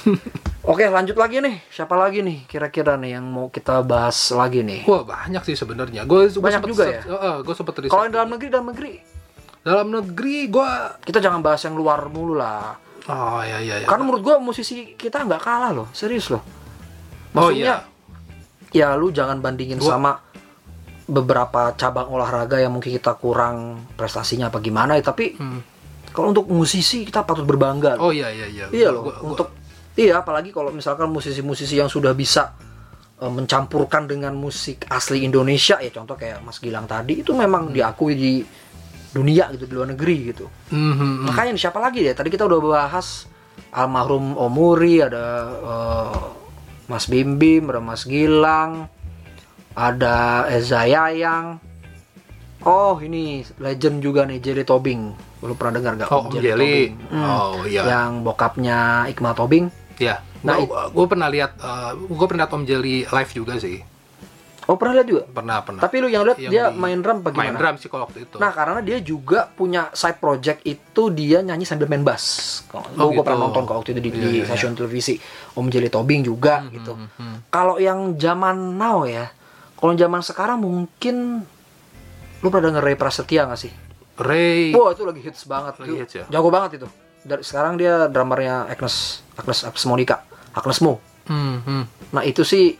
Oke 0.72 0.84
lanjut 0.84 1.14
lagi 1.14 1.38
nih. 1.38 1.62
Siapa 1.68 1.94
lagi 1.94 2.20
nih 2.20 2.42
kira-kira 2.44 2.94
nih 2.94 3.16
yang 3.16 3.24
mau 3.24 3.48
kita 3.48 3.82
bahas 3.82 4.18
lagi 4.30 4.62
nih? 4.62 4.82
Wah, 4.84 5.02
banyak 5.02 5.42
sih 5.42 5.54
sebenarnya. 5.54 6.02
Gue 6.04 6.26
Banyak 6.28 6.62
juga 6.64 6.84
ya? 6.86 7.02
gue 7.38 7.54
sempet 7.54 7.74
riset. 7.78 7.90
Kalau 7.90 8.02
yang 8.02 8.12
dalam 8.12 8.30
negeri 8.30 8.48
dalam 8.50 8.66
negeri 8.66 8.92
dalam 9.62 9.86
negeri 9.88 10.50
gue 10.50 10.68
kita 11.00 11.18
jangan 11.18 11.38
bahas 11.38 11.62
yang 11.62 11.74
luar 11.74 12.10
mulu 12.10 12.34
lah. 12.34 12.74
Oh 13.06 13.42
iya 13.42 13.58
iya 13.58 13.74
iya. 13.78 13.86
Karena 13.86 14.02
menurut 14.04 14.22
gua 14.22 14.38
musisi 14.38 14.94
kita 14.94 15.22
nggak 15.22 15.38
kalah 15.38 15.70
loh, 15.70 15.88
serius 15.90 16.30
loh. 16.30 16.38
oh 16.38 17.50
Maksudnya 17.50 17.82
iya. 18.70 18.86
ya 18.90 18.94
lu 18.94 19.10
jangan 19.10 19.38
bandingin 19.38 19.78
Gua- 19.78 19.90
sama 19.92 20.12
beberapa 21.12 21.76
cabang 21.76 22.08
olahraga 22.08 22.56
yang 22.56 22.72
mungkin 22.72 22.88
kita 22.90 23.12
kurang 23.14 23.84
prestasinya 23.92 24.48
apa 24.48 24.58
gimana 24.58 24.96
ya, 24.96 25.04
tapi 25.04 25.36
Hmm. 25.36 25.60
kalau 26.08 26.32
untuk 26.32 26.48
musisi 26.48 27.04
kita 27.04 27.20
patut 27.20 27.44
berbangga. 27.44 27.94
loh. 27.94 28.08
Oh 28.08 28.12
iya 28.12 28.28
iya 28.28 28.48
iya. 28.48 28.64
Iya 28.68 28.88
Gua- 28.88 28.94
loh, 28.94 29.02
gua- 29.02 29.12
gua- 29.12 29.28
untuk 29.30 29.48
iya 29.94 30.18
apalagi 30.18 30.48
kalau 30.48 30.72
misalkan 30.72 31.06
musisi-musisi 31.06 31.76
yang 31.76 31.86
sudah 31.86 32.12
bisa 32.12 32.56
eh, 33.14 33.28
mencampurkan 33.28 34.04
dengan 34.04 34.32
musik 34.32 34.82
asli 34.88 35.22
Indonesia 35.22 35.78
ya 35.78 35.90
contoh 35.90 36.16
kayak 36.16 36.40
Mas 36.40 36.58
Gilang 36.58 36.84
tadi 36.84 37.20
itu 37.20 37.30
memang 37.32 37.68
Hmm. 37.68 37.72
diakui 37.72 38.12
di 38.12 38.32
dunia 39.08 39.46
gitu 39.52 39.64
di 39.64 39.72
luar 39.72 39.88
negeri 39.88 40.16
gitu. 40.26 40.48
Mhm. 40.68 41.28
Makanya 41.28 41.52
nih, 41.52 41.60
siapa 41.60 41.78
lagi 41.78 42.00
ya? 42.02 42.16
Tadi 42.16 42.26
kita 42.26 42.42
udah 42.42 42.58
bahas 42.58 43.28
almarhum 43.70 44.34
Omuri, 44.34 45.04
ada 45.04 45.24
eh, 45.54 46.18
Mas 46.88 47.06
Bim 47.06 47.36
Bim, 47.36 47.68
ada 47.68 47.78
Mas 47.78 48.02
Gilang, 48.02 48.88
ada 49.72 50.46
Eza 50.48 50.84
Yayang. 50.84 51.58
Oh 52.62 52.94
ini 52.96 53.42
legend 53.58 53.98
juga 53.98 54.22
nih 54.22 54.38
Jelly 54.38 54.62
Tobing. 54.62 55.02
Lu 55.42 55.58
pernah 55.58 55.82
dengar 55.82 55.98
gak? 55.98 56.08
Oh, 56.08 56.30
Om 56.30 56.38
Jelly. 56.38 56.52
Tobing? 56.54 56.92
Hmm. 57.10 57.24
Oh 57.24 57.54
iya. 57.66 57.82
Yang 57.82 58.10
bokapnya 58.22 58.78
Iqmal 59.10 59.34
Tobing. 59.34 59.66
Iya. 59.98 60.22
Nah, 60.42 60.58
gue 60.88 61.06
pernah 61.06 61.26
lihat 61.26 61.58
gue 61.98 62.26
pernah 62.26 62.46
lihat 62.46 62.52
Om 62.52 62.64
Jelly 62.64 63.02
live 63.04 63.32
juga 63.32 63.58
sih. 63.58 63.82
Oh 64.62 64.78
pernah 64.78 65.02
lihat 65.02 65.08
juga? 65.10 65.22
Pernah 65.26 65.58
pernah. 65.66 65.82
Tapi 65.82 65.96
lu 65.98 66.06
yang 66.06 66.22
lihat 66.22 66.38
Yang 66.38 66.52
dia 66.54 66.64
di- 66.70 66.78
main 66.78 66.98
drum 67.02 67.18
apa 67.18 67.34
main 67.34 67.50
drum 67.52 67.74
sih 67.76 67.90
kalau 67.90 68.06
waktu 68.06 68.30
itu. 68.30 68.38
Nah 68.38 68.54
karena 68.54 68.78
dia 68.78 69.02
juga 69.02 69.50
punya 69.50 69.90
side 69.90 70.22
project 70.22 70.62
itu 70.62 71.02
dia 71.10 71.42
nyanyi 71.42 71.66
sambil 71.66 71.90
main 71.90 72.06
bass. 72.06 72.62
Oh, 72.70 73.10
gue 73.10 73.18
gitu. 73.18 73.26
pernah 73.26 73.50
nonton 73.50 73.66
kalau 73.66 73.82
waktu 73.82 73.90
itu 73.90 74.00
di, 74.00 74.10
Iya, 74.10 74.22
di 74.22 74.30
iya, 74.38 74.42
stasiun 74.46 74.78
televisi 74.78 75.18
Om 75.58 75.66
Jelly 75.66 75.90
Tobing 75.90 76.22
juga 76.22 76.62
gitu. 76.70 76.94
hmm. 76.94 77.50
Kalau 77.50 77.82
yang 77.82 78.14
zaman 78.14 78.78
now 78.78 79.02
ya, 79.02 79.34
kalau 79.82 79.98
zaman 79.98 80.22
sekarang 80.22 80.62
mungkin 80.62 81.42
lu 82.38 82.46
pernah 82.54 82.70
denger 82.70 82.86
Ray 82.86 82.94
Prasetya 82.94 83.50
gak 83.50 83.58
sih? 83.58 83.74
Ray. 84.14 84.70
Wah 84.70 84.94
itu 84.94 85.02
lagi 85.02 85.18
hits 85.18 85.42
banget. 85.42 85.82
Lagi 85.82 85.94
hits 85.98 86.14
ya? 86.22 86.24
Jago 86.30 86.54
banget 86.54 86.78
itu. 86.78 86.86
Dari 87.26 87.42
sekarang 87.42 87.74
dia 87.74 88.06
drummernya 88.06 88.70
Agnes 88.70 89.26
Agnes 89.34 89.66
Agnes 89.66 89.82
Monica, 89.90 90.22
Agnes 90.54 90.78
Mo. 90.86 91.02
Hmm, 91.26 91.66
hmm. 91.66 91.84
Nah 92.14 92.22
itu 92.22 92.46
sih 92.46 92.78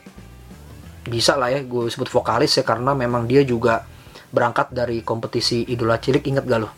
bisa 1.03 1.35
lah 1.35 1.51
ya 1.51 1.59
gue 1.59 1.91
sebut 1.91 2.07
vokalis 2.07 2.55
ya 2.55 2.63
karena 2.63 2.95
memang 2.95 3.27
dia 3.27 3.43
juga 3.43 3.83
berangkat 4.31 4.71
dari 4.71 5.03
kompetisi 5.03 5.67
idola 5.67 5.99
cilik 5.99 6.23
inget 6.23 6.47
gak 6.47 6.61
lo? 6.63 6.71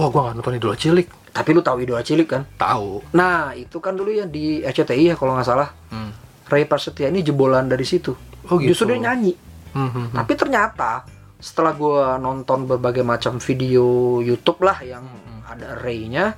Wah, 0.00 0.08
gue 0.08 0.20
gak 0.24 0.34
nonton 0.40 0.56
Idola 0.56 0.78
Cilik. 0.78 1.08
Tapi 1.34 1.48
lu 1.52 1.60
tahu 1.60 1.82
idola 1.82 2.00
cilik 2.06 2.28
kan? 2.30 2.42
Tahu. 2.56 3.12
Nah 3.12 3.52
itu 3.52 3.82
kan 3.84 3.98
dulu 3.98 4.14
ya 4.14 4.24
di 4.24 4.64
RCTI 4.64 5.12
ya 5.12 5.14
kalau 5.18 5.36
nggak 5.36 5.44
salah 5.44 5.68
Hmm. 5.92 6.12
Ray 6.48 6.64
Prasetya 6.64 7.12
ini 7.12 7.20
jebolan 7.20 7.68
dari 7.68 7.84
situ. 7.84 8.16
Oh, 8.46 8.62
gitu. 8.62 8.70
Justru 8.70 8.94
dia 8.94 9.10
nyanyi. 9.10 9.34
Hmm, 9.74 9.90
hmm, 9.90 10.04
hmm. 10.12 10.16
Tapi 10.16 10.32
ternyata 10.38 11.02
setelah 11.38 11.74
gue 11.74 12.02
nonton 12.18 12.66
berbagai 12.66 13.02
macam 13.02 13.38
video 13.38 14.18
YouTube 14.22 14.62
lah 14.62 14.78
yang 14.82 15.06
ada 15.46 15.78
Ray-nya, 15.78 16.34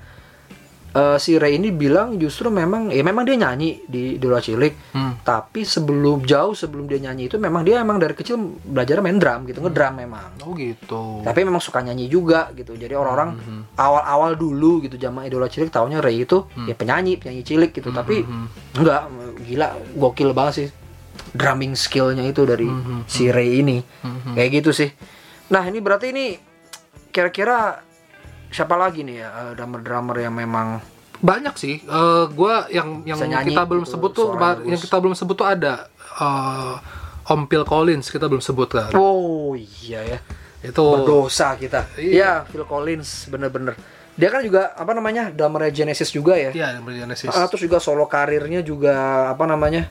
eh, 0.92 1.16
si 1.16 1.40
Ray 1.40 1.56
ini 1.56 1.72
bilang 1.72 2.20
justru 2.20 2.52
memang 2.52 2.92
ya 2.92 3.00
memang 3.00 3.24
dia 3.24 3.38
nyanyi 3.38 3.80
di 3.88 4.20
Idola 4.20 4.42
Cilik, 4.44 4.92
Hmm. 4.92 5.22
tapi 5.24 5.64
sebelum 5.64 6.26
jauh 6.26 6.52
sebelum 6.52 6.84
dia 6.84 7.00
nyanyi 7.00 7.30
itu 7.30 7.40
memang 7.40 7.62
dia 7.62 7.80
emang 7.80 7.96
dari 7.96 8.12
kecil 8.12 8.36
belajar 8.60 9.00
main 9.00 9.16
drum 9.16 9.46
gitu, 9.48 9.62
ngedrum 9.64 9.94
memang. 9.96 10.36
Oh 10.44 10.52
gitu. 10.52 11.22
Tapi 11.24 11.40
memang 11.46 11.62
suka 11.62 11.80
nyanyi 11.80 12.10
juga 12.10 12.50
gitu. 12.52 12.74
Jadi 12.76 12.92
orang-orang 12.92 13.38
awal-awal 13.78 14.34
dulu 14.36 14.82
gitu 14.84 14.98
zaman 14.98 15.30
Idola 15.30 15.48
Cilik 15.48 15.70
taunya 15.72 16.02
Ray 16.02 16.28
itu 16.28 16.44
ya 16.66 16.74
penyanyi, 16.74 17.16
penyanyi 17.16 17.42
cilik 17.46 17.70
gitu. 17.72 17.88
Tapi 17.88 18.26
enggak, 18.76 19.08
gila, 19.46 19.68
gokil 19.96 20.34
banget 20.36 20.54
sih 20.54 20.68
drumming 21.32 21.74
skillnya 21.78 22.24
itu 22.26 22.42
dari 22.48 22.68
si 23.06 23.30
Ray 23.30 23.60
ini. 23.62 23.78
Kayak 24.34 24.50
gitu 24.62 24.70
sih. 24.72 24.90
Nah, 25.50 25.66
ini 25.66 25.82
berarti 25.82 26.14
ini 26.14 26.38
kira-kira 27.10 27.82
siapa 28.50 28.74
lagi 28.74 29.06
nih 29.06 29.16
ya 29.22 29.28
eh, 29.30 29.52
drummer-drummer 29.58 30.16
yang 30.18 30.34
memang 30.34 30.82
Banyak 31.20 31.54
sih. 31.60 31.84
Eh 31.84 32.24
gua 32.32 32.64
yang 32.72 33.04
yang 33.04 33.20
nyanyi 33.20 33.52
kita 33.52 33.62
belum 33.68 33.84
gitu, 33.84 33.92
sebut 33.92 34.10
tuh 34.16 34.28
yang 34.34 34.40
bagus. 34.40 34.80
kita 34.88 34.96
belum 34.96 35.14
sebut 35.14 35.36
tuh 35.36 35.48
ada 35.48 35.84
eh, 36.16 36.74
Om 37.28 37.44
Phil 37.46 37.64
Collins 37.68 38.08
kita 38.08 38.26
belum 38.26 38.40
sebut 38.40 38.68
kan. 38.72 38.90
Oh 38.96 39.52
iya 39.52 40.00
ya. 40.16 40.18
Itu 40.64 40.80
Berdosa 40.80 41.56
kita. 41.60 41.92
Iya. 41.96 42.12
Iya, 42.12 42.32
Phil 42.48 42.64
Collins 42.64 43.28
bener-bener. 43.28 43.76
Dia 44.16 44.28
kan 44.28 44.44
juga 44.44 44.72
apa 44.76 44.92
namanya 44.92 45.32
drummer 45.32 45.68
Genesis 45.72 46.12
juga 46.12 46.36
ya. 46.36 46.52
Iya, 46.52 46.80
yang 46.80 46.84
Genesis. 46.84 47.32
Ah, 47.32 47.48
terus 47.48 47.64
juga 47.64 47.80
solo 47.80 48.04
karirnya 48.08 48.64
juga 48.64 49.28
apa 49.32 49.44
namanya 49.44 49.88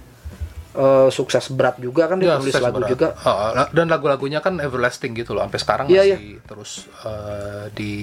eh, 0.72 1.10
sukses 1.10 1.50
berat 1.50 1.78
juga 1.78 2.06
kan 2.06 2.18
dia 2.18 2.34
Iya, 2.34 2.40
tulis 2.40 2.54
lagu 2.56 2.78
berat. 2.78 2.90
juga. 2.90 3.08
Oh, 3.20 3.54
dan 3.70 3.88
lagu-lagunya 3.88 4.40
kan 4.40 4.58
everlasting 4.58 5.14
gitu 5.14 5.32
loh, 5.32 5.42
sampai 5.44 5.60
sekarang 5.60 5.86
Iya, 5.88 6.04
masih 6.14 6.38
terus 6.44 6.72
eh, 7.02 7.66
di 7.72 7.94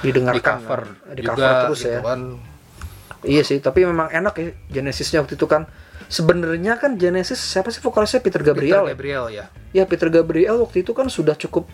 Didengarkan, 0.00 0.34
di 0.34 0.42
cover, 0.42 0.80
kan? 0.82 1.14
Di 1.14 1.22
juga, 1.22 1.32
cover 1.32 1.54
terus 1.64 1.80
gitu 1.80 1.90
ya. 1.90 2.00
kan. 2.02 2.20
Iya 3.20 3.42
sih, 3.42 3.58
tapi 3.58 3.82
memang 3.82 4.08
enak 4.08 4.34
ya 4.34 4.46
Genesisnya 4.72 5.20
waktu 5.20 5.34
itu 5.34 5.46
kan. 5.46 5.66
Sebenarnya 6.08 6.74
kan 6.76 6.96
Genesis 6.96 7.36
siapa 7.36 7.68
sih 7.68 7.78
vokalisnya 7.78 8.18
Peter 8.18 8.40
Gabriel? 8.40 8.80
Peter 8.80 8.82
ya? 8.82 8.94
Gabriel 8.94 9.24
ya. 9.28 9.44
Ya 9.72 9.84
Peter 9.84 10.08
Gabriel 10.08 10.56
waktu 10.58 10.80
itu 10.80 10.90
kan 10.90 11.06
sudah 11.06 11.34
cukup 11.34 11.66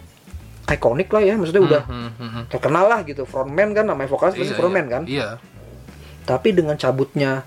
ikonik 0.66 1.06
lah 1.08 1.22
ya, 1.22 1.36
maksudnya 1.36 1.62
udah 1.62 1.82
Hmm, 1.84 2.10
hmm, 2.10 2.30
hmm. 2.30 2.44
terkenal 2.48 2.84
lah 2.84 3.00
gitu. 3.02 3.22
Frontman 3.22 3.70
kan 3.72 3.84
namanya 3.84 4.08
vokalis 4.08 4.34
pasti 4.34 4.50
Iya, 4.50 4.58
frontman 4.58 4.82
iya. 4.82 4.90
kan. 4.90 5.02
Iya. 5.04 5.28
Tapi 6.24 6.48
dengan 6.50 6.74
cabutnya 6.74 7.44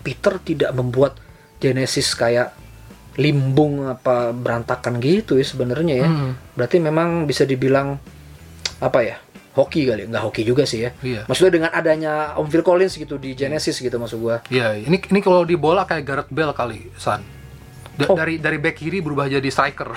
Peter 0.00 0.34
tidak 0.40 0.74
membuat 0.74 1.14
Genesis 1.60 2.10
kayak 2.12 2.56
limbung 3.14 3.84
apa 3.84 4.32
berantakan 4.32 4.96
gitu 4.98 5.36
ya 5.36 5.44
sebenarnya 5.44 5.94
ya. 5.96 6.08
Hmm. 6.08 6.32
Berarti 6.54 6.76
memang 6.78 7.24
bisa 7.24 7.44
dibilang 7.44 8.00
apa 8.78 9.00
ya? 9.00 9.16
Hoki 9.50 9.82
kali, 9.82 10.06
nggak 10.06 10.22
hoki 10.22 10.42
juga 10.42 10.62
sih 10.62 10.80
ya. 10.80 10.90
Iya. 10.96 11.26
Maksudnya 11.26 11.52
dengan 11.52 11.70
adanya 11.70 12.12
Om 12.34 12.46
Phil 12.48 12.62
Collins 12.62 12.94
gitu 12.94 13.18
di 13.18 13.34
Genesis 13.34 13.76
gitu 13.76 13.98
maksud 13.98 14.18
gua. 14.18 14.40
Iya, 14.46 14.78
ini 14.78 14.94
ini 14.96 15.18
kalau 15.18 15.42
di 15.42 15.54
bola 15.54 15.82
kayak 15.82 16.02
Gareth 16.02 16.30
Bale 16.30 16.54
kali, 16.54 16.86
San. 16.96 17.20
Da- 17.92 18.06
Oh. 18.06 18.14
Dari 18.14 18.38
dari 18.38 18.56
back 18.56 18.78
kiri 18.78 19.02
berubah 19.02 19.26
jadi 19.26 19.44
striker. 19.44 19.90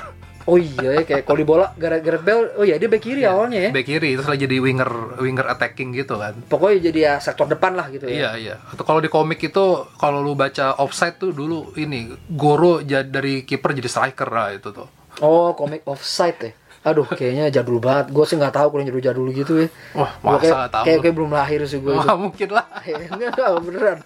Oh 0.43 0.59
iya 0.59 0.99
ya 0.99 1.03
kayak 1.07 1.23
kalau 1.23 1.39
di 1.39 1.47
bola 1.47 1.71
Gareth 1.79 2.03
Gareth 2.03 2.25
Bale, 2.27 2.45
oh 2.59 2.63
iya 2.67 2.75
dia 2.75 2.91
back 2.91 3.03
kiri 3.03 3.23
awalnya 3.23 3.69
ya. 3.69 3.71
Back 3.71 3.87
kiri 3.87 4.19
terus 4.19 4.27
jadi 4.27 4.55
winger 4.59 5.21
winger 5.23 5.47
attacking 5.47 5.95
gitu 5.95 6.19
kan. 6.19 6.35
Pokoknya 6.51 6.91
jadi 6.91 6.99
ya 6.99 7.13
sektor 7.23 7.47
depan 7.47 7.79
lah 7.79 7.87
gitu 7.87 8.11
ya. 8.11 8.13
Iya 8.13 8.29
iya. 8.35 8.55
Atau 8.67 8.83
kalau 8.83 8.99
di 8.99 9.07
komik 9.07 9.39
itu 9.39 9.87
kalau 9.95 10.19
lu 10.19 10.35
baca 10.35 10.75
offside 10.83 11.15
tuh 11.15 11.31
dulu 11.31 11.71
ini 11.79 12.11
Goro 12.35 12.83
jadi 12.83 13.07
dari 13.07 13.47
kiper 13.47 13.71
jadi 13.71 13.87
striker 13.87 14.27
lah 14.27 14.51
itu 14.51 14.75
tuh. 14.75 14.87
Oh, 15.23 15.53
komik 15.55 15.85
offside 15.87 16.39
ya. 16.41 16.51
Aduh, 16.83 17.07
kayaknya 17.07 17.47
jadul 17.47 17.79
banget. 17.79 18.11
Gue 18.11 18.27
sih 18.27 18.35
nggak 18.35 18.59
tahu 18.59 18.67
kalau 18.75 18.83
jadul-jadul 18.83 19.27
gitu 19.31 19.53
ya. 19.63 19.67
Wah, 19.95 20.11
Gua 20.19 20.35
masa 20.35 20.43
kayak, 20.43 20.55
tahu 20.67 20.83
kayak, 20.83 20.97
lu? 20.97 21.03
kayak 21.07 21.15
belum 21.15 21.31
lahir 21.31 21.59
sih 21.63 21.79
gue. 21.79 21.93
Wah, 21.95 22.15
mungkin 22.19 22.49
lah. 22.51 22.65
enggak, 23.13 23.29
enggak, 23.31 23.49
beneran. 23.63 23.99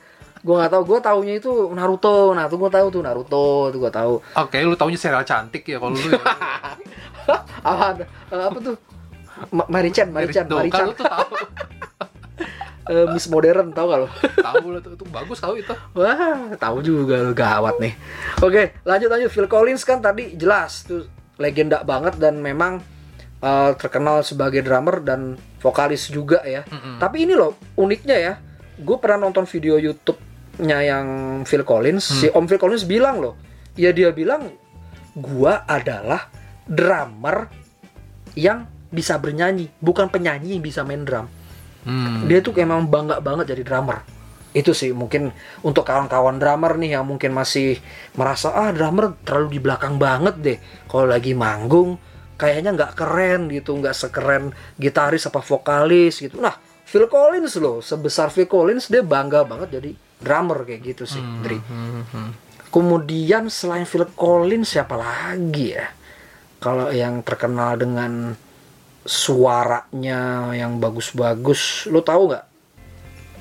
Gue 0.47 0.55
nggak 0.55 0.71
tahu. 0.71 0.83
Gue 0.87 0.99
taunya 1.03 1.33
itu 1.35 1.51
Naruto. 1.75 2.31
Nah, 2.31 2.47
tuh 2.47 2.55
gue 2.55 2.71
tahu 2.71 2.87
tuh 2.87 3.01
Naruto. 3.03 3.67
Tuh 3.67 3.79
gue 3.83 3.91
tahu. 3.91 4.13
Oke, 4.23 4.63
lu 4.63 4.79
taunya 4.79 4.95
serial 4.95 5.27
cantik 5.27 5.67
ya 5.67 5.75
kalau 5.75 5.91
lu. 5.91 6.07
ya. 6.07 6.23
apa? 7.67 8.07
eh, 8.31 8.43
apa 8.47 8.57
tuh? 8.63 8.75
Ma- 9.51 9.67
Marichan, 9.67 10.07
Marichan, 10.07 10.47
Marichan. 10.47 10.87
Kan 10.87 10.95
lu 10.95 10.95
tuh 10.95 11.03
tahu. 11.03 11.31
eh, 12.95 13.05
Miss 13.11 13.27
Modern 13.27 13.75
tau 13.75 13.91
gak 13.91 13.99
lo? 13.99 14.07
tahu 14.47 14.65
lah 14.71 14.79
tuh 14.79 14.91
itu 14.95 15.05
bagus 15.11 15.37
tahu 15.43 15.59
itu 15.59 15.75
Wah, 15.91 16.55
tahu 16.55 16.79
juga 16.79 17.19
lo 17.19 17.35
gawat 17.35 17.75
nih. 17.83 17.93
Oke, 18.39 18.79
lanjut 18.87 19.09
lanjut 19.11 19.29
Phil 19.29 19.51
Collins 19.51 19.83
kan 19.83 19.99
tadi 19.99 20.39
jelas 20.39 20.87
tuh 20.87 21.11
legenda 21.37 21.83
banget 21.83 22.17
dan 22.17 22.39
memang 22.39 22.79
uh, 23.43 23.71
terkenal 23.75 24.23
sebagai 24.23 24.63
drummer 24.63 25.03
dan 25.03 25.35
vokalis 25.59 26.07
juga 26.09 26.41
ya. 26.47 26.63
Tapi 26.97 27.27
ini 27.27 27.35
loh 27.35 27.59
uniknya 27.75 28.17
ya. 28.17 28.33
Gue 28.77 28.97
pernah 29.01 29.27
nonton 29.27 29.45
video 29.49 29.77
YouTube-nya 30.57 30.79
yang 30.81 31.07
Phil 31.45 31.61
Collins. 31.61 32.01
Si 32.01 32.27
Om 32.33 32.49
Phil 32.49 32.57
Collins 32.57 32.89
bilang 32.89 33.21
loh, 33.21 33.37
ya 33.77 33.93
dia 33.93 34.09
bilang 34.09 34.49
gua 35.13 35.61
adalah 35.69 36.33
drummer 36.65 37.45
yang 38.33 38.65
bisa 38.89 39.21
bernyanyi, 39.21 39.69
bukan 39.77 40.09
penyanyi 40.09 40.57
yang 40.57 40.65
bisa 40.65 40.81
main 40.81 41.05
drum. 41.05 41.29
Hmm. 41.87 42.27
dia 42.27 42.43
tuh 42.43 42.51
emang 42.59 42.83
bangga 42.89 43.23
banget 43.23 43.55
jadi 43.55 43.63
drummer. 43.63 44.03
Itu 44.51 44.75
sih 44.75 44.91
mungkin 44.91 45.31
untuk 45.63 45.87
kawan-kawan 45.87 46.35
drummer 46.35 46.75
nih 46.75 46.99
yang 46.99 47.07
mungkin 47.07 47.31
masih 47.31 47.79
merasa 48.17 48.51
ah 48.51 48.75
drummer 48.75 49.15
terlalu 49.23 49.55
di 49.55 49.59
belakang 49.63 49.95
banget 49.95 50.35
deh. 50.41 50.57
Kalau 50.89 51.07
lagi 51.07 51.31
manggung 51.31 51.95
kayaknya 52.35 52.75
nggak 52.75 52.91
keren 52.91 53.47
gitu 53.47 53.71
nggak 53.79 53.95
sekeren 53.95 54.51
gitaris 54.75 55.31
apa 55.31 55.39
vokalis 55.39 56.19
gitu. 56.19 56.43
Nah 56.43 56.59
Phil 56.83 57.07
Collins 57.07 57.55
loh 57.55 57.79
sebesar 57.79 58.35
Phil 58.35 58.51
Collins 58.51 58.91
dia 58.91 58.99
bangga 58.99 59.47
banget 59.47 59.79
jadi 59.79 60.06
drummer 60.17 60.65
kayak 60.65 60.81
gitu 60.83 61.03
sih 61.05 61.21
Dri. 61.45 61.57
Hmm, 61.61 62.33
kemudian 62.73 63.49
selain 63.53 63.85
Phil 63.85 64.05
Collins 64.17 64.73
siapa 64.73 64.97
lagi 64.97 65.77
ya? 65.77 65.87
Kalau 66.57 66.89
yang 66.89 67.21
terkenal 67.21 67.77
dengan 67.77 68.33
suaranya 69.07 70.51
yang 70.57 70.81
bagus-bagus 70.81 71.87
lo 71.93 72.01
tahu 72.01 72.33
nggak? 72.33 72.45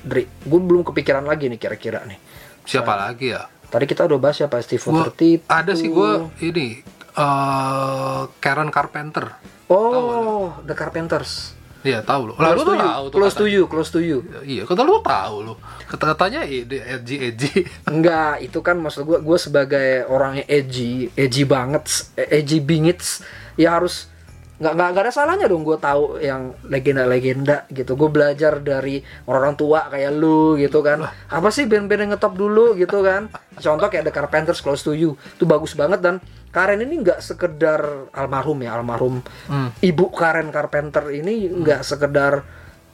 Dri 0.07 0.23
gue 0.23 0.59
belum 0.61 0.85
kepikiran 0.85 1.25
lagi 1.25 1.49
nih 1.49 1.59
kira-kira 1.59 2.05
nih. 2.05 2.19
Siapa 2.67 2.93
lagi 2.93 3.33
ya? 3.33 3.49
tadi 3.67 3.83
kita 3.83 4.07
udah 4.07 4.19
bahas 4.19 4.39
siapa? 4.39 4.63
Steve 4.63 4.79
Aoki 4.79 5.43
ada 5.47 5.75
sih 5.75 5.91
gue 5.91 6.31
ini 6.39 6.79
eh 7.17 8.21
Karen 8.39 8.71
Carpenter. 8.71 9.35
Oh 9.67 10.55
The 10.63 10.71
Carpenters 10.71 11.56
Iya 11.87 12.03
tahu 12.03 12.21
lo. 12.29 12.33
Close 12.35 12.67
to 12.67 12.75
you 12.75 12.91
close 13.07 13.35
to 13.35 13.47
katanya. 13.47 13.55
you 13.55 13.63
close 13.71 13.89
to 13.95 13.99
you 14.03 14.17
Iya, 14.43 14.63
kata 14.67 14.83
lu 14.83 14.99
tahu 14.99 15.35
lu. 15.47 15.53
Kata-katanya 15.87 16.43
ide 16.43 16.83
edgy 16.83 17.15
edgy. 17.31 17.63
Enggak, 17.87 18.43
itu 18.43 18.59
kan 18.59 18.75
maksud 18.75 19.07
gue 19.07 19.23
gue 19.23 19.37
sebagai 19.39 20.03
orang 20.11 20.43
yang 20.43 20.47
edgy, 20.51 21.07
edgy 21.15 21.47
banget, 21.47 21.87
edgy 22.19 22.59
bingits, 22.59 23.23
ya 23.55 23.79
harus 23.79 24.11
nggak 24.57 24.73
nggak 24.73 25.03
ada 25.05 25.13
salahnya 25.13 25.45
dong 25.45 25.61
gue 25.61 25.77
tahu 25.77 26.17
yang 26.17 26.57
legenda-legenda 26.65 27.69
gitu. 27.69 27.93
Gue 27.93 28.09
belajar 28.09 28.57
dari 28.57 28.99
orang 29.29 29.53
tua 29.53 29.85
kayak 29.85 30.11
lu 30.11 30.57
gitu 30.57 30.81
kan. 30.81 31.05
Apa 31.29 31.53
sih 31.53 31.69
band-band 31.69 32.01
yang 32.07 32.11
ngetop 32.17 32.33
dulu 32.33 32.73
gitu 32.73 33.05
kan? 33.05 33.29
Contoh 33.65 33.87
kayak 33.87 34.09
The 34.09 34.13
Carpenters 34.13 34.61
Close 34.61 34.81
to 34.81 34.97
You, 34.97 35.13
itu 35.37 35.45
bagus 35.45 35.77
banget 35.77 36.01
dan 36.01 36.17
Karen 36.49 36.81
ini 36.81 37.05
nggak 37.05 37.21
sekedar 37.21 38.09
almarhum 38.15 38.57
ya 38.63 38.73
almarhum 38.73 39.21
Hmm. 39.45 39.69
ibu 39.77 40.09
Karen 40.09 40.49
Carpenter 40.49 41.11
ini 41.11 41.45
nggak 41.53 41.85
sekedar 41.85 42.41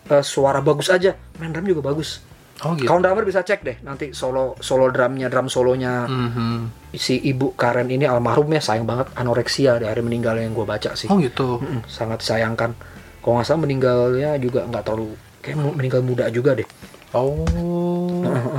eh, 0.03 0.19
suara 0.19 0.59
bagus 0.59 0.91
aja, 0.91 1.15
main 1.39 1.55
drum 1.55 1.63
juga 1.63 1.79
bagus. 1.79 2.19
Oh 2.61 2.77
gitu. 2.77 2.85
Kawan 2.85 3.01
drummer 3.01 3.23
bisa 3.23 3.41
cek 3.41 3.59
deh 3.59 3.77
nanti 3.81 4.13
solo 4.13 4.53
solo 4.57 4.87
drumnya 4.87 5.25
drum 5.25 5.47
solonya 5.47 6.05
Mhm. 6.05 6.93
si 6.93 7.17
ibu 7.19 7.51
Karen 7.53 7.87
ini 7.87 8.05
almarhum 8.05 8.45
ya 8.47 8.61
sayang 8.61 8.85
banget 8.85 9.09
anoreksia 9.13 9.75
di 9.75 9.85
hari 9.85 9.99
meninggalnya 9.99 10.43
yang 10.43 10.53
gue 10.53 10.63
baca 10.63 10.93
sih 10.93 11.07
Oh 11.07 11.17
gitu. 11.17 11.57
Mm-mm, 11.57 11.81
sangat 11.85 12.21
disayangkan 12.21 12.77
kalau 13.19 13.33
nggak 13.35 13.47
salah 13.47 13.61
meninggalnya 13.61 14.37
juga 14.37 14.63
nggak 14.63 14.83
terlalu 14.83 15.11
kayak 15.39 15.55
meninggal 15.71 16.01
muda 16.01 16.29
juga 16.29 16.53
deh 16.53 16.67
Oh. 17.11 17.45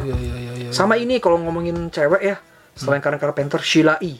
Iya 0.02 0.14
iya 0.14 0.34
iya 0.36 0.52
iya. 0.56 0.70
sama 0.70 0.94
ini 0.94 1.18
kalau 1.18 1.38
ngomongin 1.38 1.88
cewek 1.88 2.22
ya 2.24 2.36
selain 2.72 2.98
Karen 2.98 3.16
Carpenter 3.16 3.58
Sheila 3.58 3.98
E 4.00 4.18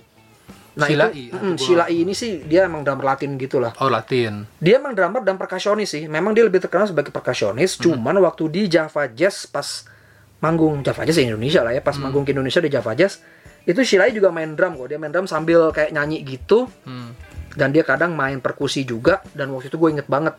nah 0.75 0.91
Sheila 0.91 1.07
itu 1.15 1.39
mm, 1.39 1.87
E 1.87 1.95
ini 2.03 2.13
sih 2.19 2.43
dia 2.43 2.67
emang 2.67 2.83
drummer 2.83 3.15
Latin 3.15 3.39
gitulah 3.39 3.71
Oh 3.79 3.87
Latin. 3.87 4.43
dia 4.59 4.83
emang 4.83 4.91
drummer 4.95 5.23
dan 5.23 5.39
perkasionis 5.39 5.95
sih. 5.95 6.11
Memang 6.11 6.35
dia 6.35 6.43
lebih 6.43 6.59
terkenal 6.59 6.91
sebagai 6.91 7.15
perkasionis. 7.15 7.79
Cuman 7.79 8.19
waktu 8.19 8.51
di 8.51 8.63
Java 8.67 9.07
Jazz 9.07 9.47
pas 9.47 9.87
manggung 10.43 10.83
Java 10.83 11.07
Jazz 11.07 11.23
ya 11.23 11.31
Indonesia 11.31 11.63
lah 11.63 11.73
ya 11.73 11.81
pas 11.81 11.95
manggung 11.97 12.27
ke 12.27 12.35
Indonesia 12.35 12.59
di 12.59 12.71
Java 12.75 12.93
Jazz 12.99 13.23
itu 13.65 13.81
Shilai 13.81 14.13
juga 14.13 14.29
main 14.35 14.53
drum 14.53 14.77
kok. 14.77 14.87
Dia 14.91 14.99
main 14.99 15.15
drum 15.15 15.25
sambil 15.31 15.71
kayak 15.71 15.95
nyanyi 15.95 16.27
gitu. 16.27 16.67
Hmm. 16.85 17.15
dan 17.55 17.71
dia 17.71 17.87
kadang 17.87 18.19
main 18.19 18.43
perkusi 18.43 18.83
juga. 18.83 19.23
Dan 19.31 19.55
waktu 19.55 19.71
itu 19.71 19.79
gue 19.79 19.95
inget 19.95 20.11
banget 20.11 20.35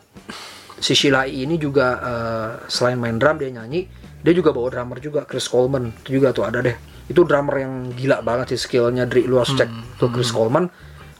si 0.76 0.92
Shilai 0.92 1.32
ini 1.32 1.56
juga 1.56 1.96
eh, 1.96 2.50
selain 2.68 3.00
main 3.00 3.16
drum 3.16 3.40
dia 3.40 3.48
nyanyi. 3.48 3.88
Dia 4.20 4.36
juga 4.36 4.52
bawa 4.52 4.68
drummer 4.68 5.00
juga 5.00 5.24
Chris 5.24 5.48
Coleman. 5.48 5.96
Itu 6.04 6.20
juga 6.20 6.36
tuh 6.36 6.44
ada 6.44 6.60
deh 6.60 6.95
itu 7.06 7.20
drummer 7.22 7.54
yang 7.56 7.72
gila 7.90 8.20
banget 8.20 8.54
sih 8.54 8.60
skillnya 8.60 9.04
Dri 9.04 9.24
lu 9.24 9.36
harus 9.36 9.52
cek 9.52 9.68
tuh 9.96 10.08
Chris 10.08 10.28
Coleman 10.28 10.68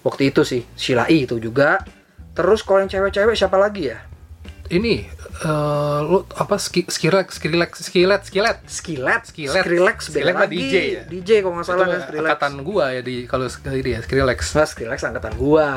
waktu 0.03 0.31
itu 0.31 0.42
sih 0.42 0.64
Shilai 0.75 1.22
itu 1.22 1.37
juga 1.38 1.79
terus 2.33 2.61
kalau 2.61 2.81
yang 2.81 2.88
cewek-cewek 2.88 3.33
siapa 3.33 3.55
lagi 3.55 3.90
ya 3.90 3.99
Ini 4.66 4.94
eh 5.46 5.99
lu 6.03 6.27
apa 6.35 6.59
ski, 6.59 6.90
Skillet, 6.90 7.31
Skillet. 9.22 9.62
Skrillex, 9.62 10.11
beda 10.11 10.12
Skillet 10.18 10.35
mah 10.35 10.42
lagi. 10.42 10.57
DJ 10.59 10.75
ya? 10.75 11.03
DJ 11.07 11.31
kalau 11.38 11.55
nggak 11.55 11.66
salah 11.66 11.87
kan 11.87 12.01
Skrillex. 12.03 12.27
angkatan 12.27 12.53
gua 12.66 12.85
ya 12.90 12.99
di 12.99 13.14
kalau 13.31 13.46
ini 13.46 13.90
ya 13.94 14.01
Skrillex. 14.03 14.38
Nah, 14.59 14.66
Skrillex 14.66 14.99
angkatan 15.07 15.35
gua 15.38 15.68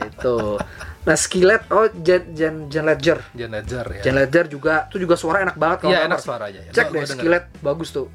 itu. 0.00 0.36
Nah, 1.00 1.16
Skillet 1.16 1.62
oh 1.68 1.88
Jen 1.92 2.22
Jen 2.32 2.54
Jen 2.72 2.84
Ledger. 2.86 3.18
Jan 3.36 3.50
Ledger 3.52 3.86
ya. 3.92 4.00
Jen 4.00 4.14
Ledger 4.16 4.44
juga 4.48 4.88
itu 4.88 4.96
juga 4.96 5.14
suara 5.20 5.42
enak 5.42 5.56
banget 5.56 5.78
kalau 5.84 5.92
drummer. 5.92 6.06
enak 6.08 6.18
suaranya. 6.18 6.60
Cek 6.72 6.86
Gua- 6.86 6.94
deh. 6.96 7.02
Skillet 7.12 7.44
bagus 7.60 7.88
tuh. 7.92 8.08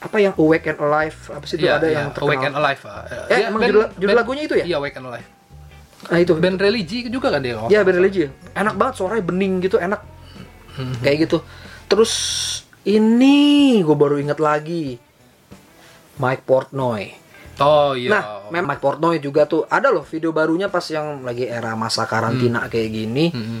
Apa 0.00 0.16
yang 0.16 0.32
Awake 0.34 0.66
and 0.66 0.80
Alive? 0.80 1.18
Apa 1.28 1.44
sih 1.44 1.54
itu 1.54 1.64
Iya, 1.64 1.76
ada 1.76 1.86
iya. 1.86 1.96
yang 1.98 2.08
terkenal? 2.10 2.26
Awake 2.26 2.44
and 2.46 2.56
Alive. 2.56 2.82
ah. 2.82 3.02
Eh, 3.28 3.36
Iya, 3.36 3.46
emang 3.46 3.60
band- 3.60 3.70
judul- 3.70 3.90
judul 3.94 4.08
band- 4.08 4.18
lagunya 4.18 4.42
itu 4.44 4.54
ya? 4.54 4.64
Iya, 4.64 4.76
Awake 4.78 4.96
and 4.96 5.06
Alive. 5.06 5.28
Nah, 6.00 6.18
itu. 6.18 6.32
Band 6.34 6.58
religi 6.58 6.98
juga 7.06 7.28
kan 7.28 7.40
dia? 7.40 7.54
Iya, 7.62 7.80
band 7.80 7.96
religi. 7.98 8.24
Enak 8.50 8.74
banget 8.74 8.94
suaranya 8.96 9.20
bening 9.22 9.54
gitu, 9.60 9.76
enak. 9.76 10.00
Hmm. 10.72 10.94
Kayak 10.98 11.16
gitu. 11.22 11.38
Terus 11.86 12.12
ini 12.82 13.38
gue 13.78 13.92
baru 13.94 14.16
inget 14.16 14.38
lagi. 14.38 14.96
Mike 16.16 16.44
Portnoy. 16.44 17.12
Oh 17.58 17.92
iya. 17.92 18.08
Nah, 18.10 18.22
memang 18.48 18.72
Mike 18.72 18.80
Portnoy 18.80 19.16
juga 19.18 19.44
tuh 19.44 19.64
ada 19.66 19.88
loh 19.88 20.00
video 20.02 20.30
barunya 20.30 20.68
pas 20.68 20.84
yang 20.86 21.20
lagi 21.20 21.44
era 21.44 21.72
masa 21.74 22.04
karantina 22.04 22.64
kayak 22.66 22.88
gini. 22.88 23.28
Mhm. 23.28 23.60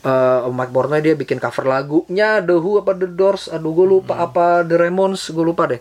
Eh, 0.00 0.40
Mike 0.48 0.72
dia 1.04 1.12
bikin 1.12 1.36
cover 1.36 1.68
lagunya 1.68 2.40
The 2.40 2.56
Who 2.56 2.80
apa 2.80 2.96
The 2.96 3.04
Doors, 3.04 3.52
aduh 3.52 3.68
gue 3.76 3.84
lupa 3.84 4.16
apa 4.16 4.64
The 4.64 4.80
Ramones, 4.80 5.28
gue 5.28 5.44
lupa 5.44 5.68
deh. 5.68 5.76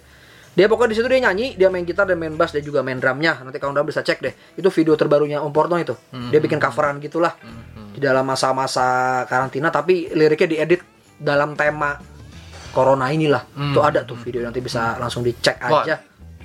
Dia 0.59 0.67
pokoknya 0.67 0.91
di 0.91 0.95
situ 0.99 1.07
dia 1.07 1.23
nyanyi, 1.23 1.55
dia 1.55 1.71
main 1.71 1.87
gitar, 1.87 2.03
dia 2.03 2.19
main 2.19 2.35
bass, 2.35 2.51
dia 2.51 2.59
juga 2.59 2.83
main 2.83 2.99
drumnya. 2.99 3.39
Nanti 3.39 3.63
kalau 3.63 3.71
udah 3.71 3.85
bisa 3.87 4.03
cek 4.03 4.19
deh. 4.19 4.33
Itu 4.59 4.67
video 4.75 4.99
terbarunya 4.99 5.39
Om 5.39 5.55
Portnoy 5.55 5.87
itu. 5.87 5.95
Dia 6.35 6.43
bikin 6.43 6.59
coveran 6.59 6.99
gitulah 6.99 7.31
di 7.95 7.99
dalam 8.03 8.27
masa-masa 8.27 9.23
karantina, 9.23 9.71
tapi 9.71 10.11
liriknya 10.11 10.51
diedit 10.51 10.83
dalam 11.15 11.55
tema 11.55 11.95
corona 12.75 13.07
inilah. 13.15 13.47
Tuh 13.71 13.83
ada 13.87 14.03
tuh 14.03 14.19
video 14.19 14.43
nanti 14.43 14.59
bisa 14.59 14.99
langsung 14.99 15.23
dicek 15.23 15.63
Wah. 15.71 15.87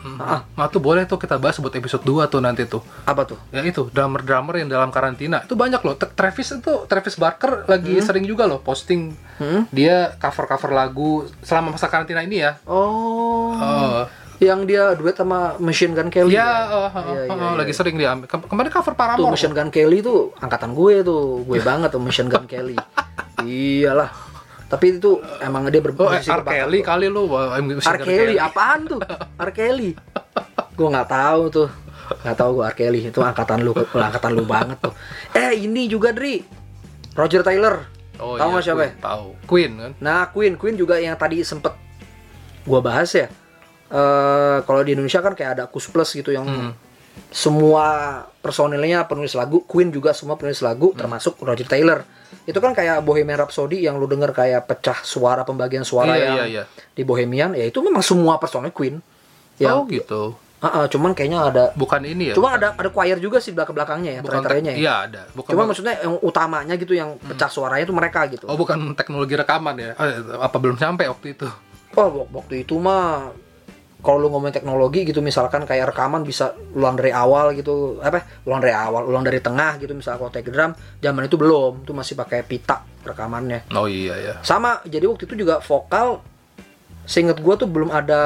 Mhm. 0.05 0.19
Ah, 0.19 0.45
Nah, 0.55 0.69
tuh 0.69 0.79
boleh 0.79 1.03
tuh 1.03 1.17
kita 1.17 1.35
bahas 1.35 1.57
buat 1.57 1.73
episode 1.73 2.01
2 2.01 2.29
tuh 2.29 2.39
nanti 2.39 2.65
tuh. 2.65 2.85
apa 3.03 3.25
tuh? 3.25 3.41
Ya 3.49 3.61
itu, 3.61 3.89
drummer-drummer 3.89 4.55
yang 4.55 4.69
dalam 4.69 4.89
karantina. 4.89 5.41
Itu 5.41 5.55
banyak 5.55 5.81
loh. 5.81 5.95
Tra- 5.95 6.13
Travis 6.15 6.53
itu 6.53 6.85
Travis 6.85 7.17
Barker 7.17 7.65
lagi 7.67 7.97
sering 7.99 8.23
juga 8.23 8.45
loh 8.45 8.61
posting 8.61 9.17
Hmm? 9.35 9.67
dia 9.69 10.13
cover-cover 10.15 10.71
lagu 10.71 11.11
selama 11.41 11.73
masa 11.73 11.89
karantina 11.89 12.21
ini 12.21 12.39
ya. 12.39 12.61
Oh. 12.65 13.51
Oh. 13.51 14.05
Yang 14.37 14.61
dia 14.67 14.85
duet 14.93 15.15
sama 15.15 15.57
Machine 15.57 15.91
Gun 15.93 16.09
Kelly. 16.09 16.33
Iya, 16.33 16.43
ya? 16.43 16.51
oh, 16.69 16.87
oh, 16.87 17.03
Iya, 17.09 17.23
iya, 17.25 17.33
oh, 17.33 17.39
iya. 17.41 17.57
lagi 17.57 17.73
sering 17.73 17.97
dia. 17.97 18.13
Kem- 18.21 18.45
Kemarin 18.45 18.69
cover 18.69 18.93
Tuh 18.93 18.99
Paramore. 18.99 19.31
Machine 19.31 19.55
Gun 19.55 19.71
Kelly 19.71 19.99
tuh 20.01 20.35
angkatan 20.37 20.71
gue 20.71 20.95
tuh, 21.01 21.23
gue 21.43 21.59
banget 21.65 21.89
tuh 21.89 21.99
Machine 21.99 22.29
Gun 22.29 22.45
Kelly. 22.45 22.77
Iyalah. 23.41 24.24
Tapi 24.75 24.99
itu 24.99 25.23
emang 25.39 25.71
dia 25.71 25.79
Oh, 25.79 25.79
eh, 25.79 25.85
berposisi 25.87 26.27
R. 26.27 26.43
Kelly 26.43 26.83
kali 26.83 27.07
lu. 27.07 27.31
R. 27.31 27.99
Kelly 28.03 28.35
apaan 28.43 28.91
tuh? 28.91 28.99
R. 29.39 29.51
Kelly. 29.55 29.95
Gue 30.75 30.89
nggak 30.91 31.07
tahu 31.07 31.43
tuh. 31.47 31.69
Nggak 32.27 32.37
tahu 32.37 32.51
gue 32.59 32.65
R. 32.67 32.75
Kelly 32.75 33.01
itu 33.07 33.21
angkatan 33.23 33.63
lu, 33.63 33.71
angkatan 33.95 34.31
lu 34.35 34.43
banget 34.43 34.83
tuh. 34.83 34.91
Eh 35.31 35.63
ini 35.63 35.87
juga 35.87 36.11
Dri. 36.11 36.43
Roger 37.15 37.47
Taylor. 37.47 37.87
Oh, 38.19 38.35
tahu 38.35 38.51
iya, 38.51 38.55
nggak 38.59 38.65
siapa? 38.67 38.83
ya? 38.83 38.91
Tahu. 38.99 39.27
Queen 39.47 39.71
kan. 39.79 39.93
Nah, 40.03 40.27
Queen, 40.35 40.59
Queen 40.59 40.75
juga 40.75 40.99
yang 40.99 41.15
tadi 41.15 41.47
sempet 41.47 41.71
gua 42.67 42.83
bahas 42.83 43.15
ya. 43.15 43.31
Eh 43.95 44.59
kalau 44.67 44.83
di 44.83 44.99
Indonesia 44.99 45.23
kan 45.23 45.39
kayak 45.39 45.51
ada 45.55 45.65
Kus 45.71 45.87
Plus 45.87 46.11
gitu 46.11 46.35
yang 46.35 46.47
Hmm. 46.47 46.75
Semua 47.29 47.87
personilnya 48.39 49.05
penulis 49.05 49.33
lagu, 49.33 49.61
Queen 49.63 49.89
juga 49.89 50.11
semua 50.11 50.35
penulis 50.35 50.61
lagu 50.61 50.91
Hmm. 50.91 50.99
termasuk 50.99 51.37
Roger 51.39 51.67
Taylor. 51.67 52.07
Itu 52.45 52.59
kan 52.59 52.71
kayak 52.71 53.01
Bohemian 53.01 53.37
Rhapsody 53.37 53.81
yang 53.81 53.97
lu 53.97 54.05
denger 54.05 54.31
kayak 54.31 54.65
pecah 54.65 55.03
suara 55.03 55.43
pembagian 55.43 55.83
suara 55.83 56.13
Iya, 56.13 56.25
yang 56.25 56.37
iya, 56.37 56.45
iya. 56.47 56.63
di 56.91 57.03
Bohemian, 57.03 57.53
ya 57.53 57.65
itu 57.65 57.79
memang 57.79 58.01
semua 58.01 58.37
personil 58.37 58.71
Queen. 58.71 59.03
Yang 59.57 59.75
oh 59.75 59.85
gitu. 59.87 60.23
Ah, 60.59 60.81
ah, 60.81 60.87
cuman 60.87 61.13
kayaknya 61.13 61.45
ada 61.45 61.65
bukan 61.75 62.01
ini 62.03 62.33
ya 62.33 62.35
cuma 62.35 62.57
ada 62.57 62.73
ada 62.73 62.89
choir 62.89 63.21
juga 63.21 63.37
sih 63.37 63.53
belakang 63.53 63.77
belakangnya 63.77 64.17
ya 64.17 64.21
terakhirnya 64.25 64.73
ya 64.73 64.79
iya 64.79 64.95
ada 65.05 65.23
bukan 65.31 65.53
cuma 65.53 65.69
maksudnya 65.69 65.93
yang 66.01 66.17
utamanya 66.25 66.75
gitu 66.75 66.97
yang 66.97 67.21
pecah 67.21 67.53
suaranya 67.53 67.85
itu 67.85 67.93
mereka 67.93 68.25
gitu 68.27 68.49
oh 68.49 68.57
bukan 68.57 68.97
teknologi 68.97 69.37
rekaman 69.37 69.77
ya 69.77 69.93
Eh, 69.93 70.25
apa 70.35 70.57
belum 70.57 70.81
sampai 70.81 71.05
waktu 71.05 71.37
itu 71.37 71.45
Oh, 71.93 72.09
wak- 72.09 72.33
waktu 72.33 72.65
itu 72.65 72.81
mah 72.81 73.29
kalau 74.05 74.21
lu 74.21 74.29
ngomongin 74.29 74.61
teknologi 74.61 75.09
gitu 75.09 75.25
misalkan 75.25 75.65
kayak 75.65 75.97
rekaman 75.97 76.29
bisa 76.29 76.53
ulang 76.77 76.93
dari 76.93 77.09
awal 77.09 77.57
gitu 77.57 78.05
apa? 78.05 78.45
Ulang 78.45 78.61
dari 78.61 78.77
awal 78.77 79.09
ulang 79.09 79.25
dari 79.25 79.41
tengah 79.41 79.81
gitu 79.81 79.97
misalnya 79.97 80.21
kalau 80.21 80.31
take 80.31 80.53
drum 80.53 80.77
zaman 81.01 81.25
itu 81.25 81.41
belum. 81.41 81.89
Itu 81.89 81.97
masih 81.97 82.13
pakai 82.21 82.45
pita 82.45 82.85
rekamannya. 83.01 83.73
Oh 83.73 83.89
iya 83.89 84.15
ya 84.21 84.35
sama 84.45 84.85
jadi 84.85 85.09
waktu 85.09 85.25
itu 85.25 85.41
juga 85.41 85.65
vokal 85.65 86.21
seinget 87.09 87.41
gua 87.41 87.57
tuh 87.57 87.69
belum 87.69 87.89
ada 87.89 88.21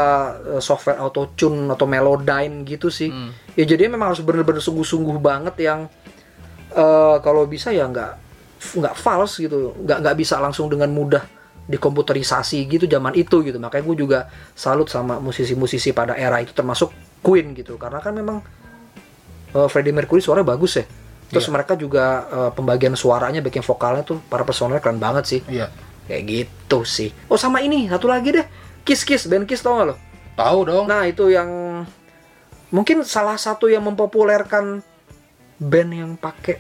eh, 0.59 0.63
software 0.63 0.99
auto 0.99 1.31
tune 1.39 1.71
atau 1.71 1.87
melodyne 1.87 2.67
gitu 2.67 2.91
sih. 2.91 3.15
Hmm. 3.15 3.31
ya 3.55 3.63
jadi 3.63 3.87
memang 3.87 4.11
harus 4.11 4.23
bener-bener 4.27 4.59
sungguh-sungguh 4.59 5.23
banget 5.23 5.55
yang 5.63 5.87
eh, 6.75 7.17
kalau 7.23 7.47
bisa 7.47 7.71
ya 7.71 7.87
nggak 7.87 8.13
nggak 8.83 8.95
false 8.99 9.39
gitu. 9.39 9.79
Nggak 9.79 9.99
nggak 10.03 10.17
bisa 10.19 10.43
langsung 10.43 10.67
dengan 10.67 10.91
mudah 10.91 11.38
dikomputerisasi 11.69 12.65
gitu 12.67 12.85
zaman 12.85 13.13
itu 13.13 13.45
gitu. 13.45 13.61
Makanya 13.61 13.85
gue 13.85 13.97
juga 13.99 14.19
salut 14.53 14.89
sama 14.89 15.21
musisi-musisi 15.21 15.93
pada 15.93 16.17
era 16.17 16.41
itu 16.41 16.51
termasuk 16.51 16.91
Queen 17.21 17.53
gitu. 17.53 17.77
Karena 17.77 18.01
kan 18.01 18.17
memang 18.17 18.41
eh, 19.49 19.69
Freddie 19.69 19.93
Mercury 19.93 20.19
suaranya 20.19 20.49
bagus 20.49 20.81
ya. 20.81 20.85
Terus 21.29 21.45
Iya. 21.45 21.53
mereka 21.53 21.73
juga 21.77 22.05
eh, 22.27 22.51
pembagian 22.51 22.97
suaranya 22.97 23.39
bagian 23.39 23.63
vokalnya 23.63 24.03
tuh 24.03 24.19
para 24.27 24.43
personel 24.43 24.81
keren 24.81 24.97
banget 24.97 25.25
sih. 25.29 25.41
Iya. 25.47 25.69
Kayak 26.09 26.23
gitu 26.25 26.79
sih. 26.83 27.13
Oh 27.29 27.37
sama 27.37 27.61
ini 27.61 27.85
satu 27.87 28.09
lagi 28.09 28.33
deh. 28.33 28.47
Kiss 28.83 29.05
Kiss 29.05 29.29
band 29.29 29.45
Kiss 29.45 29.61
tau 29.61 29.77
gak 29.77 29.93
lo? 29.93 29.97
Tahu 30.35 30.59
dong. 30.65 30.85
Nah 30.89 31.05
itu 31.05 31.29
yang 31.29 31.85
mungkin 32.69 33.05
salah 33.05 33.37
satu 33.37 33.69
yang 33.69 33.85
mempopulerkan 33.85 34.81
band 35.59 35.91
yang 35.93 36.11
pakai 36.17 36.57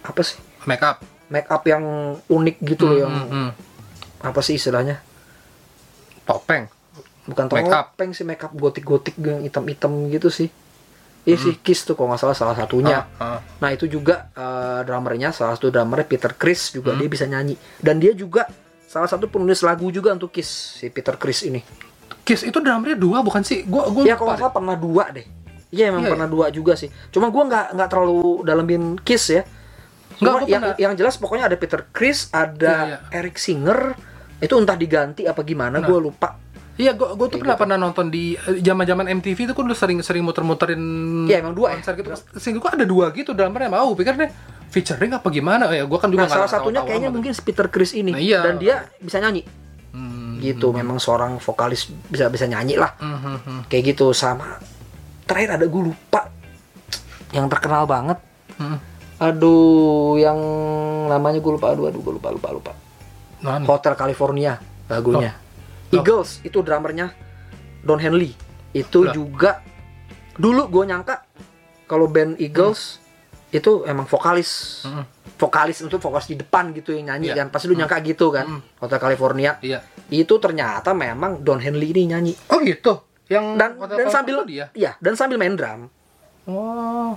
apa 0.00 0.22
sih? 0.22 0.38
Make 0.62 0.84
up. 0.84 1.02
Make 1.26 1.48
up 1.50 1.66
yang 1.66 1.82
unik 2.24 2.56
gitu 2.62 2.86
loh 2.86 2.98
yang 2.98 3.12
Hmm, 3.12 3.28
hmm. 3.28 3.50
Apa 4.20 4.40
sih 4.40 4.54
istilahnya 4.54 4.98
topeng 6.24 6.68
bukan 7.24 7.44
Make 7.50 7.68
up. 7.68 7.92
topeng 7.92 8.10
sih 8.10 8.24
make 8.24 8.40
up 8.40 8.52
gotik-gotik 8.52 9.14
yang 9.16 9.42
hitam-hitam 9.42 9.92
gitu 10.08 10.28
sih 10.28 10.48
Iya 11.22 11.36
sih 11.36 11.60
Kiss 11.60 11.84
tuh 11.84 11.92
kalau 11.92 12.08
nggak 12.08 12.24
salah 12.24 12.32
salah 12.32 12.56
satunya. 12.56 13.04
Ah, 13.20 13.36
ah. 13.36 13.40
Nah 13.60 13.68
itu 13.68 13.84
juga 13.84 14.32
eh, 14.32 14.80
drummernya 14.80 15.28
salah 15.28 15.52
satu 15.52 15.68
drummernya 15.68 16.08
Peter 16.08 16.32
Chris 16.32 16.72
juga 16.72 16.96
Hmm. 16.96 17.04
dia 17.04 17.08
bisa 17.10 17.28
nyanyi 17.28 17.52
dan 17.76 18.00
dia 18.00 18.16
juga 18.16 18.48
salah 18.88 19.04
satu 19.04 19.28
penulis 19.28 19.60
lagu 19.60 19.92
juga 19.92 20.16
untuk 20.16 20.32
Kiss 20.32 20.48
si 20.80 20.88
Peter 20.88 21.20
Chris 21.20 21.44
ini. 21.44 21.60
Kiss 22.24 22.40
itu 22.40 22.56
drummernya 22.56 22.96
dua 22.96 23.20
bukan 23.20 23.44
sih 23.44 23.60
gua 23.62 23.92
gua 23.92 24.08
Ya 24.08 24.16
kalau 24.16 24.32
nggak 24.32 24.40
salah 24.40 24.54
pernah 24.56 24.72
dua 24.74 25.04
deh. 25.12 25.26
Iya 25.68 25.92
emang 25.92 26.00
Iya, 26.00 26.16
pernah 26.16 26.28
dua 26.28 26.46
juga 26.48 26.72
sih. 26.72 26.88
Cuma 27.12 27.28
gua 27.28 27.44
nggak 27.44 27.66
nggak 27.76 27.88
terlalu 27.92 28.16
dalemin 28.40 28.82
Kiss 28.96 29.28
ya. 29.28 29.44
Nggak, 30.18 30.26
Cuma 30.28 30.30
gua 30.36 30.48
yang, 30.48 30.62
pernah. 30.64 30.76
yang 30.78 30.92
jelas 30.94 31.14
pokoknya 31.16 31.44
ada 31.46 31.56
Peter 31.56 31.80
Chris, 31.88 32.26
ada 32.28 32.74
Iya, 32.84 32.96
Eric 33.14 33.36
Singer. 33.36 33.94
Itu 34.38 34.54
entah 34.54 34.74
diganti 34.74 35.24
apa 35.24 35.42
gimana, 35.42 35.78
Nah. 35.78 35.86
gua 35.86 35.98
lupa. 36.00 36.28
Iya, 36.74 36.94
gua, 36.94 37.14
gua 37.14 37.26
tuh 37.26 37.38
pernah 37.38 37.54
gitu. 37.54 37.62
pernah 37.62 37.76
nonton 37.76 38.06
di 38.06 38.34
eh, 38.34 38.58
zaman-zaman 38.60 39.10
MTV 39.12 39.38
itu 39.40 39.52
kan 39.52 39.62
lu 39.62 39.72
sering 39.72 39.98
sering 39.98 40.22
muter-muterin 40.22 40.78
Iya, 41.24 41.40
emang 41.40 41.50
dua 41.52 41.70
ya? 41.70 41.74
konser 41.76 41.94
gitu. 41.96 42.08
Sehingga 42.34 42.58
gua 42.60 42.70
ada 42.74 42.82
dua 42.82 43.10
gitu 43.10 43.30
drummernya 43.30 43.66
mau 43.68 43.90
pikir 43.92 44.14
deh 44.14 44.30
featuring 44.68 45.10
apa 45.12 45.26
gimana 45.28 45.64
ya 45.70 45.82
gua 45.82 45.96
kan 45.96 46.06
juga 46.08 46.24
Nah, 46.24 46.30
salah 46.30 46.46
satunya 46.46 46.78
tahu-tahu 46.78 46.86
kayaknya 46.88 47.10
mungkin 47.10 47.32
Peter 47.34 47.66
Chris 47.66 47.90
ini 47.92 48.10
Nah, 48.10 48.20
iya. 48.20 48.40
dan 48.42 48.56
dia 48.56 48.86
bisa 48.96 49.18
nyanyi. 49.18 49.42
Hmm, 49.90 50.38
Gitu, 50.38 50.70
memang 50.70 50.98
seorang 50.98 51.38
vokalis 51.38 51.90
bisa 52.04 52.26
bisa 52.26 52.44
nyanyi 52.44 52.74
lah. 52.74 52.94
hmm, 52.96 53.18
hmm, 53.18 53.38
hmm, 53.40 53.60
Kayak 53.66 53.82
gitu 53.92 54.12
sama 54.12 54.62
terakhir 55.24 55.56
ada 55.56 55.66
gue 55.66 55.82
lupa 55.84 56.30
yang 57.30 57.46
terkenal 57.46 57.84
banget. 57.84 58.18
hmm. 58.54 58.78
Aduh, 59.18 60.14
yang 60.16 60.38
namanya 61.06 61.38
gue 61.38 61.52
lupa. 61.52 61.74
Aduh, 61.74 61.90
aduh, 61.90 61.98
gue 61.98 62.14
lupa, 62.14 62.30
lupa, 62.30 62.48
lupa. 62.50 62.72
Hotel 63.42 63.94
California 63.94 64.58
lagunya. 64.86 65.34
Oh. 65.34 65.94
Eagles 65.94 66.42
itu 66.42 66.58
drummernya 66.60 67.10
Don 67.82 67.98
Henley. 67.98 68.34
Itu 68.70 69.06
Lah. 69.06 69.14
juga 69.14 69.50
dulu 70.34 70.66
gue 70.68 70.84
nyangka 70.86 71.26
kalau 71.86 72.06
band 72.06 72.38
Eagles 72.38 72.98
itu 73.48 73.82
emang 73.84 74.04
vokalis. 74.04 74.82
Hmm. 74.84 75.02
Vokalis 75.38 75.80
itu 75.80 75.96
vokalis 75.96 76.28
di 76.28 76.36
depan 76.36 76.74
gitu 76.74 76.92
yang 76.92 77.14
nyanyi 77.14 77.30
Iya. 77.30 77.42
kan. 77.42 77.46
Pasti 77.48 77.66
lu 77.66 77.74
nyangka 77.74 77.98
gitu 78.02 78.28
kan. 78.28 78.46
Hmm. 78.46 78.60
Hotel 78.78 78.98
California. 78.98 79.56
Iya. 79.58 79.80
Itu 80.10 80.38
ternyata 80.38 80.92
memang 80.92 81.40
Don 81.40 81.58
Henley 81.58 81.90
ini 81.90 82.10
nyanyi. 82.10 82.32
Oh 82.50 82.58
gitu. 82.60 83.02
Yang 83.28 83.44
Dan 83.56 83.70
Hotel 83.76 83.96
dan 83.98 84.06
sambil 84.08 84.36
dia. 84.48 84.66
iya, 84.72 84.96
dan 84.98 85.12
sambil 85.12 85.36
main 85.36 85.52
drum. 85.52 85.92
Oh. 86.48 87.12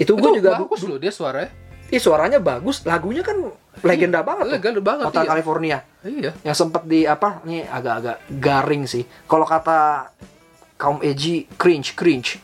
Itu 0.00 0.16
gue 0.16 0.30
juga 0.40 0.56
bagus 0.56 0.80
loh 0.88 0.96
dia 0.96 1.12
suaranya. 1.12 1.52
Ih, 1.90 1.98
suaranya 1.98 2.38
bagus, 2.38 2.86
lagunya 2.86 3.20
kan 3.20 3.34
legenda 3.82 4.22
banget 4.22 4.46
tuh. 4.46 4.54
Legenda 4.56 4.80
banget, 4.80 5.04
Hotel 5.10 5.24
iya. 5.26 5.30
California. 5.34 5.78
Iya. 6.06 6.30
Yang 6.46 6.56
sempat 6.56 6.86
di 6.86 7.02
apa? 7.02 7.42
Nih 7.42 7.66
agak-agak 7.66 8.16
garing 8.38 8.86
sih. 8.86 9.02
Kalau 9.26 9.42
kata 9.42 10.08
kaum 10.78 11.02
Eji 11.02 11.50
cringe 11.58 11.98
cringe. 11.98 12.38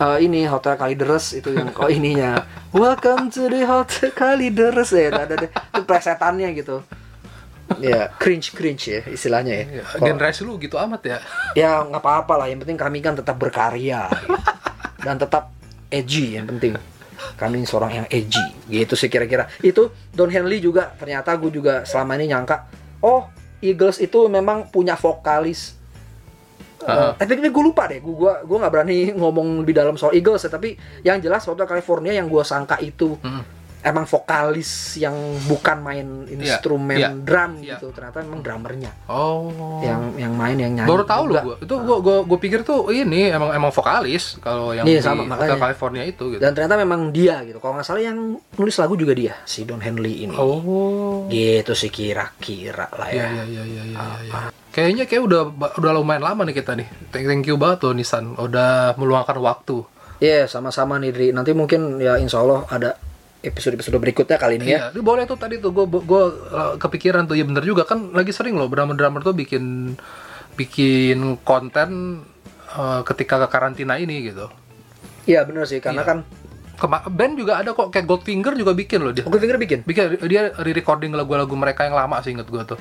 Eh, 0.00 0.18
ini 0.24 0.44
Hotel 0.44 0.76
Kalideres 0.76 1.32
itu 1.32 1.56
yang 1.56 1.72
oh 1.82 1.88
ininya. 1.88 2.44
Welcome 2.70 3.32
to 3.32 3.48
the 3.48 3.64
Hotel 3.64 4.12
Kalideres 4.12 4.92
ya. 4.92 5.08
Ada 5.08 5.34
ada 5.40 5.46
itu 5.48 5.82
presetannya 5.88 6.48
gitu. 6.52 6.84
Ya, 7.80 8.12
cringe 8.20 8.52
cringe 8.52 8.92
ya 8.92 9.00
istilahnya 9.08 9.56
ya. 9.56 9.64
Iya, 9.80 9.82
Kalau- 9.88 10.04
Generasi 10.04 10.40
lu 10.44 10.60
gitu 10.60 10.76
amat 10.76 11.00
ya. 11.06 11.18
ya 11.56 11.80
nggak 11.80 12.02
apa-apa 12.02 12.44
lah 12.44 12.46
yang 12.52 12.60
penting 12.60 12.76
kami 12.76 13.00
kan 13.00 13.16
tetap 13.16 13.40
berkarya 13.40 14.04
dan 15.06 15.16
tetap 15.16 15.54
edgy 15.90 16.38
yang 16.38 16.46
penting 16.48 16.78
kami 17.36 17.68
seorang 17.68 17.92
yang 18.02 18.06
edgy 18.08 18.40
gitu 18.70 18.96
sih 18.96 19.12
kira-kira 19.12 19.50
itu 19.60 19.92
Don 20.16 20.32
Henley 20.32 20.62
juga 20.62 20.94
ternyata 20.96 21.36
gue 21.36 21.52
juga 21.52 21.84
selama 21.84 22.16
ini 22.16 22.32
nyangka 22.32 22.70
oh 23.04 23.28
Eagles 23.60 24.00
itu 24.00 24.24
memang 24.32 24.72
punya 24.72 24.96
vokalis 24.96 25.76
Heeh. 26.80 27.12
Eh, 27.12 27.26
tapi 27.28 27.44
ini 27.44 27.52
gue 27.52 27.60
lupa 27.60 27.84
deh, 27.84 28.00
gue 28.00 28.14
gua 28.16 28.40
gua 28.40 28.56
nggak 28.64 28.72
berani 28.72 29.12
ngomong 29.12 29.60
lebih 29.60 29.76
dalam 29.76 30.00
soal 30.00 30.16
Eagles 30.16 30.48
ya, 30.48 30.50
tapi 30.50 30.80
yang 31.04 31.20
jelas 31.20 31.44
Hotel 31.44 31.68
California 31.68 32.16
yang 32.16 32.24
gue 32.24 32.40
sangka 32.40 32.80
itu 32.80 33.20
Hmm. 33.20 33.44
Emang 33.80 34.04
vokalis 34.04 34.96
yang 34.96 35.16
bukan 35.44 35.80
main 35.80 36.06
instrumen 36.28 36.96
iya, 36.96 37.08
drum 37.10 37.60
iya. 37.60 37.76
gitu, 37.76 37.90
ternyata 37.90 38.20
emang 38.20 38.44
drummernya 38.44 38.92
Oh. 39.08 39.80
yang 39.80 40.14
yang 40.14 40.32
main 40.36 40.54
yang 40.54 40.72
nyanyi. 40.76 40.88
baru 40.88 41.04
tahu 41.04 41.22
loh 41.28 41.42
gua. 41.42 41.56
Itu 41.58 41.74
gua 41.80 41.98
gua 41.98 42.16
gua 42.22 42.38
pikir 42.38 42.60
tuh 42.60 42.92
ini 42.92 43.32
emang 43.32 43.50
emang 43.50 43.72
vokalis 43.72 44.36
kalau 44.38 44.76
yang 44.76 44.84
Iya, 44.84 45.00
di 45.00 45.04
sama, 45.04 45.24
Hotel 45.24 45.32
makanya. 45.56 45.60
California 45.60 46.04
itu 46.04 46.24
gitu. 46.30 46.40
Dan 46.40 46.52
ternyata 46.52 46.76
memang 46.76 47.08
dia 47.08 47.40
gitu. 47.42 47.56
Kalau 47.56 47.72
nggak 47.74 47.86
salah 47.86 48.02
yang 48.04 48.18
nulis 48.36 48.76
lagu 48.76 48.94
juga 48.94 49.12
dia, 49.16 49.34
si 49.44 49.64
Don 49.64 49.80
Henley 49.80 50.28
ini. 50.28 50.36
Oh. 50.36 51.24
Gitu 51.26 51.72
sih 51.72 51.88
kira-kira 51.88 52.86
lah 52.92 53.08
Iya 53.08 53.24
ya. 53.24 53.28
iya 53.28 53.44
iya 53.44 53.62
iya 53.64 53.82
iya. 53.86 54.00
iya. 54.22 54.40
Kayaknya 54.70 55.04
kayak 55.04 55.22
udah 55.24 55.42
udah 55.82 55.92
lumayan 55.92 56.22
lama 56.22 56.46
nih 56.46 56.54
kita 56.54 56.78
nih. 56.78 56.86
Thank, 57.10 57.26
thank 57.26 57.44
you 57.44 57.56
banget 57.56 57.82
loh 57.82 57.92
Nisan 57.92 58.36
udah 58.36 58.94
meluangkan 58.94 59.34
waktu. 59.36 59.82
Iya, 60.20 60.46
sama-sama 60.46 61.00
nih 61.00 61.10
Dri. 61.10 61.26
Nanti 61.32 61.50
mungkin 61.50 61.96
ya 61.96 62.20
insya 62.20 62.44
Allah 62.44 62.68
ada 62.68 62.92
episode-episode 63.40 63.96
berikutnya 63.96 64.36
kali 64.36 64.60
ini 64.60 64.76
ya. 64.76 64.92
Iya, 64.92 64.96
ini 64.96 65.00
boleh 65.00 65.24
tuh 65.24 65.40
tadi 65.40 65.56
tuh 65.56 65.72
gue 65.72 65.84
gue 65.88 66.22
kepikiran 66.76 67.24
tuh 67.24 67.36
ya 67.36 67.44
bener 67.48 67.64
juga 67.64 67.88
kan 67.88 68.12
lagi 68.12 68.32
sering 68.36 68.56
loh 68.56 68.68
drummer-drummer 68.68 69.24
tuh 69.24 69.32
bikin 69.32 69.96
bikin 70.56 71.40
konten 71.40 72.20
eh, 72.76 73.00
ketika 73.08 73.40
ke 73.44 73.48
karantina 73.48 73.96
ini 73.96 74.28
gitu. 74.28 74.46
Iya 75.24 75.44
bener 75.48 75.64
sih, 75.68 75.80
karena 75.80 76.04
Iya. 76.04 76.10
kan 76.10 76.18
Kema 76.80 77.04
band 77.12 77.36
juga 77.36 77.60
ada 77.60 77.76
kok 77.76 77.92
kayak 77.92 78.08
Goldfinger 78.08 78.56
juga 78.56 78.72
bikin 78.72 79.04
loh 79.04 79.12
dia. 79.12 79.28
Oke 79.28 79.36
Finger 79.36 79.60
bikin. 79.60 79.84
Bikin 79.84 80.16
dia 80.24 80.48
re-recording 80.56 81.12
lagu-lagu 81.12 81.52
mereka 81.52 81.84
yang 81.84 81.92
lama 81.92 82.16
sih 82.24 82.32
inget 82.32 82.48
gue 82.48 82.62
tuh. 82.64 82.80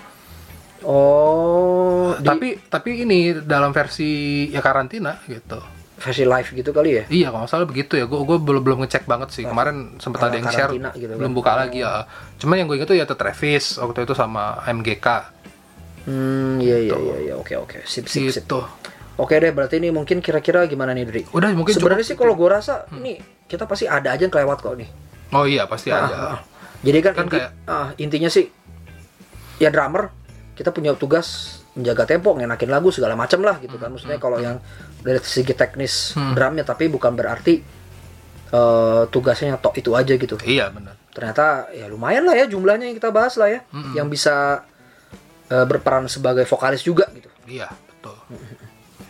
Oh, 0.87 2.15
di 2.15 2.23
Tapi 2.23 2.47
tapi 2.71 3.03
ini 3.03 3.35
dalam 3.43 3.75
versi 3.75 4.47
ya 4.47 4.63
karantina 4.63 5.19
gitu. 5.27 5.59
Versi 5.99 6.23
live 6.23 6.49
gitu 6.49 6.71
kali 6.71 6.89
ya. 6.91 7.03
Iya 7.05 7.27
kalau 7.29 7.45
salah 7.45 7.63
begitu 7.63 7.93
ya. 7.93 8.03
Gue 8.03 8.23
gue 8.23 8.37
belum 8.37 8.61
belum 8.61 8.77
ngecek 8.81 9.03
banget 9.03 9.29
sih. 9.29 9.43
Kemarin 9.43 9.99
sempat 9.99 10.23
ada 10.23 10.35
yang 10.35 10.47
share 10.47 10.71
gitu 10.71 11.11
kan. 11.11 11.17
belum 11.19 11.31
buka 11.31 11.51
lagi 11.55 11.79
ya. 11.79 12.07
Cuman 12.37 12.55
yang 12.55 12.65
gue 12.65 12.75
inget 12.75 12.87
tuh 12.87 12.95
ya 12.95 13.05
Travis 13.05 13.75
waktu 13.77 14.03
itu 14.03 14.13
sama 14.13 14.63
MGK 14.65 15.07
Hmm, 15.99 16.57
iya 16.57 16.79
iya 16.79 16.95
iya 16.95 17.15
iya. 17.21 17.33
Oke 17.35 17.53
oke. 17.53 17.83
Sip 17.83 18.07
sip 18.07 18.23
sip. 18.25 18.43
gitu. 18.43 18.63
Oke 19.13 19.35
deh, 19.35 19.51
berarti 19.51 19.77
ini 19.77 19.91
mungkin 19.91 20.23
kira-kira 20.23 20.63
gimana 20.63 20.95
nih 20.95 21.03
Dri? 21.03 21.21
Udah 21.29 21.51
mungkin 21.51 21.75
Sebenarnya 21.75 22.07
sih 22.07 22.15
kalau 22.15 22.33
gue 22.33 22.49
rasa 22.49 22.87
ini 22.89 23.19
kita 23.45 23.67
pasti 23.67 23.83
ada 23.83 24.09
aja 24.09 24.23
yang 24.23 24.31
kelewat 24.31 24.57
kok 24.57 24.73
nih. 24.73 24.87
Oh 25.29 25.43
iya 25.43 25.67
pasti 25.67 25.91
Ah, 25.91 25.99
ada. 26.01 26.15
ah. 26.15 26.39
Jadi 26.79 26.99
kan, 27.03 27.13
Kan 27.13 27.27
inti- 27.27 27.35
kayak- 27.37 27.53
ah, 27.67 27.87
intinya 27.99 28.31
sih 28.31 28.47
ya 29.59 29.67
drummer 29.67 30.07
kita 30.55 30.71
punya 30.71 30.95
tugas 30.95 31.58
menjaga 31.71 32.03
tempo, 32.05 32.33
ngenakin 32.33 32.67
lagu 32.67 32.89
segala 32.89 33.13
macam 33.13 33.39
lah 33.41 33.57
gitu 33.57 33.75
kan. 33.75 33.89
Maksudnya 33.89 34.17
kalau 34.17 34.37
yang 34.37 34.57
dari 34.99 35.19
segi 35.19 35.53
teknis 35.53 36.13
Hmm. 36.13 36.33
drumnya 36.33 36.63
tapi 36.63 36.87
bukan 36.87 37.13
berarti 37.13 37.61
eh, 38.49 39.03
tugasnya 39.07 39.55
tok 39.55 39.77
itu 39.77 39.93
aja 39.93 40.09
gitu. 40.11 40.33
Iya 40.41 40.69
benar. 40.69 40.97
Ternyata 41.09 41.69
ya 41.69 41.85
lumayan 41.85 42.23
lah 42.23 42.33
ya 42.33 42.45
jumlahnya 42.45 42.89
yang 42.89 42.97
kita 42.97 43.09
bahas 43.09 43.35
lah 43.35 43.45
ya, 43.47 43.61
Mm-mm. 43.69 43.93
yang 43.93 44.07
bisa 44.07 44.65
eh, 45.47 45.65
berperan 45.65 46.05
sebagai 46.05 46.43
vokalis 46.43 46.81
juga 46.81 47.05
gitu. 47.11 47.29
Iya 47.45 47.69
betul. 47.69 48.17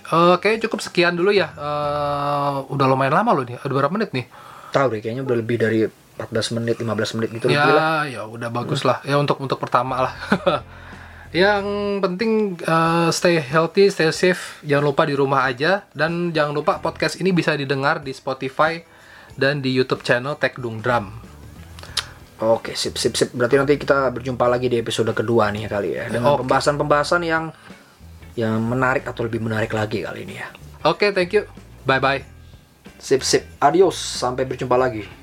Eh, 0.10 0.36
kayaknya 0.38 0.68
cukup 0.68 0.80
sekian 0.82 1.14
dulu 1.14 1.32
ya. 1.32 1.51
Eh, 1.51 2.55
udah 2.68 2.86
lumayan 2.86 3.14
lama 3.14 3.32
loh 3.32 3.43
nih. 3.43 3.55
Ada 3.57 3.72
berapa 3.72 3.93
menit 3.93 4.12
nih? 4.12 4.26
Tahu 4.70 4.86
deh 4.89 4.99
kayaknya 4.99 5.24
udah 5.24 5.38
lebih 5.38 5.57
dari 5.57 5.80
14 6.20 6.51
menit, 6.53 6.76
15 6.78 7.16
menit 7.16 7.30
gitu 7.32 7.47
lebih 7.47 7.74
lah. 7.74 8.03
ya, 8.03 8.20
ya 8.20 8.22
udah 8.26 8.49
bagus 8.49 8.84
lah. 8.84 8.99
Ya 9.01 9.16
untuk 9.16 9.39
untuk 9.39 9.55
pertama 9.55 10.03
lah. 10.03 10.14
Yang 11.30 11.65
penting 12.01 12.57
eh, 12.57 13.09
stay 13.13 13.38
healthy, 13.38 13.93
stay 13.93 14.09
safe. 14.09 14.61
Jangan 14.65 14.86
lupa 14.89 15.05
di 15.05 15.13
rumah 15.13 15.45
aja 15.45 15.86
dan 15.93 16.34
jangan 16.34 16.53
lupa 16.57 16.82
podcast 16.82 17.21
ini 17.21 17.30
bisa 17.30 17.53
didengar 17.53 18.01
di 18.01 18.09
Spotify 18.09 18.82
dan 19.38 19.61
di 19.61 19.69
YouTube 19.69 20.01
channel 20.01 20.34
Tech 20.41 20.57
Dung 20.57 20.82
Drum. 20.82 21.13
Oke, 22.39 22.73
sip 22.73 22.95
sip 22.95 23.13
sip. 23.13 23.30
Berarti 23.36 23.55
nanti 23.59 23.75
kita 23.75 24.09
berjumpa 24.09 24.47
lagi 24.47 24.71
di 24.71 24.80
episode 24.80 25.11
kedua 25.11 25.51
nih 25.51 25.67
ya 25.67 25.69
kali 25.69 25.89
ya 25.91 26.03
dengan 26.07 26.39
pembahasan-pembahasan 26.39 27.21
yang 27.27 27.51
yang 28.39 28.57
menarik 28.63 29.03
atau 29.03 29.27
lebih 29.27 29.43
menarik 29.43 29.75
lagi 29.75 30.07
kali 30.07 30.23
ini 30.23 30.39
ya. 30.39 30.47
Oke, 30.88 31.11
thank 31.11 31.36
you. 31.36 31.43
Bye 31.84 31.99
bye. 31.99 32.23
Sip 32.97 33.21
sip. 33.21 33.43
Adios. 33.59 33.99
Sampai 33.99 34.47
berjumpa 34.47 34.80
lagi. 34.80 35.18